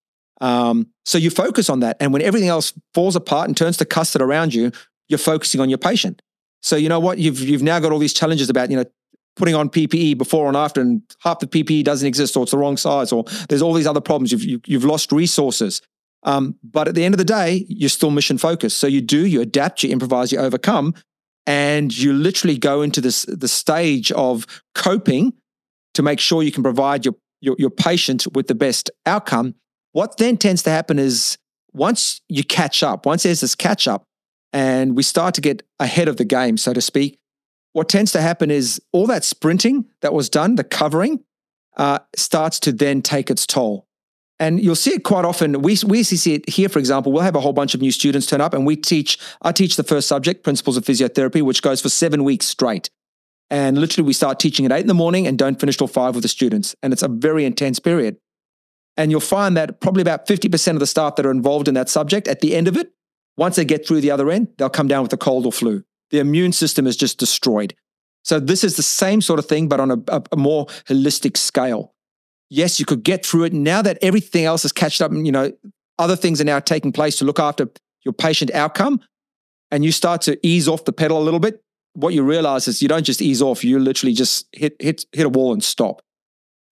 Um, 0.40 0.88
so 1.04 1.18
you 1.18 1.30
focus 1.30 1.70
on 1.70 1.80
that. 1.80 1.96
And 2.00 2.12
when 2.12 2.22
everything 2.22 2.48
else 2.48 2.72
falls 2.94 3.16
apart 3.16 3.48
and 3.48 3.56
turns 3.56 3.76
to 3.78 3.84
custard 3.84 4.22
around 4.22 4.54
you, 4.54 4.72
you're 5.08 5.18
focusing 5.18 5.60
on 5.60 5.68
your 5.68 5.78
patient. 5.78 6.20
So 6.62 6.76
you 6.76 6.88
know 6.88 7.00
what? 7.00 7.18
You've 7.18 7.40
you've 7.40 7.62
now 7.62 7.78
got 7.78 7.92
all 7.92 7.98
these 7.98 8.12
challenges 8.12 8.50
about, 8.50 8.70
you 8.70 8.76
know, 8.76 8.84
putting 9.36 9.54
on 9.54 9.68
PPE 9.68 10.18
before 10.18 10.48
and 10.48 10.56
after, 10.56 10.80
and 10.80 11.02
half 11.20 11.38
the 11.38 11.46
PPE 11.46 11.84
doesn't 11.84 12.06
exist, 12.06 12.36
or 12.36 12.42
it's 12.42 12.52
the 12.52 12.58
wrong 12.58 12.76
size, 12.76 13.12
or 13.12 13.24
there's 13.48 13.62
all 13.62 13.72
these 13.72 13.86
other 13.86 14.00
problems. 14.00 14.32
You've 14.32 14.44
you, 14.44 14.56
have 14.56 14.62
you 14.66 14.78
have 14.78 14.84
lost 14.84 15.12
resources. 15.12 15.80
Um, 16.22 16.56
but 16.64 16.88
at 16.88 16.94
the 16.94 17.04
end 17.04 17.14
of 17.14 17.18
the 17.18 17.24
day, 17.24 17.64
you're 17.68 17.88
still 17.88 18.10
mission 18.10 18.36
focused. 18.36 18.78
So 18.78 18.86
you 18.88 19.00
do, 19.00 19.24
you 19.26 19.40
adapt, 19.40 19.84
you 19.84 19.90
improvise, 19.90 20.32
you 20.32 20.38
overcome, 20.38 20.94
and 21.46 21.96
you 21.96 22.12
literally 22.12 22.58
go 22.58 22.82
into 22.82 23.00
this 23.00 23.24
the 23.28 23.48
stage 23.48 24.10
of 24.12 24.46
coping 24.74 25.34
to 25.94 26.02
make 26.02 26.18
sure 26.20 26.42
you 26.42 26.52
can 26.52 26.62
provide 26.62 27.04
your, 27.04 27.14
your, 27.40 27.56
your 27.58 27.70
patient 27.70 28.26
with 28.34 28.48
the 28.48 28.54
best 28.54 28.90
outcome. 29.06 29.54
What 29.96 30.18
then 30.18 30.36
tends 30.36 30.62
to 30.64 30.70
happen 30.70 30.98
is 30.98 31.38
once 31.72 32.20
you 32.28 32.44
catch 32.44 32.82
up, 32.82 33.06
once 33.06 33.22
there's 33.22 33.40
this 33.40 33.54
catch 33.54 33.88
up, 33.88 34.04
and 34.52 34.94
we 34.94 35.02
start 35.02 35.34
to 35.36 35.40
get 35.40 35.62
ahead 35.80 36.06
of 36.06 36.18
the 36.18 36.24
game, 36.26 36.58
so 36.58 36.74
to 36.74 36.82
speak, 36.82 37.18
what 37.72 37.88
tends 37.88 38.12
to 38.12 38.20
happen 38.20 38.50
is 38.50 38.78
all 38.92 39.06
that 39.06 39.24
sprinting 39.24 39.86
that 40.02 40.12
was 40.12 40.28
done, 40.28 40.56
the 40.56 40.64
covering, 40.64 41.24
uh, 41.78 42.00
starts 42.14 42.60
to 42.60 42.72
then 42.72 43.00
take 43.00 43.30
its 43.30 43.46
toll. 43.46 43.86
And 44.38 44.62
you'll 44.62 44.74
see 44.74 44.92
it 44.92 45.02
quite 45.02 45.24
often. 45.24 45.62
We, 45.62 45.78
we 45.86 46.02
see 46.02 46.34
it 46.34 46.46
here, 46.46 46.68
for 46.68 46.78
example. 46.78 47.10
We'll 47.10 47.22
have 47.22 47.34
a 47.34 47.40
whole 47.40 47.54
bunch 47.54 47.74
of 47.74 47.80
new 47.80 47.90
students 47.90 48.26
turn 48.26 48.42
up 48.42 48.52
and 48.52 48.66
we 48.66 48.76
teach, 48.76 49.18
I 49.40 49.52
teach 49.52 49.76
the 49.76 49.82
first 49.82 50.08
subject, 50.08 50.44
Principles 50.44 50.76
of 50.76 50.84
Physiotherapy, 50.84 51.40
which 51.40 51.62
goes 51.62 51.80
for 51.80 51.88
seven 51.88 52.22
weeks 52.22 52.44
straight. 52.44 52.90
And 53.48 53.78
literally, 53.78 54.06
we 54.06 54.12
start 54.12 54.40
teaching 54.40 54.66
at 54.66 54.72
eight 54.72 54.82
in 54.82 54.88
the 54.88 54.92
morning 54.92 55.26
and 55.26 55.38
don't 55.38 55.58
finish 55.58 55.78
till 55.78 55.86
five 55.86 56.14
with 56.14 56.22
the 56.22 56.28
students. 56.28 56.76
And 56.82 56.92
it's 56.92 57.02
a 57.02 57.08
very 57.08 57.46
intense 57.46 57.78
period. 57.78 58.18
And 58.96 59.10
you'll 59.10 59.20
find 59.20 59.56
that 59.56 59.80
probably 59.80 60.02
about 60.02 60.26
50% 60.26 60.72
of 60.72 60.80
the 60.80 60.86
staff 60.86 61.16
that 61.16 61.26
are 61.26 61.30
involved 61.30 61.68
in 61.68 61.74
that 61.74 61.88
subject 61.88 62.28
at 62.28 62.40
the 62.40 62.56
end 62.56 62.66
of 62.66 62.76
it, 62.76 62.92
once 63.36 63.56
they 63.56 63.64
get 63.64 63.86
through 63.86 64.00
the 64.00 64.10
other 64.10 64.30
end, 64.30 64.48
they'll 64.56 64.70
come 64.70 64.88
down 64.88 65.02
with 65.02 65.12
a 65.12 65.18
cold 65.18 65.44
or 65.44 65.52
flu. 65.52 65.84
The 66.10 66.18
immune 66.18 66.52
system 66.52 66.86
is 66.86 66.96
just 66.96 67.18
destroyed. 67.18 67.74
So, 68.24 68.40
this 68.40 68.64
is 68.64 68.76
the 68.76 68.82
same 68.82 69.20
sort 69.20 69.38
of 69.38 69.46
thing, 69.46 69.68
but 69.68 69.78
on 69.78 69.90
a, 69.90 70.22
a, 70.32 70.36
more 70.36 70.66
holistic 70.88 71.36
scale 71.36 71.94
yes, 72.48 72.78
you 72.78 72.86
could 72.86 73.02
get 73.02 73.24
through 73.24 73.44
it. 73.44 73.52
Now 73.52 73.82
that 73.82 73.98
everything 74.02 74.44
else 74.44 74.62
has 74.62 74.72
catched 74.72 75.00
up, 75.00 75.10
and 75.10 75.26
you 75.26 75.32
know, 75.32 75.52
other 75.98 76.16
things 76.16 76.40
are 76.40 76.44
now 76.44 76.60
taking 76.60 76.92
place 76.92 77.16
to 77.16 77.24
look 77.24 77.38
after 77.38 77.68
your 78.04 78.12
patient 78.12 78.52
outcome, 78.52 79.00
and 79.70 79.84
you 79.84 79.92
start 79.92 80.22
to 80.22 80.38
ease 80.46 80.68
off 80.68 80.84
the 80.84 80.92
pedal 80.92 81.18
a 81.18 81.24
little 81.24 81.40
bit, 81.40 81.62
what 81.94 82.14
you 82.14 82.22
realize 82.22 82.68
is 82.68 82.82
you 82.82 82.88
don't 82.88 83.04
just 83.04 83.22
ease 83.22 83.42
off; 83.42 83.64
you 83.64 83.78
literally 83.78 84.12
just 84.12 84.46
hit 84.52 84.76
hit 84.80 85.04
hit 85.12 85.26
a 85.26 85.30
wall 85.30 85.52
and 85.52 85.64
stop. 85.64 86.02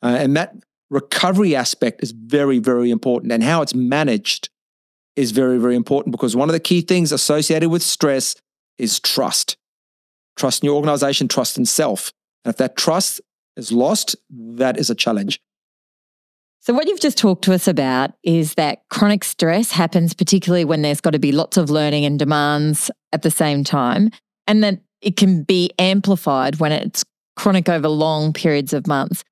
Uh, 0.03 0.17
and 0.19 0.37
that 0.37 0.55
recovery 0.95 1.55
aspect 1.57 2.03
is 2.03 2.13
very 2.13 2.59
very 2.59 2.91
important, 2.91 3.33
and 3.33 3.43
how 3.43 3.63
it's 3.63 3.75
managed 3.75 4.49
is 5.17 5.31
very 5.31 5.59
very 5.59 5.77
important 5.77 6.13
because 6.13 6.35
one 6.37 6.49
of 6.49 6.53
the 6.53 6.61
key 6.61 6.81
things 6.81 7.13
associated 7.13 7.69
with 7.69 7.83
stress 7.83 8.37
is 8.79 9.01
trust. 9.01 9.57
Trust 10.37 10.63
in 10.63 10.67
your 10.67 10.77
organization, 10.77 11.29
trust 11.29 11.59
in 11.59 11.67
self. 11.67 12.13
And 12.45 12.53
if 12.53 12.59
that 12.59 12.77
trust 12.77 13.21
is 13.57 13.71
lost, 13.71 14.17
that 14.31 14.79
is 14.79 14.91
a 14.91 14.95
challenge. 14.95 15.41
So, 16.61 16.73
what 16.73 16.89
you've 16.89 17.01
just 17.01 17.19
talked 17.19 17.45
to 17.45 17.53
us 17.53 17.69
about 17.69 18.13
is 18.23 18.55
that 18.55 18.85
chronic 18.89 19.23
stress 19.23 19.71
happens 19.71 20.15
particularly 20.15 20.65
when 20.65 20.81
there's 20.81 21.01
got 21.01 21.11
to 21.11 21.19
be 21.19 21.31
lots 21.31 21.57
of 21.57 21.69
learning 21.69 22.07
and 22.07 22.19
demands 22.19 22.91
at 23.13 23.21
the 23.21 23.31
same 23.31 23.65
time, 23.65 24.11
and 24.47 24.65
that 24.65 24.81
it 25.03 25.17
can 25.17 25.43
be 25.43 25.71
amplified 25.79 26.61
when 26.61 26.73
it's 26.73 27.05
chronic 27.37 27.69
over 27.69 27.89
long 27.89 28.33
periods 28.33 28.73
of 28.73 28.87
months. 28.87 29.23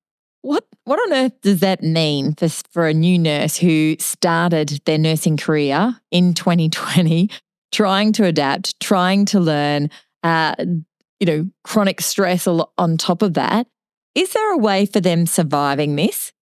What, 0.43 0.67
what 0.85 0.99
on 0.99 1.13
earth 1.13 1.41
does 1.43 1.61
that 1.61 1.83
mean 1.83 2.35
for, 2.35 2.49
for 2.49 2.87
a 2.87 2.95
new 2.95 3.19
nurse 3.19 3.57
who 3.57 3.97
started 3.99 4.81
their 4.85 4.99
nursing 4.99 5.37
career 5.37 6.01
in 6.11 6.35
2020, 6.35 7.31
trying 7.73 8.13
to 8.13 8.25
adapt, 8.25 8.79
trying 8.81 9.25
to 9.27 9.41
learn, 9.41 9.91
uh, 10.23 10.55
you 10.59 11.27
know, 11.27 11.49
chronic 11.65 12.01
stress 12.01 12.47
on 12.47 12.97
top 12.97 13.23
of 13.23 13.35
that? 13.35 13.67
Is 14.15 14.33
there 14.33 14.53
a 14.53 14.59
way 14.59 14.87
for 14.87 15.01
them 15.01 15.27
surviving 15.27 15.97
this? 15.97 16.33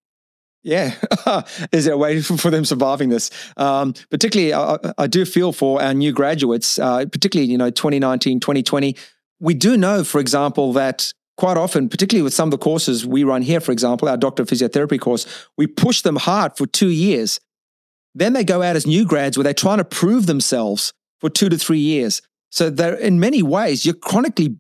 Yeah, 0.63 0.95
is 1.73 1.87
there 1.87 1.95
a 1.95 1.99
way 1.99 2.21
for 2.23 2.51
them 2.51 2.65
surviving 2.65 3.09
this? 3.09 3.31
Um, 3.57 3.95
particularly, 4.11 4.53
I, 4.53 4.79
I, 4.99 5.07
do 5.07 5.25
feel 5.25 5.53
for 5.53 5.81
our 5.81 5.95
new 5.95 6.13
graduates, 6.13 6.79
uh, 6.79 7.07
particularly, 7.07 7.51
you 7.51 7.57
know, 7.57 7.71
2019, 7.71 8.41
2020. 8.41 8.97
We 9.39 9.55
do 9.55 9.77
know, 9.79 10.05
for 10.05 10.21
example, 10.21 10.75
that 10.75 11.15
quite 11.41 11.57
often, 11.57 11.89
particularly 11.89 12.23
with 12.23 12.35
some 12.35 12.49
of 12.49 12.51
the 12.51 12.59
courses 12.59 13.07
we 13.07 13.25
run 13.25 13.41
here, 13.41 13.61
for 13.61 13.73
example, 13.73 14.11
our 14.11 14.19
Doctor 14.19 14.43
of 14.43 14.49
Physiotherapy 14.51 15.01
course, 15.01 15.27
we 15.57 15.67
push 15.67 16.03
them 16.03 16.17
hard 16.17 16.55
for 16.55 16.67
two 16.67 16.91
years. 16.91 17.41
Then 18.15 18.35
they 18.35 18.45
go 18.45 18.61
out 18.63 18.77
as 18.77 18.87
new 18.87 19.07
grads 19.07 19.39
where 19.39 19.45
they're 19.45 19.55
trying 19.55 19.79
to 19.79 19.85
prove 19.85 20.27
themselves 20.27 20.93
for 21.19 21.31
two 21.31 21.49
to 21.49 21.57
three 21.57 21.79
years. 21.79 22.21
So 22.51 22.69
they're 22.69 22.95
in 22.95 23.21
many 23.21 23.43
ways, 23.43 23.87
you're 23.87 23.95
chronically 23.95 24.59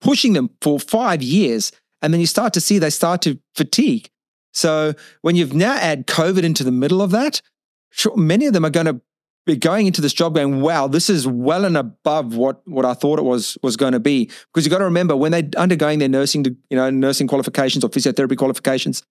pushing 0.00 0.32
them 0.34 0.50
for 0.60 0.78
five 0.78 1.22
years. 1.22 1.72
And 2.00 2.14
then 2.14 2.20
you 2.20 2.28
start 2.28 2.52
to 2.52 2.60
see 2.60 2.78
they 2.78 2.90
start 2.90 3.20
to 3.22 3.40
fatigue. 3.56 4.08
So 4.52 4.94
when 5.22 5.34
you've 5.34 5.54
now 5.54 5.74
add 5.74 6.06
COVID 6.06 6.44
into 6.44 6.62
the 6.62 6.70
middle 6.70 7.02
of 7.02 7.10
that, 7.10 7.42
sure, 7.90 8.16
many 8.16 8.46
of 8.46 8.52
them 8.52 8.64
are 8.64 8.70
going 8.70 8.86
to 8.86 9.00
be 9.44 9.56
going 9.56 9.86
into 9.86 10.00
this 10.00 10.12
job 10.12 10.34
going, 10.34 10.60
wow, 10.60 10.86
this 10.86 11.10
is 11.10 11.26
well 11.26 11.64
and 11.64 11.76
above 11.76 12.36
what, 12.36 12.66
what 12.66 12.84
I 12.84 12.94
thought 12.94 13.18
it 13.18 13.24
was 13.24 13.58
was 13.62 13.76
going 13.76 13.92
to 13.92 14.00
be. 14.00 14.26
Because 14.26 14.64
you've 14.64 14.70
got 14.70 14.78
to 14.78 14.84
remember 14.84 15.16
when 15.16 15.32
they're 15.32 15.48
undergoing 15.56 15.98
their 15.98 16.08
nursing, 16.08 16.44
you 16.44 16.76
know, 16.76 16.90
nursing 16.90 17.26
qualifications 17.26 17.84
or 17.84 17.88
physiotherapy 17.88 18.36
qualifications, 18.36 19.02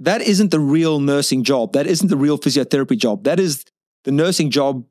that 0.00 0.22
isn't 0.22 0.50
the 0.50 0.60
real 0.60 0.98
nursing 0.98 1.44
job. 1.44 1.72
That 1.72 1.86
isn't 1.86 2.08
the 2.08 2.16
real 2.16 2.38
physiotherapy 2.38 2.98
job. 2.98 3.24
That 3.24 3.38
is 3.38 3.64
the 4.04 4.12
nursing 4.12 4.50
job 4.50 4.84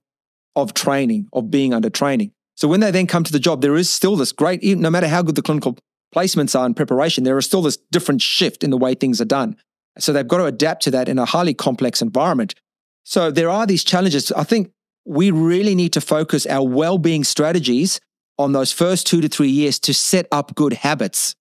of 0.55 0.73
training, 0.73 1.27
of 1.33 1.51
being 1.51 1.73
under 1.73 1.89
training. 1.89 2.31
So 2.55 2.67
when 2.67 2.79
they 2.79 2.91
then 2.91 3.07
come 3.07 3.23
to 3.23 3.31
the 3.31 3.39
job, 3.39 3.61
there 3.61 3.75
is 3.75 3.89
still 3.89 4.15
this 4.15 4.31
great, 4.31 4.63
no 4.63 4.89
matter 4.89 5.07
how 5.07 5.23
good 5.23 5.35
the 5.35 5.41
clinical 5.41 5.77
placements 6.15 6.57
are 6.57 6.65
in 6.65 6.73
preparation, 6.73 7.23
there 7.23 7.37
is 7.37 7.45
still 7.45 7.63
this 7.63 7.77
different 7.91 8.21
shift 8.21 8.63
in 8.63 8.69
the 8.69 8.77
way 8.77 8.93
things 8.93 9.19
are 9.19 9.25
done. 9.25 9.57
So 9.97 10.13
they've 10.13 10.27
got 10.27 10.37
to 10.37 10.45
adapt 10.45 10.83
to 10.83 10.91
that 10.91 11.09
in 11.09 11.19
a 11.19 11.25
highly 11.25 11.53
complex 11.53 12.01
environment. 12.01 12.55
So 13.03 13.31
there 13.31 13.49
are 13.49 13.65
these 13.65 13.83
challenges. 13.83 14.31
I 14.31 14.43
think 14.43 14.71
we 15.05 15.31
really 15.31 15.75
need 15.75 15.93
to 15.93 16.01
focus 16.01 16.45
our 16.47 16.67
well-being 16.67 17.23
strategies 17.23 17.99
on 18.37 18.53
those 18.53 18.71
first 18.71 19.05
two 19.05 19.21
to 19.21 19.27
three 19.27 19.49
years 19.49 19.79
to 19.79 19.93
set 19.93 20.27
up 20.31 20.55
good 20.55 20.73
habits. 20.73 21.35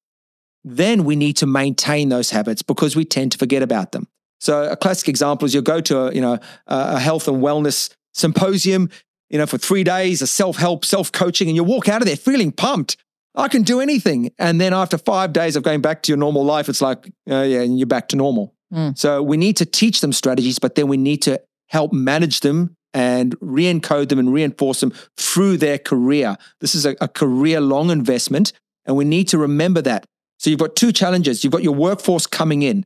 Then 0.65 1.05
we 1.05 1.17
need 1.17 1.37
to 1.39 1.47
maintain 1.47 2.09
those 2.09 2.31
habits 2.31 2.63
because 2.63 2.95
we 2.95 3.05
tend 3.05 3.33
to 3.33 3.39
forget 3.39 3.63
about 3.63 3.93
them. 3.93 4.09
So 4.41 4.69
a 4.71 4.77
classic 4.77 5.09
example 5.09 5.47
is 5.47 5.55
you 5.55 5.63
go 5.63 5.81
to 5.81 5.99
a, 6.01 6.13
you 6.13 6.21
know 6.21 6.39
a 6.67 6.99
health 6.99 7.29
and 7.29 7.43
wellness 7.43 7.95
symposium, 8.13 8.91
you 9.31 9.39
know, 9.39 9.47
for 9.47 9.59
three 9.59 9.85
days, 9.85 10.21
a 10.21 10.27
self-help, 10.27 10.85
self-coaching, 10.85 11.49
and 11.49 11.57
you 11.57 11.65
walk 11.65 11.89
out 11.89 12.03
of 12.03 12.07
there 12.07 12.17
feeling 12.17 12.53
pumped. 12.53 12.97
I 13.35 13.49
can 13.49 13.63
do 13.63 13.81
anything. 13.81 14.31
And 14.39 14.61
then 14.61 14.75
after 14.75 14.99
five 14.99 15.33
days 15.33 15.57
of 15.57 15.63
going 15.63 15.81
back 15.81 16.03
to 16.03 16.13
your 16.13 16.19
normal 16.19 16.45
life, 16.45 16.69
it's 16.69 16.83
like, 16.83 17.07
uh, 17.31 17.43
yeah, 17.43 17.63
and 17.63 17.79
you're 17.79 17.87
back 17.87 18.09
to 18.09 18.17
normal. 18.17 18.55
Mm. 18.73 18.99
So 18.99 19.23
we 19.23 19.39
need 19.39 19.57
to 19.57 19.65
teach 19.65 20.03
them 20.03 20.13
strategies, 20.13 20.59
but 20.59 20.75
then 20.75 20.89
we 20.89 20.99
need 20.99 21.23
to 21.23 21.41
help 21.73 21.93
manage 21.93 22.41
them 22.41 22.77
and 22.95 23.35
re 23.41 23.65
encode 23.65 24.11
them 24.11 24.19
and 24.19 24.33
reinforce 24.33 24.81
them 24.81 24.93
through 25.17 25.57
their 25.57 25.79
career. 25.79 26.37
This 26.61 26.75
is 26.75 26.85
a, 26.85 26.95
a 27.01 27.09
career 27.09 27.61
long 27.61 27.91
investment, 27.91 28.53
and 28.85 28.95
we 28.95 29.07
need 29.07 29.29
to 29.29 29.39
remember 29.39 29.81
that. 29.83 30.05
So 30.39 30.51
you've 30.51 30.61
got 30.61 30.77
two 30.77 30.93
challenges. 30.93 31.43
You've 31.43 31.53
got 31.53 31.63
your 31.63 31.75
workforce 31.75 32.27
coming 32.27 32.63
in, 32.63 32.85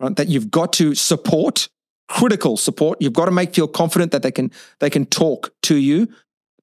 right, 0.00 0.16
that 0.16 0.28
you've 0.28 0.50
got 0.50 0.72
to 0.74 0.94
support, 0.96 1.68
critical 2.08 2.56
support. 2.56 3.00
You've 3.00 3.12
got 3.12 3.26
to 3.26 3.30
make 3.30 3.54
feel 3.54 3.68
confident 3.68 4.10
that 4.10 4.22
they 4.22 4.32
can 4.32 4.50
they 4.80 4.90
can 4.90 5.06
talk 5.06 5.52
to 5.62 5.76
you, 5.76 6.08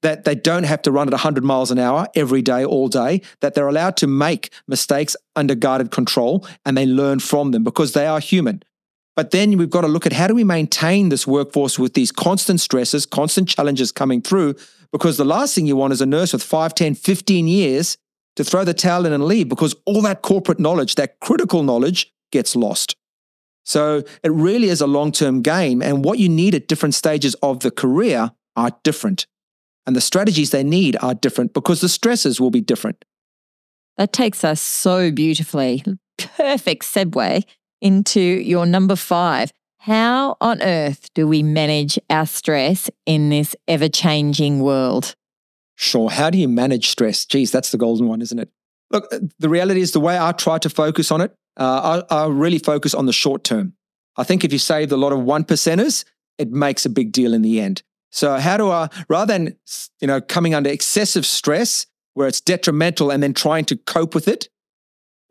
that 0.01 0.25
they 0.25 0.35
don't 0.35 0.63
have 0.63 0.81
to 0.81 0.91
run 0.91 1.07
at 1.07 1.13
100 1.13 1.45
miles 1.45 1.71
an 1.71 1.79
hour 1.79 2.07
every 2.13 2.41
day, 2.41 2.65
all 2.65 2.89
day, 2.89 3.21
that 3.39 3.53
they're 3.53 3.69
allowed 3.69 3.95
to 3.97 4.07
make 4.07 4.51
mistakes 4.67 5.15
under 5.37 5.55
guarded 5.55 5.91
control 5.91 6.45
and 6.65 6.75
they 6.75 6.85
learn 6.85 7.19
from 7.19 7.51
them 7.51 7.63
because 7.63 7.93
they 7.93 8.05
are 8.05 8.19
human. 8.19 8.61
But 9.15 9.31
then 9.31 9.57
we've 9.57 9.69
got 9.69 9.81
to 9.81 9.87
look 9.87 10.05
at 10.05 10.13
how 10.13 10.27
do 10.27 10.33
we 10.33 10.43
maintain 10.43 11.09
this 11.09 11.27
workforce 11.27 11.77
with 11.77 11.93
these 11.93 12.11
constant 12.11 12.59
stresses, 12.59 13.05
constant 13.05 13.47
challenges 13.47 13.91
coming 13.91 14.21
through? 14.21 14.55
Because 14.91 15.17
the 15.17 15.25
last 15.25 15.53
thing 15.53 15.65
you 15.65 15.75
want 15.75 15.93
is 15.93 16.01
a 16.01 16.05
nurse 16.05 16.33
with 16.33 16.43
5, 16.43 16.73
10, 16.73 16.95
15 16.95 17.47
years 17.47 17.97
to 18.35 18.43
throw 18.43 18.63
the 18.63 18.73
towel 18.73 19.05
in 19.05 19.13
and 19.13 19.25
leave 19.25 19.49
because 19.49 19.75
all 19.85 20.01
that 20.01 20.23
corporate 20.23 20.59
knowledge, 20.59 20.95
that 20.95 21.19
critical 21.19 21.61
knowledge, 21.61 22.11
gets 22.31 22.55
lost. 22.55 22.95
So 23.63 24.03
it 24.23 24.31
really 24.31 24.69
is 24.69 24.81
a 24.81 24.87
long 24.87 25.11
term 25.11 25.41
game. 25.41 25.81
And 25.81 26.03
what 26.03 26.19
you 26.19 26.27
need 26.27 26.55
at 26.55 26.67
different 26.67 26.95
stages 26.95 27.35
of 27.35 27.59
the 27.59 27.71
career 27.71 28.31
are 28.55 28.71
different. 28.83 29.27
And 29.85 29.95
the 29.95 30.01
strategies 30.01 30.51
they 30.51 30.63
need 30.63 30.97
are 31.01 31.13
different 31.13 31.53
because 31.53 31.81
the 31.81 31.89
stresses 31.89 32.41
will 32.41 32.51
be 32.51 32.61
different. 32.61 33.05
That 33.97 34.11
takes 34.11 34.43
us 34.43 34.61
so 34.61 35.11
beautifully. 35.11 35.83
Perfect 36.17 36.83
segue 36.83 37.43
into 37.83 38.21
your 38.21 38.65
number 38.65 38.95
five. 38.95 39.51
How 39.77 40.37
on 40.39 40.61
earth 40.61 41.09
do 41.13 41.27
we 41.27 41.43
manage 41.43 41.99
our 42.09 42.25
stress 42.25 42.89
in 43.05 43.29
this 43.29 43.55
ever 43.67 43.89
changing 43.89 44.61
world? 44.61 45.15
Sure. 45.75 46.09
How 46.09 46.29
do 46.29 46.37
you 46.37 46.47
manage 46.47 46.87
stress? 46.89 47.25
Geez, 47.25 47.51
that's 47.51 47.71
the 47.71 47.77
golden 47.77 48.07
one, 48.07 48.21
isn't 48.21 48.39
it? 48.39 48.49
Look, 48.89 49.11
the 49.39 49.49
reality 49.49 49.81
is 49.81 49.91
the 49.91 49.99
way 49.99 50.17
I 50.17 50.31
try 50.31 50.57
to 50.59 50.69
focus 50.69 51.11
on 51.11 51.19
it, 51.19 51.35
uh, 51.57 52.03
I, 52.09 52.15
I 52.23 52.27
really 52.27 52.59
focus 52.59 52.93
on 52.93 53.07
the 53.07 53.13
short 53.13 53.43
term. 53.43 53.73
I 54.15 54.23
think 54.23 54.43
if 54.43 54.53
you 54.53 54.59
save 54.59 54.91
a 54.91 54.97
lot 54.97 55.11
of 55.11 55.19
one 55.19 55.43
percenters, 55.43 56.05
it 56.37 56.49
makes 56.49 56.85
a 56.85 56.89
big 56.89 57.11
deal 57.11 57.33
in 57.33 57.41
the 57.41 57.59
end. 57.59 57.83
So 58.11 58.37
how 58.37 58.57
do 58.57 58.69
I, 58.69 58.89
rather 59.09 59.33
than 59.33 59.57
you 59.99 60.07
know 60.07 60.21
coming 60.21 60.53
under 60.53 60.69
excessive 60.69 61.25
stress 61.25 61.87
where 62.13 62.27
it's 62.27 62.39
detrimental 62.39 63.11
and 63.11 63.23
then 63.23 63.33
trying 63.33 63.65
to 63.65 63.75
cope 63.75 64.13
with 64.13 64.27
it, 64.27 64.47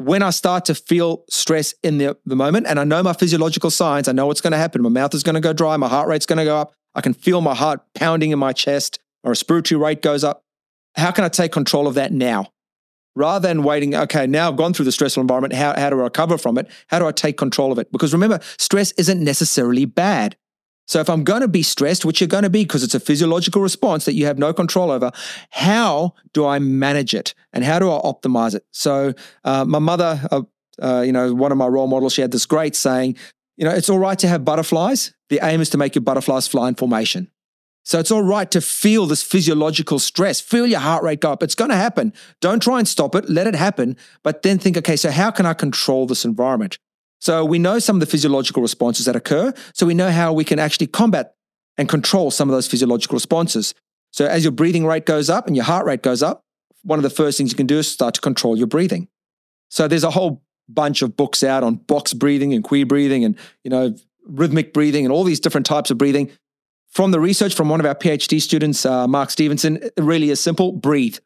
when 0.07 0.23
I 0.23 0.31
start 0.31 0.65
to 0.67 0.75
feel 0.75 1.25
stress 1.29 1.75
in 1.83 1.99
the, 1.99 2.17
the 2.25 2.37
moment 2.37 2.67
and 2.67 2.79
I 2.79 2.85
know 2.85 3.03
my 3.03 3.13
physiological 3.13 3.71
signs, 3.71 4.09
I 4.09 4.13
know 4.13 4.27
what's 4.27 4.41
going 4.41 4.53
to 4.53 4.59
happen. 4.59 4.83
My 4.83 4.89
mouth 4.89 5.15
is 5.15 5.23
going 5.23 5.35
to 5.35 5.41
go 5.41 5.53
dry, 5.53 5.77
my 5.77 5.89
heart 5.89 6.09
rate's 6.09 6.27
going 6.27 6.39
to 6.39 6.45
go 6.45 6.59
up. 6.59 6.75
I 6.95 7.01
can 7.01 7.15
feel 7.15 7.41
my 7.41 7.55
heart 7.55 7.81
pounding 7.95 8.31
in 8.31 8.39
my 8.39 8.53
chest, 8.53 8.99
my 9.25 9.31
respiratory 9.31 9.81
rate 9.81 10.03
goes 10.03 10.25
up. 10.25 10.45
How 10.95 11.11
can 11.11 11.25
I 11.25 11.29
take 11.29 11.53
control 11.53 11.87
of 11.87 11.95
that 11.95 12.13
now? 12.13 12.53
Rather 13.15 13.47
than 13.47 13.63
waiting, 13.63 13.95
okay, 13.95 14.27
now 14.27 14.49
I've 14.49 14.57
gone 14.57 14.73
through 14.73 14.87
the 14.87 14.93
stressful 14.93 15.21
environment, 15.21 15.55
how, 15.55 15.75
how 15.79 15.91
do 15.91 16.01
I 16.01 16.05
recover 16.05 16.39
from 16.39 16.57
it? 16.59 16.71
How 16.89 16.99
do 16.99 17.07
I 17.07 17.13
take 17.13 17.37
control 17.37 17.71
of 17.71 17.79
it? 17.79 17.93
Because 17.93 18.13
remember, 18.13 18.41
stress 18.59 18.93
isn't 18.93 19.23
necessarily 19.23 19.85
bad. 19.85 20.37
So 20.87 21.01
if 21.01 21.09
I'm 21.09 21.25
going 21.25 21.43
to 21.43 21.49
be 21.49 21.63
stressed, 21.63 22.05
which 22.05 22.21
you're 22.21 22.29
going 22.29 22.43
to 22.43 22.51
be 22.51 22.65
because 22.65 22.83
it's 22.83 22.95
a 22.95 23.01
physiological 23.01 23.63
response 23.63 24.05
that 24.05 24.15
you 24.15 24.27
have 24.27 24.39
no 24.39 24.53
control 24.53 24.91
over, 24.91 25.11
how 25.51 26.15
do 26.33 26.45
I 26.47 26.59
manage 26.59 27.15
it 27.15 27.35
and 27.53 27.65
how 27.65 27.79
do 27.79 27.91
I 27.91 27.99
optimize 28.01 28.55
it? 28.55 28.67
So 28.73 29.15
uh, 29.45 29.65
my 29.65 29.79
mother, 29.79 30.21
uh, 30.31 30.43
uh, 30.83 31.03
you 31.03 31.13
know, 31.13 31.33
one 31.35 31.53
of 31.53 31.59
my 31.59 31.67
role 31.67 31.87
models, 31.87 32.15
she 32.15 32.21
had 32.21 32.33
this 32.33 32.47
great 32.47 32.75
saying, 32.75 33.17
you 33.57 33.65
know, 33.65 33.71
it's 33.71 33.89
all 33.89 33.99
right 33.99 34.19
to 34.19 34.29
have 34.29 34.45
butterflies. 34.45 35.15
The 35.29 35.41
aim 35.43 35.61
is 35.61 35.71
to 35.71 35.79
make 35.79 35.95
your 35.95 36.03
butterflies 36.03 36.49
fly 36.49 36.69
in 36.69 36.75
formation. 36.75 37.31
So 37.85 37.99
it's 37.99 38.11
all 38.11 38.23
right 38.23 38.51
to 38.53 38.61
feel 38.61 39.07
this 39.07 39.23
physiological 39.23 39.99
stress, 39.99 40.41
feel 40.41 40.67
your 40.67 40.81
heart 40.81 41.03
rate 41.03 41.21
go 41.21 41.33
up. 41.33 41.43
It's 41.43 41.57
going 41.57 41.71
to 41.71 41.77
happen. 41.77 42.13
Don't 42.41 42.63
try 42.63 42.79
and 42.79 42.87
stop 42.87 43.15
it. 43.15 43.29
Let 43.29 43.47
it 43.47 43.57
happen. 43.57 43.97
But 44.23 44.43
then 44.43 44.59
think, 44.59 44.77
okay, 44.79 44.97
so 44.97 45.11
how 45.11 45.31
can 45.31 45.47
I 45.47 45.55
control 45.55 46.07
this 46.07 46.25
environment? 46.25 46.79
So 47.23 47.45
we 47.45 47.61
know 47.61 47.79
some 47.79 47.95
of 47.95 48.01
the 48.01 48.07
physiological 48.07 48.63
responses 48.63 49.07
that 49.07 49.15
occur. 49.15 49.55
So 49.75 49.87
we 49.87 49.95
know 49.95 50.11
how 50.11 50.33
we 50.33 50.43
can 50.43 50.59
actually 50.59 50.89
combat 50.89 51.37
and 51.79 51.89
control 51.89 52.33
some 52.33 52.49
of 52.49 52.53
those 52.53 52.67
physiological 52.67 53.15
responses. 53.15 53.75
So 54.11 54.27
as 54.27 54.43
your 54.43 54.51
breathing 54.51 54.85
rate 54.85 55.07
goes 55.07 55.31
up 55.31 55.47
and 55.47 55.55
your 55.55 55.65
heart 55.65 55.87
rate 55.87 56.03
goes 56.03 56.21
up, 56.21 56.43
one 56.83 56.99
of 56.99 57.05
the 57.05 57.11
first 57.11 57.39
things 57.39 57.53
you 57.53 57.57
can 57.57 57.69
do 57.69 57.79
is 57.79 57.87
start 57.87 58.15
to 58.15 58.21
control 58.21 58.59
your 58.59 58.67
breathing. 58.67 59.07
So 59.69 59.87
there's 59.87 60.03
a 60.03 60.11
whole 60.11 60.43
bunch 60.69 61.01
of 61.01 61.17
books 61.17 61.45
out 61.45 61.63
on 61.63 61.77
box 61.77 62.13
breathing 62.13 62.53
and 62.55 62.65
queer 62.65 62.85
breathing 62.85 63.25
and 63.25 63.39
you 63.63 63.71
know 63.71 63.95
rhythmic 64.27 64.73
breathing 64.73 65.05
and 65.05 65.13
all 65.13 65.23
these 65.23 65.39
different 65.39 65.65
types 65.65 65.93
of 65.93 65.99
breathing. 65.99 66.29
From 66.91 67.13
the 67.13 67.21
research 67.21 67.55
from 67.55 67.69
one 67.69 67.79
of 67.79 67.87
our 67.87 67.95
PhD 67.95 68.41
students, 68.41 68.85
uh, 68.85 69.07
Mark 69.07 69.31
Stevenson, 69.31 69.77
it 69.77 69.93
really 69.97 70.31
is 70.31 70.41
simple: 70.41 70.73
breathe, 70.73 71.19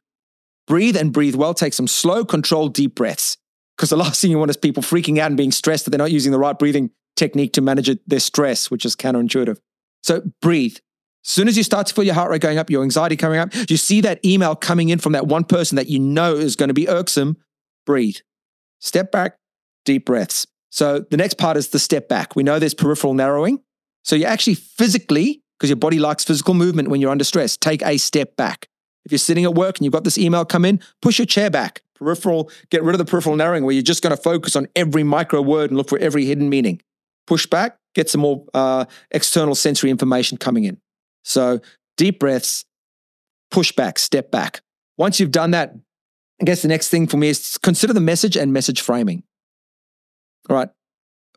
breathe, 0.66 0.94
and 0.94 1.10
breathe 1.10 1.36
well. 1.36 1.54
Take 1.54 1.72
some 1.72 1.88
slow, 1.88 2.22
controlled, 2.26 2.74
deep 2.74 2.94
breaths. 2.94 3.38
Because 3.76 3.90
the 3.90 3.96
last 3.96 4.20
thing 4.20 4.30
you 4.30 4.38
want 4.38 4.50
is 4.50 4.56
people 4.56 4.82
freaking 4.82 5.18
out 5.18 5.26
and 5.26 5.36
being 5.36 5.52
stressed 5.52 5.84
that 5.84 5.90
they're 5.90 5.98
not 5.98 6.10
using 6.10 6.32
the 6.32 6.38
right 6.38 6.58
breathing 6.58 6.90
technique 7.14 7.52
to 7.54 7.60
manage 7.60 7.90
their 8.06 8.20
stress, 8.20 8.70
which 8.70 8.84
is 8.84 8.96
counterintuitive. 8.96 9.58
So 10.02 10.22
breathe. 10.40 10.76
As 11.24 11.30
soon 11.30 11.48
as 11.48 11.56
you 11.56 11.62
start 11.62 11.88
to 11.88 11.94
feel 11.94 12.04
your 12.04 12.14
heart 12.14 12.30
rate 12.30 12.40
going 12.40 12.58
up, 12.58 12.70
your 12.70 12.82
anxiety 12.82 13.16
coming 13.16 13.38
up, 13.38 13.52
you 13.68 13.76
see 13.76 14.00
that 14.02 14.24
email 14.24 14.54
coming 14.54 14.88
in 14.90 14.98
from 14.98 15.12
that 15.12 15.26
one 15.26 15.44
person 15.44 15.76
that 15.76 15.88
you 15.88 15.98
know 15.98 16.36
is 16.36 16.56
going 16.56 16.68
to 16.68 16.74
be 16.74 16.88
irksome, 16.88 17.36
breathe. 17.84 18.16
Step 18.80 19.10
back, 19.10 19.36
deep 19.84 20.06
breaths. 20.06 20.46
So 20.70 21.00
the 21.10 21.16
next 21.16 21.34
part 21.34 21.56
is 21.56 21.68
the 21.68 21.78
step 21.78 22.08
back. 22.08 22.36
We 22.36 22.42
know 22.42 22.58
there's 22.58 22.74
peripheral 22.74 23.14
narrowing. 23.14 23.60
So 24.04 24.14
you 24.14 24.24
actually 24.24 24.54
physically, 24.54 25.42
because 25.58 25.68
your 25.68 25.76
body 25.76 25.98
likes 25.98 26.24
physical 26.24 26.54
movement 26.54 26.88
when 26.88 27.00
you're 27.00 27.10
under 27.10 27.24
stress, 27.24 27.56
take 27.56 27.82
a 27.84 27.96
step 27.96 28.36
back. 28.36 28.68
If 29.04 29.12
you're 29.12 29.18
sitting 29.18 29.44
at 29.44 29.54
work 29.54 29.78
and 29.78 29.84
you've 29.84 29.92
got 29.92 30.04
this 30.04 30.18
email 30.18 30.44
come 30.44 30.64
in, 30.64 30.80
push 31.02 31.18
your 31.18 31.26
chair 31.26 31.50
back 31.50 31.82
peripheral, 31.98 32.50
get 32.70 32.82
rid 32.82 32.94
of 32.94 32.98
the 32.98 33.04
peripheral 33.04 33.36
narrowing 33.36 33.64
where 33.64 33.72
you're 33.72 33.82
just 33.82 34.02
going 34.02 34.14
to 34.14 34.22
focus 34.22 34.56
on 34.56 34.66
every 34.76 35.02
micro 35.02 35.40
word 35.40 35.70
and 35.70 35.76
look 35.76 35.88
for 35.88 35.98
every 35.98 36.24
hidden 36.24 36.48
meaning. 36.48 36.80
Push 37.26 37.46
back, 37.46 37.78
get 37.94 38.08
some 38.08 38.20
more 38.20 38.44
uh, 38.54 38.84
external 39.10 39.54
sensory 39.54 39.90
information 39.90 40.38
coming 40.38 40.64
in. 40.64 40.78
So 41.24 41.60
deep 41.96 42.20
breaths, 42.20 42.64
push 43.50 43.72
back, 43.72 43.98
step 43.98 44.30
back. 44.30 44.60
Once 44.96 45.18
you've 45.18 45.30
done 45.30 45.50
that, 45.50 45.74
I 46.40 46.44
guess 46.44 46.62
the 46.62 46.68
next 46.68 46.88
thing 46.88 47.06
for 47.06 47.16
me 47.16 47.28
is 47.28 47.58
consider 47.58 47.92
the 47.92 48.00
message 48.00 48.36
and 48.36 48.52
message 48.52 48.80
framing. 48.80 49.22
All 50.48 50.56
right. 50.56 50.68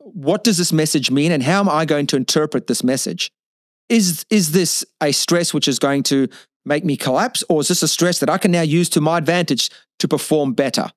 What 0.02 0.44
does 0.44 0.58
this 0.58 0.72
message 0.72 1.10
mean 1.12 1.32
and 1.32 1.44
how 1.44 1.60
am 1.60 1.70
I 1.70 1.86
going 1.86 2.08
to 2.08 2.16
interpret 2.16 2.68
this 2.68 2.84
message? 2.84 3.32
Is, 3.88 4.26
is 4.30 4.52
this 4.52 4.86
a 5.02 5.12
stress 5.12 5.54
which 5.54 5.68
is 5.68 5.80
going 5.80 6.04
to 6.04 6.28
make 6.66 6.84
me 6.86 6.98
collapse, 6.98 7.44
or 7.50 7.62
is 7.62 7.68
this 7.68 7.84
a 7.84 7.88
stress 7.88 8.20
that 8.20 8.30
I 8.30 8.38
can 8.38 8.52
now 8.52 8.62
use 8.62 8.90
to 8.90 9.02
my 9.02 9.18
advantage 9.18 9.70
to 10.00 10.08
perform 10.08 10.54
better? 10.54 10.92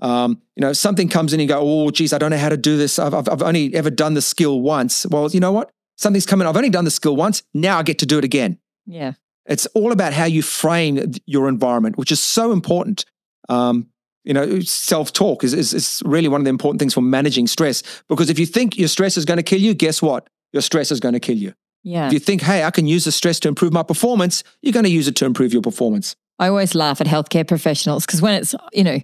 Um, 0.00 0.42
you 0.56 0.60
know, 0.60 0.72
something 0.72 1.08
comes 1.08 1.32
in 1.32 1.40
and 1.40 1.48
you 1.48 1.54
go, 1.54 1.60
oh, 1.62 1.90
geez, 1.90 2.12
I 2.12 2.18
don't 2.18 2.30
know 2.30 2.36
how 2.38 2.48
to 2.48 2.56
do 2.56 2.76
this. 2.76 2.98
I've, 2.98 3.14
I've, 3.14 3.28
I've 3.28 3.42
only 3.42 3.74
ever 3.74 3.90
done 3.90 4.14
the 4.14 4.22
skill 4.22 4.60
once. 4.60 5.06
Well, 5.06 5.30
you 5.30 5.40
know 5.40 5.52
what? 5.52 5.70
Something's 5.96 6.26
coming. 6.26 6.46
I've 6.46 6.56
only 6.56 6.70
done 6.70 6.84
the 6.84 6.90
skill 6.90 7.16
once. 7.16 7.42
Now 7.54 7.78
I 7.78 7.82
get 7.82 7.98
to 8.00 8.06
do 8.06 8.18
it 8.18 8.24
again. 8.24 8.58
Yeah. 8.86 9.12
It's 9.46 9.66
all 9.66 9.92
about 9.92 10.12
how 10.12 10.24
you 10.24 10.42
frame 10.42 11.12
your 11.26 11.48
environment, 11.48 11.96
which 11.96 12.10
is 12.10 12.20
so 12.20 12.52
important. 12.52 13.04
Um, 13.48 13.88
you 14.24 14.32
know, 14.32 14.60
self 14.60 15.12
talk 15.12 15.44
is, 15.44 15.52
is, 15.52 15.74
is 15.74 16.02
really 16.04 16.28
one 16.28 16.40
of 16.40 16.44
the 16.44 16.50
important 16.50 16.80
things 16.80 16.94
for 16.94 17.02
managing 17.02 17.46
stress. 17.46 17.82
Because 18.08 18.30
if 18.30 18.38
you 18.38 18.46
think 18.46 18.78
your 18.78 18.88
stress 18.88 19.16
is 19.16 19.24
going 19.24 19.36
to 19.36 19.42
kill 19.42 19.60
you, 19.60 19.74
guess 19.74 20.00
what? 20.00 20.28
Your 20.52 20.62
stress 20.62 20.90
is 20.90 20.98
going 20.98 21.12
to 21.12 21.20
kill 21.20 21.36
you. 21.36 21.52
Yeah. 21.84 22.06
If 22.06 22.14
you 22.14 22.18
think, 22.18 22.42
hey, 22.42 22.64
I 22.64 22.70
can 22.70 22.86
use 22.86 23.04
the 23.04 23.12
stress 23.12 23.38
to 23.40 23.48
improve 23.48 23.72
my 23.72 23.82
performance, 23.82 24.42
you're 24.62 24.72
going 24.72 24.84
to 24.84 24.90
use 24.90 25.06
it 25.06 25.14
to 25.16 25.26
improve 25.26 25.52
your 25.52 25.62
performance. 25.62 26.16
I 26.38 26.48
always 26.48 26.74
laugh 26.74 27.00
at 27.00 27.06
healthcare 27.06 27.46
professionals 27.46 28.04
because 28.06 28.20
when 28.20 28.34
it's, 28.34 28.54
you 28.72 28.82
know, 28.82 28.98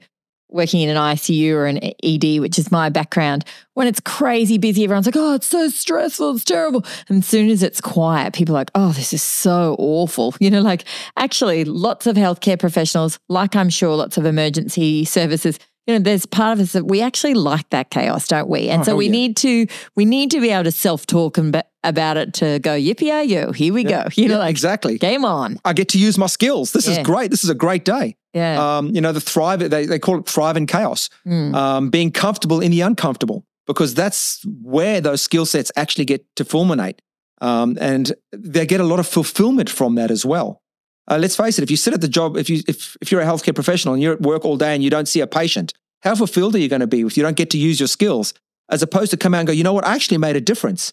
working 0.48 0.80
in 0.80 0.88
an 0.88 0.96
ICU 0.96 1.52
or 1.52 1.66
an 1.66 1.78
ED, 2.02 2.40
which 2.40 2.58
is 2.58 2.72
my 2.72 2.88
background, 2.88 3.44
when 3.74 3.86
it's 3.86 4.00
crazy 4.00 4.58
busy, 4.58 4.82
everyone's 4.82 5.06
like, 5.06 5.16
oh, 5.16 5.34
it's 5.34 5.46
so 5.46 5.68
stressful, 5.68 6.34
it's 6.34 6.44
terrible. 6.44 6.84
And 7.08 7.18
as 7.18 7.26
soon 7.26 7.50
as 7.50 7.62
it's 7.62 7.80
quiet, 7.80 8.34
people 8.34 8.56
are 8.56 8.60
like, 8.60 8.70
oh, 8.74 8.92
this 8.92 9.12
is 9.12 9.22
so 9.22 9.76
awful. 9.78 10.34
You 10.40 10.50
know, 10.50 10.62
like 10.62 10.84
actually, 11.18 11.64
lots 11.64 12.06
of 12.06 12.16
healthcare 12.16 12.58
professionals, 12.58 13.18
like 13.28 13.54
I'm 13.54 13.68
sure 13.68 13.94
lots 13.94 14.16
of 14.16 14.24
emergency 14.24 15.04
services, 15.04 15.58
you 15.92 15.98
know, 15.98 16.02
there's 16.02 16.26
part 16.26 16.52
of 16.58 16.60
us 16.62 16.72
that 16.72 16.86
we 16.86 17.00
actually 17.02 17.34
like 17.34 17.68
that 17.70 17.90
chaos, 17.90 18.26
don't 18.28 18.48
we? 18.48 18.68
And 18.68 18.82
Oh, 18.82 18.84
so 18.84 18.96
we 18.96 19.06
yeah. 19.06 19.10
need 19.12 19.36
to 19.38 19.66
we 19.96 20.04
need 20.04 20.30
to 20.30 20.40
be 20.40 20.50
able 20.50 20.64
to 20.64 20.72
self 20.72 21.06
talk 21.06 21.38
and 21.38 21.62
about 21.82 22.16
it 22.16 22.34
to 22.34 22.58
go 22.60 22.70
yippee 22.78 23.26
yo, 23.28 23.52
here 23.52 23.72
we 23.72 23.84
go. 23.84 24.04
You 24.16 24.28
know, 24.28 24.34
Yeah, 24.34 24.38
like 24.40 24.50
exactly. 24.50 24.98
game 24.98 25.24
on. 25.24 25.58
I 25.64 25.72
get 25.72 25.88
to 25.90 25.98
use 25.98 26.18
my 26.18 26.26
skills. 26.26 26.72
This 26.72 26.86
Yeah. 26.86 27.00
is 27.00 27.06
great. 27.06 27.30
This 27.30 27.42
is 27.44 27.50
a 27.50 27.54
great 27.54 27.84
day. 27.84 28.16
Yeah. 28.34 28.78
Um, 28.78 28.94
you 28.94 29.00
know, 29.00 29.12
the 29.12 29.20
thrive, 29.20 29.58
they, 29.70 29.86
they 29.86 29.98
call 29.98 30.18
it 30.18 30.26
thrive 30.26 30.56
in 30.56 30.66
chaos, 30.66 31.08
Mm. 31.26 31.54
um, 31.54 31.90
being 31.90 32.12
comfortable 32.12 32.60
in 32.60 32.70
the 32.70 32.82
uncomfortable, 32.82 33.44
because 33.66 33.94
that's 33.94 34.44
where 34.62 35.00
those 35.00 35.22
skill 35.22 35.46
sets 35.46 35.72
actually 35.74 36.04
get 36.04 36.24
to 36.36 36.44
fulminate. 36.44 36.98
Um, 37.40 37.78
and 37.80 38.12
they 38.32 38.66
get 38.66 38.80
a 38.80 38.84
lot 38.84 39.00
of 39.00 39.06
fulfillment 39.08 39.70
from 39.70 39.94
that 39.96 40.10
as 40.10 40.24
well. 40.26 40.60
Uh, 41.08 41.18
let's 41.18 41.36
face 41.36 41.58
it, 41.58 41.62
if 41.62 41.70
you 41.70 41.76
sit 41.76 41.94
at 41.94 42.00
the 42.00 42.08
job, 42.08 42.36
if, 42.36 42.48
you, 42.48 42.62
if, 42.68 42.96
if 43.00 43.10
you're 43.10 43.20
a 43.20 43.24
healthcare 43.24 43.54
professional 43.54 43.94
and 43.94 44.02
you're 44.02 44.14
at 44.14 44.22
work 44.22 44.44
all 44.44 44.56
day 44.56 44.74
and 44.74 44.82
you 44.82 44.90
don't 44.90 45.08
see 45.08 45.20
a 45.20 45.26
patient, 45.26 45.72
how 46.02 46.14
fulfilled 46.14 46.54
are 46.54 46.58
you 46.58 46.68
going 46.68 46.80
to 46.80 46.86
be 46.86 47.00
if 47.00 47.16
you 47.16 47.22
don't 47.22 47.36
get 47.36 47.50
to 47.50 47.58
use 47.58 47.80
your 47.80 47.88
skills 47.88 48.32
as 48.70 48.82
opposed 48.82 49.10
to 49.10 49.16
come 49.16 49.34
out 49.34 49.40
and 49.40 49.46
go, 49.48 49.52
you 49.52 49.64
know 49.64 49.72
what, 49.72 49.86
I 49.86 49.94
actually 49.94 50.18
made 50.18 50.36
a 50.36 50.40
difference. 50.40 50.92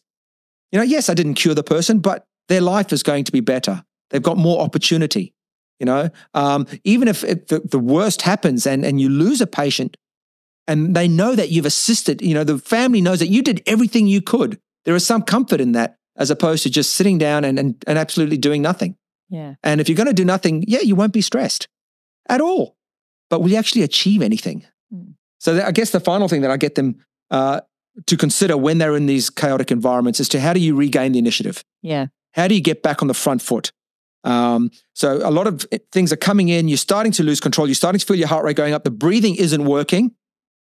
You 0.71 0.79
know, 0.79 0.83
yes, 0.83 1.09
I 1.09 1.13
didn't 1.13 1.35
cure 1.35 1.53
the 1.53 1.63
person, 1.63 1.99
but 1.99 2.25
their 2.49 2.61
life 2.61 2.91
is 2.91 3.03
going 3.03 3.23
to 3.25 3.31
be 3.31 3.39
better. 3.39 3.83
They've 4.09 4.23
got 4.23 4.37
more 4.37 4.61
opportunity. 4.61 5.33
You 5.79 5.85
know, 5.85 6.09
um, 6.33 6.65
even 6.83 7.07
if 7.07 7.23
it, 7.23 7.49
the, 7.49 7.59
the 7.59 7.79
worst 7.79 8.23
happens 8.23 8.65
and, 8.65 8.83
and 8.83 8.99
you 8.99 9.09
lose 9.09 9.41
a 9.41 9.47
patient 9.47 9.95
and 10.67 10.95
they 10.95 11.07
know 11.07 11.35
that 11.35 11.49
you've 11.49 11.67
assisted, 11.67 12.21
you 12.21 12.33
know, 12.33 12.43
the 12.43 12.57
family 12.57 12.99
knows 12.99 13.19
that 13.19 13.27
you 13.27 13.43
did 13.43 13.61
everything 13.67 14.07
you 14.07 14.21
could. 14.21 14.59
There 14.85 14.95
is 14.95 15.05
some 15.05 15.21
comfort 15.21 15.61
in 15.61 15.73
that 15.73 15.97
as 16.15 16.31
opposed 16.31 16.63
to 16.63 16.71
just 16.71 16.95
sitting 16.95 17.19
down 17.19 17.45
and, 17.45 17.59
and, 17.59 17.83
and 17.85 17.99
absolutely 17.99 18.37
doing 18.37 18.63
nothing. 18.63 18.95
Yeah. 19.29 19.55
And 19.63 19.81
if 19.81 19.89
you're 19.89 19.95
going 19.95 20.07
to 20.07 20.13
do 20.13 20.25
nothing, 20.25 20.63
yeah, 20.67 20.79
you 20.81 20.95
won't 20.95 21.13
be 21.13 21.21
stressed 21.21 21.67
at 22.29 22.41
all. 22.41 22.75
But 23.29 23.41
will 23.41 23.49
you 23.49 23.57
actually 23.57 23.83
achieve 23.83 24.21
anything? 24.21 24.65
Mm. 24.93 25.13
So 25.39 25.55
that- 25.55 25.65
I 25.67 25.71
guess 25.71 25.91
the 25.91 25.99
final 25.99 26.27
thing 26.27 26.41
that 26.41 26.51
I 26.51 26.57
get 26.57 26.75
them 26.75 27.03
uh, 27.29 27.61
to 28.05 28.17
consider 28.17 28.55
when 28.57 28.77
they're 28.77 28.95
in 28.95 29.05
these 29.05 29.29
chaotic 29.29 29.71
environments 29.71 30.19
is 30.19 30.29
to 30.29 30.39
how 30.39 30.53
do 30.53 30.59
you 30.59 30.75
regain 30.75 31.11
the 31.11 31.19
initiative? 31.19 31.63
Yeah. 31.81 32.07
How 32.33 32.47
do 32.47 32.55
you 32.55 32.61
get 32.61 32.83
back 32.83 33.01
on 33.01 33.07
the 33.07 33.13
front 33.13 33.41
foot? 33.41 33.71
Um, 34.23 34.71
so 34.93 35.17
a 35.27 35.31
lot 35.31 35.47
of 35.47 35.65
things 35.91 36.11
are 36.11 36.17
coming 36.17 36.49
in. 36.49 36.67
You're 36.67 36.77
starting 36.77 37.11
to 37.13 37.23
lose 37.23 37.39
control. 37.39 37.67
You're 37.67 37.75
starting 37.75 37.99
to 37.99 38.05
feel 38.05 38.15
your 38.17 38.27
heart 38.27 38.43
rate 38.45 38.55
going 38.57 38.73
up. 38.73 38.83
The 38.83 38.91
breathing 38.91 39.35
isn't 39.35 39.63
working 39.65 40.11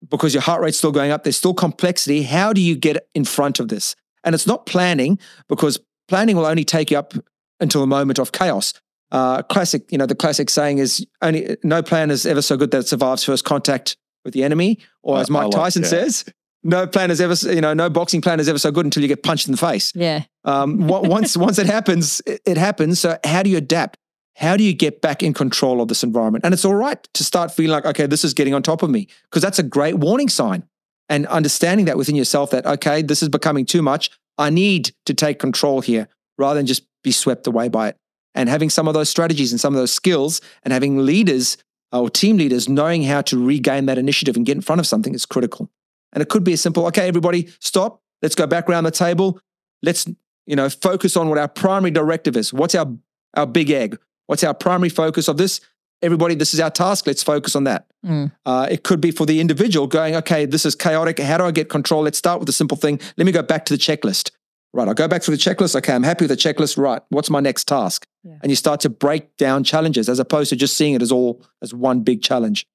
because 0.09 0.33
your 0.33 0.41
heart 0.43 0.61
rate's 0.61 0.77
still 0.77 0.91
going 0.91 1.11
up. 1.11 1.23
There's 1.23 1.37
still 1.37 1.53
complexity. 1.55 2.23
How 2.23 2.53
do 2.53 2.61
you 2.61 2.75
get 2.75 3.07
in 3.15 3.25
front 3.25 3.59
of 3.59 3.67
this? 3.67 3.95
And 4.23 4.35
it's 4.35 4.47
not 4.47 4.65
planning 4.65 5.19
because 5.47 5.79
planning 6.07 6.35
will 6.35 6.45
only 6.45 6.63
take 6.63 6.91
you 6.91 6.97
up 6.97 7.13
until 7.59 7.81
the 7.81 7.87
moment 7.87 8.19
of 8.19 8.31
chaos. 8.31 8.73
Uh, 9.11 9.41
classic, 9.43 9.89
you 9.91 9.97
know, 9.97 10.05
the 10.05 10.15
classic 10.15 10.49
saying 10.49 10.79
is 10.79 11.05
only 11.21 11.55
no 11.63 11.81
plan 11.81 12.11
is 12.11 12.25
ever 12.25 12.41
so 12.41 12.57
good 12.57 12.71
that 12.71 12.79
it 12.79 12.87
survives 12.87 13.23
first 13.23 13.45
contact 13.45 13.95
with 14.25 14.33
the 14.33 14.43
enemy, 14.43 14.79
or 15.01 15.19
as 15.19 15.29
Mike 15.29 15.45
like 15.45 15.53
Tyson 15.53 15.83
that. 15.83 15.87
says, 15.87 16.25
no 16.63 16.85
plan 16.85 17.09
is 17.09 17.21
ever, 17.21 17.33
you 17.53 17.61
know, 17.61 17.73
no 17.73 17.89
boxing 17.89 18.21
plan 18.21 18.39
is 18.39 18.49
ever 18.49 18.59
so 18.59 18.71
good 18.71 18.85
until 18.85 19.01
you 19.01 19.07
get 19.07 19.23
punched 19.23 19.47
in 19.47 19.53
the 19.53 19.57
face. 19.57 19.93
Yeah. 19.95 20.23
Um, 20.43 20.87
once 20.87 21.37
once 21.47 21.57
it 21.57 21.67
happens, 21.67 22.21
it, 22.25 22.41
it 22.45 22.57
happens. 22.57 22.99
So 22.99 23.17
how 23.23 23.43
do 23.43 23.49
you 23.49 23.57
adapt? 23.57 23.97
How 24.35 24.57
do 24.57 24.63
you 24.63 24.73
get 24.73 25.01
back 25.01 25.23
in 25.23 25.33
control 25.33 25.81
of 25.81 25.87
this 25.87 26.03
environment? 26.03 26.45
And 26.45 26.53
it's 26.53 26.65
all 26.65 26.75
right 26.75 27.01
to 27.13 27.23
start 27.23 27.51
feeling 27.51 27.71
like, 27.71 27.85
okay, 27.85 28.05
this 28.05 28.23
is 28.23 28.33
getting 28.33 28.53
on 28.53 28.61
top 28.61 28.83
of 28.83 28.89
me, 28.89 29.07
because 29.23 29.41
that's 29.41 29.59
a 29.59 29.63
great 29.63 29.95
warning 29.95 30.29
sign. 30.29 30.63
And 31.09 31.25
understanding 31.27 31.85
that 31.85 31.97
within 31.97 32.15
yourself 32.15 32.51
that, 32.51 32.65
okay, 32.65 33.01
this 33.01 33.23
is 33.23 33.29
becoming 33.29 33.65
too 33.65 33.81
much. 33.81 34.11
I 34.37 34.49
need 34.49 34.91
to 35.05 35.13
take 35.13 35.39
control 35.39 35.81
here 35.81 36.09
rather 36.37 36.59
than 36.59 36.65
just 36.65 36.83
be 37.07 37.11
swept 37.11 37.47
away 37.47 37.69
by 37.69 37.89
it. 37.89 37.97
And 38.35 38.49
having 38.49 38.69
some 38.69 38.87
of 38.87 38.93
those 38.93 39.09
strategies 39.09 39.51
and 39.51 39.59
some 39.59 39.73
of 39.73 39.79
those 39.79 39.93
skills 39.93 40.41
and 40.63 40.71
having 40.71 41.05
leaders 41.05 41.57
or 41.91 42.09
team 42.09 42.37
leaders 42.37 42.67
knowing 42.67 43.03
how 43.03 43.21
to 43.21 43.43
regain 43.43 43.85
that 43.87 43.97
initiative 43.97 44.35
and 44.35 44.45
get 44.45 44.55
in 44.55 44.61
front 44.61 44.79
of 44.79 44.85
something 44.85 45.15
is 45.15 45.25
critical. 45.25 45.69
And 46.13 46.21
it 46.21 46.29
could 46.29 46.43
be 46.43 46.53
a 46.53 46.57
simple, 46.57 46.85
okay, 46.87 47.07
everybody, 47.07 47.49
stop. 47.59 48.01
Let's 48.21 48.35
go 48.35 48.45
back 48.45 48.69
around 48.69 48.83
the 48.83 48.91
table. 48.91 49.39
Let's, 49.81 50.07
you 50.45 50.55
know, 50.55 50.69
focus 50.69 51.15
on 51.17 51.29
what 51.29 51.37
our 51.37 51.47
primary 51.47 51.91
directive 51.91 52.35
is. 52.37 52.53
What's 52.53 52.75
our 52.75 52.87
our 53.35 53.45
big 53.47 53.69
egg? 53.69 53.97
What's 54.27 54.43
our 54.43 54.53
primary 54.53 54.89
focus 54.89 55.27
of 55.27 55.37
this? 55.37 55.61
Everybody, 56.01 56.35
this 56.35 56.53
is 56.53 56.59
our 56.59 56.69
task. 56.69 57.07
Let's 57.07 57.23
focus 57.23 57.55
on 57.55 57.63
that. 57.65 57.87
Mm. 58.05 58.31
Uh, 58.45 58.67
it 58.69 58.83
could 58.83 59.01
be 59.01 59.11
for 59.11 59.25
the 59.25 59.39
individual 59.39 59.87
going, 59.87 60.15
okay, 60.15 60.45
this 60.45 60.65
is 60.65 60.75
chaotic. 60.75 61.19
How 61.19 61.37
do 61.37 61.45
I 61.45 61.51
get 61.51 61.69
control? 61.69 62.03
Let's 62.03 62.17
start 62.17 62.39
with 62.39 62.49
a 62.49 62.53
simple 62.53 62.77
thing. 62.77 62.99
Let 63.17 63.25
me 63.25 63.31
go 63.31 63.41
back 63.41 63.65
to 63.65 63.73
the 63.73 63.79
checklist. 63.79 64.26
Right, 64.73 64.87
I'll 64.87 64.93
go 64.93 65.07
back 65.07 65.21
to 65.23 65.31
the 65.31 65.37
checklist. 65.37 65.75
Okay, 65.75 65.93
I'm 65.93 66.03
happy 66.03 66.25
with 66.25 66.29
the 66.29 66.37
checklist. 66.37 66.77
Right, 66.77 67.01
what's 67.09 67.29
my 67.29 67.39
next 67.39 67.65
task? 67.65 68.05
Yeah. 68.23 68.35
And 68.41 68.51
you 68.51 68.55
start 68.55 68.79
to 68.81 68.89
break 68.89 69.35
down 69.37 69.63
challenges 69.63 70.09
as 70.09 70.19
opposed 70.19 70.49
to 70.49 70.55
just 70.55 70.75
seeing 70.75 70.93
it 70.93 71.01
as 71.01 71.11
all 71.11 71.41
as 71.61 71.73
one 71.73 72.01
big 72.01 72.21
challenge. 72.21 72.65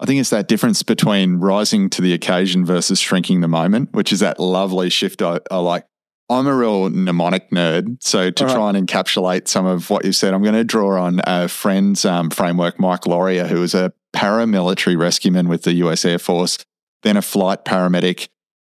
I 0.00 0.06
think 0.06 0.20
it's 0.20 0.30
that 0.30 0.48
difference 0.48 0.82
between 0.82 1.36
rising 1.36 1.88
to 1.90 2.02
the 2.02 2.12
occasion 2.12 2.64
versus 2.64 2.98
shrinking 2.98 3.40
the 3.40 3.48
moment, 3.48 3.92
which 3.92 4.12
is 4.12 4.20
that 4.20 4.40
lovely 4.40 4.90
shift. 4.90 5.22
I, 5.22 5.40
I 5.50 5.58
like. 5.58 5.86
I'm 6.30 6.46
a 6.46 6.54
real 6.54 6.88
mnemonic 6.88 7.50
nerd. 7.50 7.98
So 8.00 8.30
to 8.30 8.44
All 8.44 8.48
right. 8.48 8.54
try 8.54 8.70
and 8.70 8.88
encapsulate 8.88 9.48
some 9.48 9.66
of 9.66 9.90
what 9.90 10.04
you've 10.04 10.16
said, 10.16 10.32
I'm 10.32 10.42
going 10.42 10.54
to 10.54 10.64
draw 10.64 11.02
on 11.02 11.20
a 11.24 11.46
friend's 11.46 12.04
um, 12.04 12.30
framework, 12.30 12.80
Mike 12.80 13.02
Lauria, 13.02 13.46
who 13.46 13.60
was 13.60 13.74
a 13.74 13.92
paramilitary 14.14 14.96
rescueman 14.96 15.48
with 15.48 15.64
the 15.64 15.74
US 15.74 16.04
Air 16.04 16.18
Force, 16.18 16.58
then 17.02 17.16
a 17.16 17.22
flight 17.22 17.64
paramedic, 17.64 18.28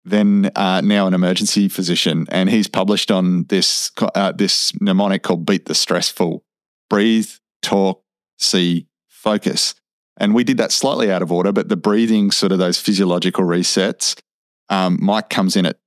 then 0.05 0.51
uh, 0.57 0.81
now 0.81 1.07
an 1.07 1.15
emergency 1.15 1.69
physician. 1.69 2.27
And 2.31 2.51
he's 2.51 2.69
published 2.69 3.11
on 3.11 3.45
this, 3.45 3.91
uh, 4.15 4.33
this 4.33 4.73
mnemonic 4.81 5.23
called 5.23 5.47
Beat 5.47 5.67
the 5.67 5.75
Stressful. 5.75 6.45
Breathe, 6.91 7.31
talk, 7.63 8.03
see, 8.39 8.87
focus. 9.09 9.75
And 10.17 10.35
we 10.35 10.45
did 10.45 10.59
that 10.59 10.73
slightly 10.73 11.11
out 11.11 11.23
of 11.23 11.33
order, 11.33 11.53
but 11.53 11.69
the 11.69 11.77
breathing, 11.77 12.31
sort 12.31 12.53
of 12.53 12.59
those 12.59 12.79
physiological 12.79 13.45
resets. 13.45 14.21
Um, 14.69 14.99
Mike 15.01 15.31
comes 15.31 15.57
in 15.57 15.67
at 15.67 15.79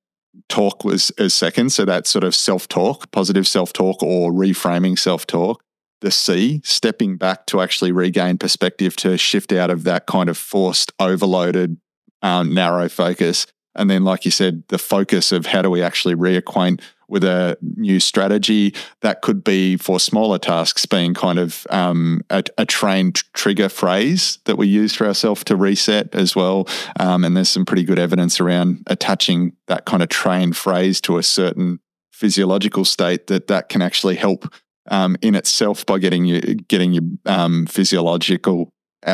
talk 0.50 0.84
was 0.84 1.12
as 1.12 1.34
second. 1.34 1.72
So 1.72 1.86
that 1.86 2.08
sort 2.08 2.24
of 2.24 2.36
self 2.36 2.68
talk, 2.68 3.12
positive 3.12 3.48
self 3.48 3.74
talk, 3.74 4.02
or 4.02 4.32
reframing 4.32 4.98
self 4.98 5.28
talk. 5.28 5.64
The 6.02 6.12
C, 6.12 6.62
stepping 6.64 7.18
back 7.18 7.46
to 7.48 7.62
actually 7.62 7.92
regain 7.92 8.38
perspective 8.38 8.96
to 8.98 9.18
shift 9.18 9.52
out 9.52 9.70
of 9.70 9.86
that 9.86 10.06
kind 10.06 10.30
of 10.30 10.38
forced, 10.38 10.92
overloaded, 11.00 11.78
um, 12.22 12.54
narrow 12.54 12.90
focus. 12.90 13.48
And 13.76 13.90
then, 13.90 14.04
like 14.04 14.26
you 14.26 14.32
said, 14.32 14.64
the 14.70 14.78
focus 14.78 15.32
of 15.32 15.46
how 15.46 15.62
do 15.62 15.70
we 15.70 15.82
actually 15.82 16.16
reacquaint 16.16 16.82
with 17.08 17.24
a 17.24 17.58
new 17.62 18.00
strategy 18.00 18.74
that 19.02 19.22
could 19.22 19.44
be 19.44 19.78
for 19.78 20.00
smaller 20.00 20.40
tasks 20.40 20.86
being 20.86 21.14
kind 21.14 21.38
of 21.38 21.68
um, 21.70 22.22
a, 22.30 22.44
a 22.58 22.66
trained 22.66 23.22
trigger 23.34 23.70
phrase 23.70 24.40
that 24.46 24.58
we 24.58 24.68
use 24.68 24.96
for 24.96 25.06
ourselves 25.06 25.44
to 25.44 25.56
reset 25.56 26.14
as 26.16 26.36
well. 26.36 26.68
Um, 27.00 27.24
and 27.24 27.38
there's 27.38 27.50
some 27.50 27.66
pretty 27.66 27.84
good 27.84 28.00
evidence 28.00 28.40
around 28.40 28.84
attaching 28.88 29.54
that 29.68 29.86
kind 29.86 30.02
of 30.02 30.10
trained 30.10 30.58
phrase 30.58 31.00
to 31.02 31.18
a 31.18 31.24
certain 31.24 31.80
physiological 32.12 32.86
state 32.86 33.28
that 33.28 33.48
that 33.48 33.70
can 33.70 33.82
actually 33.82 34.16
help 34.16 34.52
um, 34.90 35.18
in 35.22 35.36
itself 35.36 35.86
by 35.86 36.00
getting 36.00 36.26
you 36.26 36.40
getting 36.42 36.94
your 36.94 37.04
um, 37.26 37.66
physiological 37.66 38.70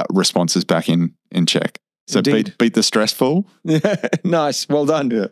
responses 0.09 0.63
back 0.63 0.87
in 0.87 1.13
in 1.31 1.45
check. 1.45 1.77
So 2.11 2.19
Indeed. 2.19 2.33
beat 2.45 2.57
beat 2.57 2.73
the 2.73 2.83
stressful. 2.83 3.47
Yeah, 3.63 3.95
nice. 4.23 4.67
Well 4.69 4.85
done. 4.85 5.11
Yeah. 5.11 5.27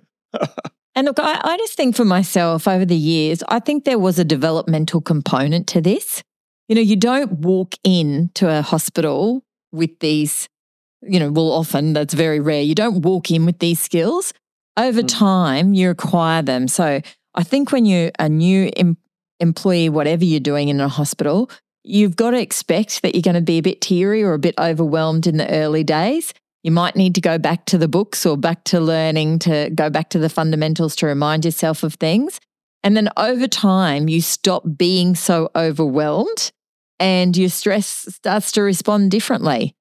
And 0.96 1.06
look, 1.06 1.20
I, 1.20 1.40
I 1.44 1.58
just 1.58 1.76
think 1.78 1.96
for 1.96 2.06
myself 2.06 2.68
over 2.68 2.86
the 2.86 2.96
years, 2.96 3.44
I 3.48 3.60
think 3.60 3.86
there 3.86 4.00
was 4.00 4.20
a 4.20 4.26
developmental 4.26 5.02
component 5.02 5.68
to 5.68 5.82
this. 5.82 6.24
You 6.68 6.76
know, 6.76 6.82
you 6.82 6.96
don't 6.96 7.32
walk 7.40 7.76
in 7.84 8.32
to 8.36 8.50
a 8.50 8.62
hospital 8.62 9.44
with 9.72 9.98
these, 10.00 10.48
you 11.02 11.20
know, 11.20 11.32
well, 11.32 11.52
often 11.52 11.94
that's 11.94 12.14
very 12.14 12.40
rare. 12.40 12.62
You 12.62 12.76
don't 12.76 13.02
walk 13.02 13.32
in 13.32 13.46
with 13.46 13.60
these 13.60 13.80
skills. 13.80 14.34
Over 14.78 15.02
Mm. 15.02 15.08
time, 15.08 15.74
you 15.74 15.90
acquire 15.90 16.42
them. 16.42 16.68
So 16.68 17.02
I 17.36 17.44
think 17.44 17.72
when 17.72 17.86
you're 17.86 18.12
a 18.20 18.30
new 18.30 18.70
em- 18.76 18.98
employee, 19.40 19.90
whatever 19.90 20.26
you're 20.26 20.40
doing 20.40 20.70
in 20.70 20.80
a 20.82 20.88
hospital, 20.90 21.50
you've 21.84 22.16
got 22.16 22.32
to 22.32 22.40
expect 22.42 23.02
that 23.04 23.16
you're 23.16 23.22
going 23.22 23.36
to 23.36 23.42
be 23.42 23.58
a 23.58 23.64
bit 23.64 23.82
teary 23.82 24.22
or 24.24 24.34
a 24.34 24.40
bit 24.40 24.56
overwhelmed 24.60 25.28
in 25.28 25.38
the 25.38 25.50
early 25.50 25.84
days. 25.84 26.34
You 26.64 26.72
might 26.72 26.96
need 26.96 27.16
to 27.16 27.22
go 27.22 27.38
back 27.38 27.66
to 27.66 27.78
the 27.78 27.88
books 27.88 28.26
or 28.26 28.38
back 28.38 28.64
to 28.66 28.80
learning 28.80 29.40
to 29.40 29.70
go 29.74 29.90
back 29.90 30.10
to 30.10 30.20
the 30.20 30.30
fundamentals 30.30 30.96
to 30.98 31.06
remind 31.06 31.46
yourself 31.46 31.84
of 31.84 31.96
things. 31.96 32.40
And 32.84 32.96
then 32.96 33.10
over 33.18 33.48
time, 33.48 34.08
you 34.10 34.22
stop 34.22 34.64
being 34.78 35.16
so 35.16 35.50
overwhelmed 35.56 36.52
and 37.00 37.36
your 37.36 37.50
stress 37.50 37.88
starts 38.14 38.52
to 38.54 38.62
respond 38.62 39.12
differently. 39.12 39.74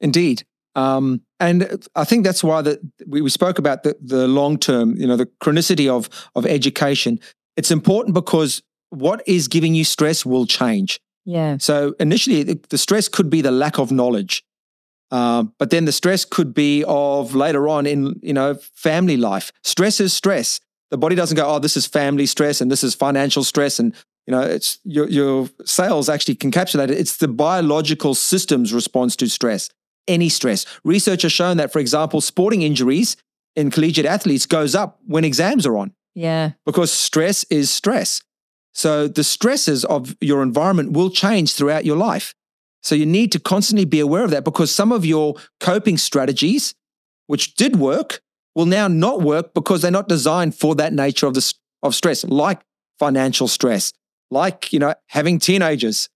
Indeed. 0.00 0.44
Um, 0.74 1.22
and 1.40 1.86
I 1.94 2.04
think 2.04 2.24
that's 2.24 2.44
why 2.44 2.60
that 2.62 2.80
we, 3.06 3.22
we 3.22 3.30
spoke 3.30 3.58
about 3.58 3.82
the, 3.82 3.96
the 4.00 4.28
long 4.28 4.58
term, 4.58 4.94
you 4.96 5.06
know, 5.06 5.16
the 5.16 5.26
chronicity 5.42 5.88
of, 5.88 6.10
of 6.34 6.44
education. 6.44 7.18
It's 7.56 7.70
important 7.70 8.14
because 8.14 8.62
what 8.90 9.22
is 9.26 9.48
giving 9.48 9.74
you 9.74 9.84
stress 9.84 10.26
will 10.26 10.46
change. 10.46 11.00
Yeah. 11.24 11.56
So 11.58 11.94
initially, 11.98 12.42
the, 12.42 12.60
the 12.68 12.78
stress 12.78 13.08
could 13.08 13.30
be 13.30 13.40
the 13.40 13.50
lack 13.50 13.78
of 13.78 13.90
knowledge. 13.90 14.44
Um, 15.10 15.54
but 15.58 15.70
then 15.70 15.84
the 15.84 15.92
stress 15.92 16.24
could 16.24 16.52
be 16.52 16.84
of 16.86 17.34
later 17.34 17.68
on 17.68 17.86
in 17.86 18.18
you 18.22 18.32
know 18.32 18.54
family 18.74 19.16
life. 19.16 19.52
Stress 19.62 20.00
is 20.00 20.12
stress. 20.12 20.60
The 20.90 20.98
body 20.98 21.16
doesn't 21.16 21.36
go, 21.36 21.46
oh, 21.46 21.58
this 21.58 21.76
is 21.76 21.86
family 21.86 22.26
stress 22.26 22.60
and 22.60 22.70
this 22.70 22.84
is 22.84 22.94
financial 22.94 23.44
stress, 23.44 23.78
and 23.78 23.94
you 24.26 24.32
know 24.32 24.40
it's 24.40 24.78
your 24.84 25.08
your 25.08 25.48
cells 25.64 26.08
actually 26.08 26.34
can 26.34 26.50
encapsulate 26.50 26.90
it. 26.90 26.98
It's 26.98 27.18
the 27.18 27.28
biological 27.28 28.14
system's 28.14 28.72
response 28.72 29.16
to 29.16 29.28
stress. 29.28 29.70
Any 30.08 30.28
stress. 30.28 30.66
Research 30.84 31.22
has 31.22 31.32
shown 31.32 31.56
that, 31.56 31.72
for 31.72 31.80
example, 31.80 32.20
sporting 32.20 32.62
injuries 32.62 33.16
in 33.56 33.70
collegiate 33.70 34.06
athletes 34.06 34.46
goes 34.46 34.74
up 34.74 35.00
when 35.06 35.24
exams 35.24 35.66
are 35.66 35.76
on. 35.76 35.92
Yeah. 36.14 36.52
Because 36.64 36.92
stress 36.92 37.44
is 37.44 37.70
stress. 37.70 38.22
So 38.72 39.08
the 39.08 39.24
stresses 39.24 39.84
of 39.84 40.14
your 40.20 40.42
environment 40.42 40.92
will 40.92 41.10
change 41.10 41.54
throughout 41.54 41.84
your 41.84 41.96
life. 41.96 42.34
So 42.86 42.94
you 42.94 43.06
need 43.06 43.32
to 43.32 43.40
constantly 43.40 43.84
be 43.84 44.00
aware 44.00 44.24
of 44.24 44.30
that 44.30 44.44
because 44.44 44.72
some 44.72 44.92
of 44.92 45.04
your 45.04 45.34
coping 45.58 45.98
strategies, 45.98 46.74
which 47.26 47.54
did 47.56 47.76
work, 47.76 48.20
will 48.54 48.66
now 48.66 48.88
not 48.88 49.22
work 49.22 49.54
because 49.54 49.82
they're 49.82 49.90
not 49.90 50.08
designed 50.08 50.54
for 50.54 50.74
that 50.76 50.92
nature 50.92 51.26
of 51.26 51.34
the 51.34 51.54
of 51.82 51.94
stress, 51.94 52.24
like 52.24 52.60
financial 52.98 53.48
stress, 53.48 53.92
like 54.30 54.72
you 54.72 54.78
know 54.78 54.94
having 55.08 55.38
teenagers, 55.38 56.08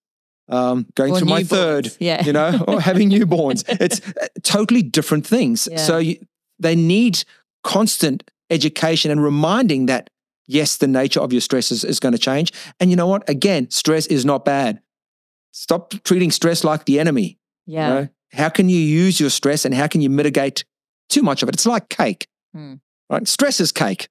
um, 0.48 0.86
going 0.94 1.12
Or 1.12 1.18
through 1.18 1.28
my 1.28 1.42
third, 1.42 1.90
yeah. 1.98 2.24
you 2.24 2.32
know, 2.32 2.64
or 2.68 2.80
having 2.80 3.10
newborns. 3.16 3.64
It's 3.80 4.00
uh, 4.06 4.28
totally 4.42 4.82
different 4.82 5.26
things. 5.26 5.68
Yeah. 5.70 5.78
So 5.78 5.98
you, 5.98 6.16
they 6.58 6.76
need 6.76 7.24
constant 7.64 8.30
education 8.48 9.10
and 9.10 9.22
reminding 9.22 9.86
that 9.86 10.08
yes, 10.46 10.76
the 10.76 10.88
nature 10.88 11.20
of 11.20 11.32
your 11.32 11.40
stress 11.40 11.70
is, 11.70 11.84
is 11.84 12.00
going 12.00 12.12
to 12.12 12.18
change. 12.18 12.52
And 12.80 12.90
you 12.90 12.96
know 12.96 13.06
what? 13.06 13.28
Again, 13.28 13.70
stress 13.70 14.06
is 14.06 14.24
not 14.24 14.44
bad. 14.44 14.80
Stop 15.61 15.92
treating 16.04 16.30
stress 16.30 16.64
like 16.64 16.86
the 16.86 16.98
enemy. 16.98 17.38
Yeah. 17.66 17.88
You 17.88 17.94
know? 17.94 18.08
How 18.32 18.48
can 18.48 18.70
you 18.70 18.78
use 18.78 19.20
your 19.20 19.28
stress 19.28 19.66
and 19.66 19.74
how 19.74 19.88
can 19.88 20.00
you 20.00 20.08
mitigate 20.08 20.64
too 21.11 21.22
much 21.22 21.42
of 21.42 21.50
it? 21.50 21.54
It's 21.54 21.66
like 21.66 21.90
cake, 21.90 22.28
Hmm. 22.54 22.74
right? 23.11 23.28
Stress 23.28 23.61
is 23.61 23.70
cake. 23.70 24.08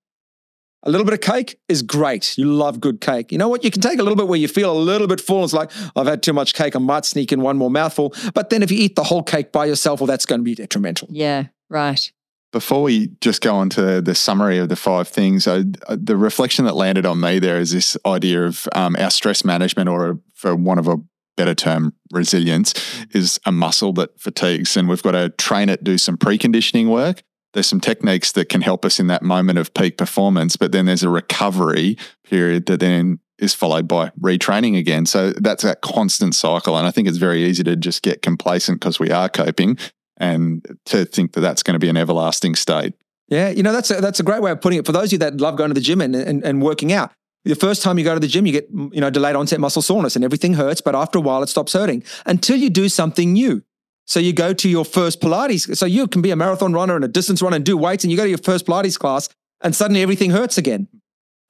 A 0.84 0.92
little 0.92 1.06
bit 1.06 1.16
of 1.16 1.22
cake 1.22 1.60
is 1.68 1.82
great. 1.82 2.38
You 2.38 2.46
love 2.46 2.80
good 2.80 3.02
cake. 3.02 3.32
You 3.32 3.40
know 3.40 3.50
what? 3.50 3.64
You 3.64 3.72
can 3.72 3.82
take 3.82 3.98
a 3.98 4.04
little 4.04 4.16
bit 4.16 4.28
where 4.28 4.38
you 4.40 4.48
feel 4.48 4.72
a 4.72 4.78
little 4.78 5.08
bit 5.08 5.20
full. 5.20 5.44
It's 5.44 5.52
like, 5.52 5.72
I've 5.96 6.06
had 6.06 6.22
too 6.22 6.34
much 6.34 6.54
cake. 6.54 6.76
I 6.76 6.80
might 6.80 7.04
sneak 7.06 7.32
in 7.32 7.42
one 7.42 7.58
more 7.58 7.72
mouthful. 7.72 8.14
But 8.36 8.52
then 8.52 8.62
if 8.62 8.70
you 8.72 8.78
eat 8.78 8.96
the 8.96 9.04
whole 9.06 9.24
cake 9.24 9.52
by 9.52 9.66
yourself, 9.66 10.00
well, 10.02 10.08
that's 10.08 10.28
going 10.28 10.42
to 10.42 10.46
be 10.46 10.54
detrimental. 10.54 11.08
Yeah. 11.12 11.46
Right. 11.68 12.12
Before 12.54 12.84
we 12.84 13.08
just 13.22 13.42
go 13.42 13.56
on 13.56 13.70
to 13.72 14.02
the 14.02 14.14
summary 14.16 14.60
of 14.60 14.70
the 14.70 14.76
five 14.76 15.08
things, 15.08 15.48
I, 15.48 15.64
uh, 15.88 15.98
the 16.00 16.16
reflection 16.16 16.66
that 16.66 16.76
landed 16.76 17.06
on 17.06 17.20
me 17.20 17.40
there 17.40 17.58
is 17.60 17.72
this 17.72 17.98
idea 18.06 18.44
of 18.46 18.68
um, 18.74 18.96
our 19.00 19.12
stress 19.12 19.44
management, 19.44 19.90
or 19.90 20.20
for 20.34 20.56
one 20.56 20.80
of 20.80 20.88
a 20.88 20.98
better 21.40 21.56
term, 21.56 21.94
resilience, 22.12 22.74
mm. 22.74 23.16
is 23.16 23.40
a 23.46 23.52
muscle 23.52 23.94
that 23.94 24.20
fatigues. 24.20 24.76
And 24.76 24.90
we've 24.90 25.02
got 25.02 25.12
to 25.12 25.30
train 25.30 25.70
it, 25.70 25.84
do 25.84 25.98
some 25.98 26.18
preconditioning 26.18 26.90
work. 26.90 27.24
There's 27.54 27.66
some 27.66 27.80
techniques 27.80 28.34
that 28.34 28.50
can 28.50 28.62
help 28.62 28.84
us 28.84 29.00
in 29.00 29.08
that 29.08 29.24
moment 29.24 29.58
of 29.58 29.74
peak 29.74 29.98
performance, 29.98 30.58
but 30.58 30.74
then 30.74 30.86
there's 30.86 31.02
a 31.02 31.10
recovery 31.10 31.98
period 32.26 32.66
that 32.66 32.82
then 32.82 33.20
is 33.40 33.56
followed 33.56 33.88
by 33.88 34.12
retraining 34.20 34.78
again. 34.78 35.06
So 35.06 35.32
that's 35.32 35.64
that 35.64 35.82
constant 35.82 36.36
cycle. 36.36 36.78
And 36.78 36.86
I 36.86 36.92
think 36.92 37.08
it's 37.08 37.18
very 37.18 37.46
easy 37.46 37.64
to 37.64 37.78
just 37.78 38.04
get 38.04 38.22
complacent 38.22 38.82
because 38.82 39.00
we 39.00 39.10
are 39.10 39.30
coping 39.30 39.78
and 40.18 40.78
to 40.88 41.06
think 41.06 41.32
that 41.34 41.40
that's 41.40 41.64
going 41.64 41.74
to 41.74 41.80
be 41.80 41.90
an 41.90 41.96
everlasting 41.96 42.56
state. 42.56 42.94
Yeah, 43.30 43.50
you 43.50 43.64
know 43.64 43.72
that's 43.72 43.92
a, 43.92 44.02
that's 44.02 44.20
a 44.20 44.24
great 44.24 44.42
way 44.42 44.52
of 44.52 44.60
putting 44.60 44.80
it. 44.80 44.86
For 44.86 44.92
those 44.92 45.06
of 45.06 45.12
you 45.14 45.18
that 45.20 45.40
love 45.40 45.56
going 45.56 45.70
to 45.70 45.76
the 45.76 45.82
gym 45.82 46.02
and, 46.02 46.16
and, 46.16 46.44
and 46.44 46.62
working 46.62 46.92
out, 46.92 47.12
the 47.50 47.56
first 47.56 47.82
time 47.82 47.98
you 47.98 48.04
go 48.04 48.14
to 48.14 48.20
the 48.20 48.28
gym, 48.28 48.46
you 48.46 48.54
get 48.54 48.70
you 48.70 49.02
know 49.02 49.10
delayed 49.10 49.36
onset 49.36 49.60
muscle 49.60 49.82
soreness 49.82 50.16
and 50.16 50.24
everything 50.24 50.54
hurts, 50.54 50.82
but 50.82 50.96
after 50.96 51.18
a 51.18 51.22
while 51.22 51.44
it 51.44 51.50
stops 51.50 51.74
hurting 51.74 52.04
until 52.26 52.58
you 52.58 52.70
do 52.70 52.90
something 52.90 53.34
new. 53.34 53.64
So 54.06 54.20
you 54.20 54.34
go 54.34 54.54
to 54.54 54.68
your 54.68 54.86
first 54.86 55.22
Pilates. 55.22 55.78
So 55.78 55.86
you 55.86 56.08
can 56.08 56.24
be 56.24 56.32
a 56.32 56.36
marathon 56.36 56.74
runner 56.74 56.96
and 56.96 57.06
a 57.06 57.08
distance 57.08 57.44
runner 57.44 57.58
and 57.58 57.66
do 57.66 57.78
weights, 57.78 58.04
and 58.04 58.10
you 58.10 58.18
go 58.18 58.24
to 58.24 58.30
your 58.30 58.40
first 58.40 58.66
Pilates 58.66 58.98
class, 58.98 59.30
and 59.62 59.76
suddenly 59.76 60.02
everything 60.02 60.32
hurts 60.32 60.58
again. 60.58 60.88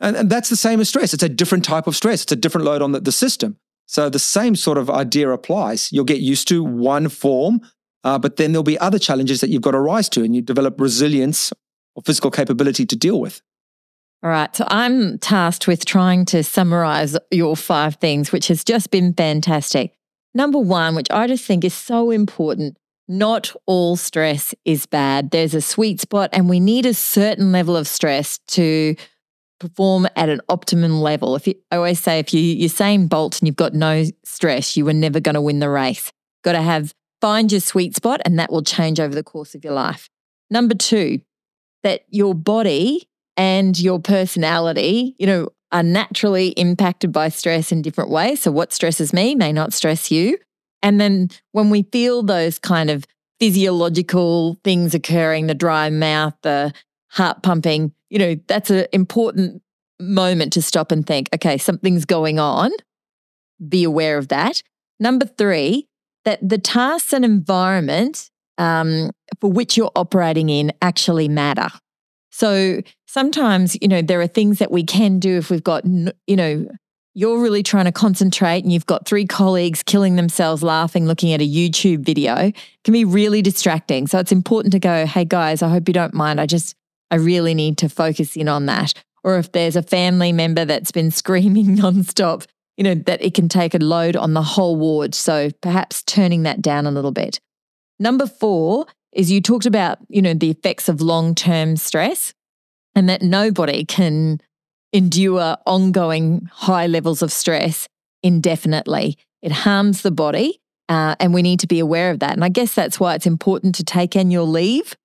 And, 0.02 0.18
and 0.18 0.30
that's 0.30 0.50
the 0.50 0.56
same 0.56 0.80
as 0.82 0.90
stress. 0.90 1.14
It's 1.14 1.24
a 1.24 1.30
different 1.30 1.64
type 1.64 1.88
of 1.88 1.96
stress. 1.96 2.24
It's 2.24 2.32
a 2.32 2.36
different 2.36 2.66
load 2.66 2.82
on 2.82 2.92
the, 2.92 3.00
the 3.00 3.12
system. 3.12 3.58
So 3.86 4.10
the 4.10 4.20
same 4.20 4.56
sort 4.56 4.78
of 4.78 4.90
idea 4.90 5.30
applies. 5.30 5.92
You'll 5.92 6.06
get 6.06 6.20
used 6.20 6.48
to 6.50 6.64
one 6.64 7.10
form, 7.10 7.62
uh, 8.04 8.20
but 8.20 8.36
then 8.36 8.52
there'll 8.52 8.64
be 8.64 8.78
other 8.80 9.00
challenges 9.00 9.42
that 9.42 9.50
you've 9.50 9.62
got 9.62 9.72
to 9.72 9.80
rise 9.80 10.10
to, 10.10 10.24
and 10.24 10.36
you 10.36 10.42
develop 10.42 10.80
resilience 10.80 11.52
or 11.96 12.04
physical 12.04 12.30
capability 12.30 12.86
to 12.86 12.96
deal 12.96 13.20
with. 13.20 13.42
All 14.22 14.30
right. 14.30 14.54
So 14.56 14.66
I'm 14.68 15.18
tasked 15.20 15.68
with 15.68 15.86
trying 15.86 16.26
to 16.26 16.44
summarize 16.44 17.18
your 17.32 17.56
five 17.56 17.96
things, 17.96 18.32
which 18.32 18.48
has 18.50 18.64
just 18.64 18.92
been 18.92 19.14
fantastic. 19.14 19.94
Number 20.34 20.60
one, 20.60 20.96
which 20.96 21.10
I 21.10 21.28
just 21.28 21.46
think 21.46 21.64
is 21.64 21.74
so 21.74 22.12
important 22.12 22.78
not 23.10 23.52
all 23.66 23.98
stress 23.98 24.54
is 24.66 24.86
bad. 24.86 25.32
There's 25.32 25.56
a 25.56 25.62
sweet 25.62 26.00
spot, 26.00 26.30
and 26.32 26.48
we 26.48 26.60
need 26.60 26.86
a 26.86 26.94
certain 26.94 27.52
level 27.52 27.76
of 27.76 27.88
stress 27.88 28.38
to 28.50 28.96
perform 29.60 30.08
at 30.16 30.30
an 30.30 30.40
optimum 30.48 31.02
level. 31.02 31.36
If 31.36 31.48
you, 31.48 31.56
I 31.72 31.78
always 31.78 32.00
say, 32.00 32.20
if 32.20 32.34
you, 32.34 32.40
you're 32.40 32.70
Usain 32.70 33.10
Bolt 33.10 33.42
and 33.42 33.48
you've 33.48 33.56
got 33.56 33.74
no 33.74 34.06
stress, 34.24 34.78
you 34.78 34.86
were 34.86 34.94
never 34.94 35.20
going 35.20 35.34
to 35.34 35.42
win 35.42 35.60
the 35.60 35.72
race. 35.72 36.14
Got 36.44 36.52
to 36.54 36.62
have 36.62 36.94
find 37.20 37.52
your 37.52 37.62
sweet 37.62 37.96
spot, 37.96 38.22
and 38.26 38.38
that 38.38 38.52
will 38.52 38.62
change 38.62 39.00
over 39.00 39.16
the 39.16 39.24
course 39.24 39.56
of 39.56 39.64
your 39.66 39.74
life. 39.74 40.08
Number 40.52 40.76
two, 40.76 41.20
that 41.82 42.04
your 42.10 42.36
body 42.36 43.09
and 43.40 43.80
your 43.80 44.00
personality, 44.00 45.16
you 45.18 45.26
know, 45.26 45.48
are 45.72 45.82
naturally 45.82 46.50
impacted 46.50 47.14
by 47.14 47.30
stress 47.30 47.72
in 47.72 47.82
different 47.82 48.10
ways. 48.10 48.42
So, 48.42 48.52
what 48.52 48.74
stresses 48.74 49.14
me 49.14 49.34
may 49.34 49.54
not 49.54 49.72
stress 49.72 50.12
you. 50.12 50.38
And 50.84 51.00
then 51.00 51.30
when 51.54 51.70
we 51.70 51.84
feel 51.84 52.22
those 52.22 52.60
kind 52.60 52.90
of 52.90 53.06
physiological 53.40 54.60
things 54.66 54.94
occurring, 54.94 55.48
the 55.48 55.54
dry 55.54 55.90
mouth, 55.90 56.34
the 56.42 56.74
heart 57.08 57.42
pumping, 57.42 57.94
you 58.10 58.20
know, 58.20 58.36
that's 58.48 58.70
an 58.70 58.88
important 58.92 59.62
moment 60.02 60.52
to 60.54 60.62
stop 60.62 60.92
and 60.92 61.08
think, 61.08 61.30
okay, 61.34 61.58
something's 61.58 62.06
going 62.06 62.40
on. 62.40 62.72
Be 63.68 63.86
aware 63.86 64.18
of 64.18 64.28
that. 64.28 64.62
Number 65.00 65.26
three, 65.26 65.88
that 66.26 66.40
the 66.48 66.58
tasks 66.58 67.14
and 67.14 67.24
environment 67.24 68.30
um, 68.58 69.12
for 69.40 69.50
which 69.50 69.78
you're 69.78 69.92
operating 69.96 70.50
in 70.50 70.74
actually 70.82 71.30
matter. 71.30 71.70
So 72.40 72.82
sometimes, 73.06 73.76
you 73.82 73.90
know, 73.90 74.02
there 74.02 74.22
are 74.22 74.28
things 74.28 74.60
that 74.60 74.72
we 74.72 74.84
can 74.84 75.20
do 75.20 75.38
if 75.38 75.50
we've 75.50 75.64
got, 75.64 75.84
you 75.86 76.36
know, 76.38 76.70
you're 77.14 77.42
really 77.42 77.64
trying 77.64 77.84
to 77.84 77.92
concentrate 77.92 78.64
and 78.64 78.72
you've 78.72 78.86
got 78.86 79.06
three 79.06 79.26
colleagues 79.26 79.84
killing 79.84 80.16
themselves 80.16 80.64
laughing 80.64 81.06
looking 81.06 81.34
at 81.34 81.42
a 81.42 81.48
YouTube 81.48 82.00
video 82.00 82.36
it 82.38 82.56
can 82.86 82.94
be 82.94 83.04
really 83.04 83.42
distracting. 83.42 84.08
So 84.08 84.20
it's 84.20 84.32
important 84.32 84.72
to 84.72 84.80
go, 84.80 85.06
hey 85.06 85.26
guys, 85.26 85.62
I 85.62 85.68
hope 85.68 85.90
you 85.90 85.94
don't 85.94 86.14
mind. 86.14 86.40
I 86.40 86.46
just, 86.46 86.76
I 87.12 87.16
really 87.16 87.54
need 87.54 87.78
to 87.80 87.90
focus 87.90 88.38
in 88.38 88.48
on 88.48 88.68
that. 88.68 88.94
Or 89.22 89.38
if 89.38 89.52
there's 89.52 89.76
a 89.76 89.84
family 89.84 90.32
member 90.32 90.64
that's 90.64 90.92
been 90.92 91.12
screaming 91.12 91.76
nonstop, 91.76 92.46
you 92.78 92.86
know, 92.86 92.96
that 92.96 93.22
it 93.22 93.34
can 93.34 93.50
take 93.50 93.74
a 93.74 93.80
load 93.80 94.16
on 94.16 94.34
the 94.34 94.44
whole 94.44 94.78
ward. 94.78 95.14
So 95.14 95.50
perhaps 95.62 96.04
turning 96.04 96.44
that 96.44 96.62
down 96.62 96.86
a 96.86 96.92
little 96.92 97.12
bit. 97.12 97.42
Number 98.00 98.28
four 98.28 98.86
is 99.14 99.32
you 99.32 99.42
talked 99.42 99.66
about, 99.66 99.98
you 100.08 100.22
know, 100.22 100.34
the 100.34 100.52
effects 100.52 100.90
of 100.90 101.02
long 101.02 101.36
term 101.36 101.76
stress 101.76 102.34
and 102.96 103.10
that 103.10 103.22
nobody 103.22 103.86
can 103.86 104.40
endure 104.94 105.58
ongoing 105.66 106.50
high 106.52 106.88
levels 106.88 107.22
of 107.22 107.32
stress 107.32 107.88
indefinitely. 108.24 109.18
It 109.42 109.52
harms 109.52 110.02
the 110.02 110.12
body, 110.12 110.60
uh, 110.90 111.16
and 111.20 111.34
we 111.34 111.42
need 111.42 111.60
to 111.62 111.68
be 111.68 111.80
aware 111.80 112.12
of 112.12 112.20
that. 112.20 112.34
And 112.34 112.44
I 112.44 112.50
guess 112.50 112.74
that's 112.74 113.00
why 113.00 113.16
it's 113.16 113.28
important 113.28 113.76
to 113.76 113.84
take 113.84 114.16
annual 114.16 114.48
leave, 114.48 114.96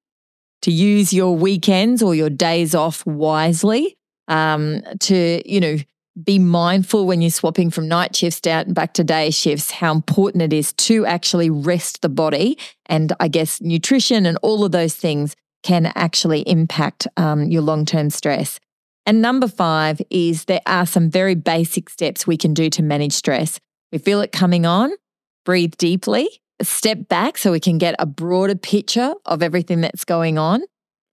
to 0.62 0.72
use 0.72 1.12
your 1.12 1.36
weekends 1.36 2.02
or 2.02 2.14
your 2.14 2.30
days 2.30 2.74
off 2.74 3.04
wisely, 3.06 3.96
um, 4.28 4.80
to, 5.00 5.42
you 5.50 5.60
know, 5.60 5.76
be 6.22 6.38
mindful 6.38 7.06
when 7.06 7.20
you're 7.20 7.30
swapping 7.30 7.70
from 7.70 7.88
night 7.88 8.14
shifts 8.14 8.40
down 8.40 8.72
back 8.72 8.94
to 8.94 9.04
day 9.04 9.30
shifts, 9.30 9.70
how 9.70 9.92
important 9.92 10.42
it 10.42 10.52
is 10.52 10.72
to 10.74 11.04
actually 11.06 11.50
rest 11.50 12.02
the 12.02 12.08
body. 12.08 12.56
And 12.86 13.12
I 13.18 13.28
guess 13.28 13.60
nutrition 13.60 14.26
and 14.26 14.38
all 14.42 14.64
of 14.64 14.72
those 14.72 14.94
things 14.94 15.34
can 15.62 15.90
actually 15.96 16.42
impact 16.42 17.08
um, 17.16 17.44
your 17.44 17.62
long 17.62 17.84
term 17.84 18.10
stress. 18.10 18.60
And 19.06 19.20
number 19.20 19.48
five 19.48 20.00
is 20.10 20.44
there 20.44 20.62
are 20.66 20.86
some 20.86 21.10
very 21.10 21.34
basic 21.34 21.90
steps 21.90 22.26
we 22.26 22.36
can 22.36 22.54
do 22.54 22.70
to 22.70 22.82
manage 22.82 23.12
stress. 23.12 23.58
We 23.92 23.98
feel 23.98 24.20
it 24.20 24.32
coming 24.32 24.64
on, 24.64 24.92
breathe 25.44 25.74
deeply, 25.76 26.28
step 26.62 27.08
back 27.08 27.36
so 27.38 27.52
we 27.52 27.60
can 27.60 27.78
get 27.78 27.94
a 27.98 28.06
broader 28.06 28.54
picture 28.54 29.14
of 29.26 29.42
everything 29.42 29.80
that's 29.80 30.04
going 30.04 30.38
on. 30.38 30.62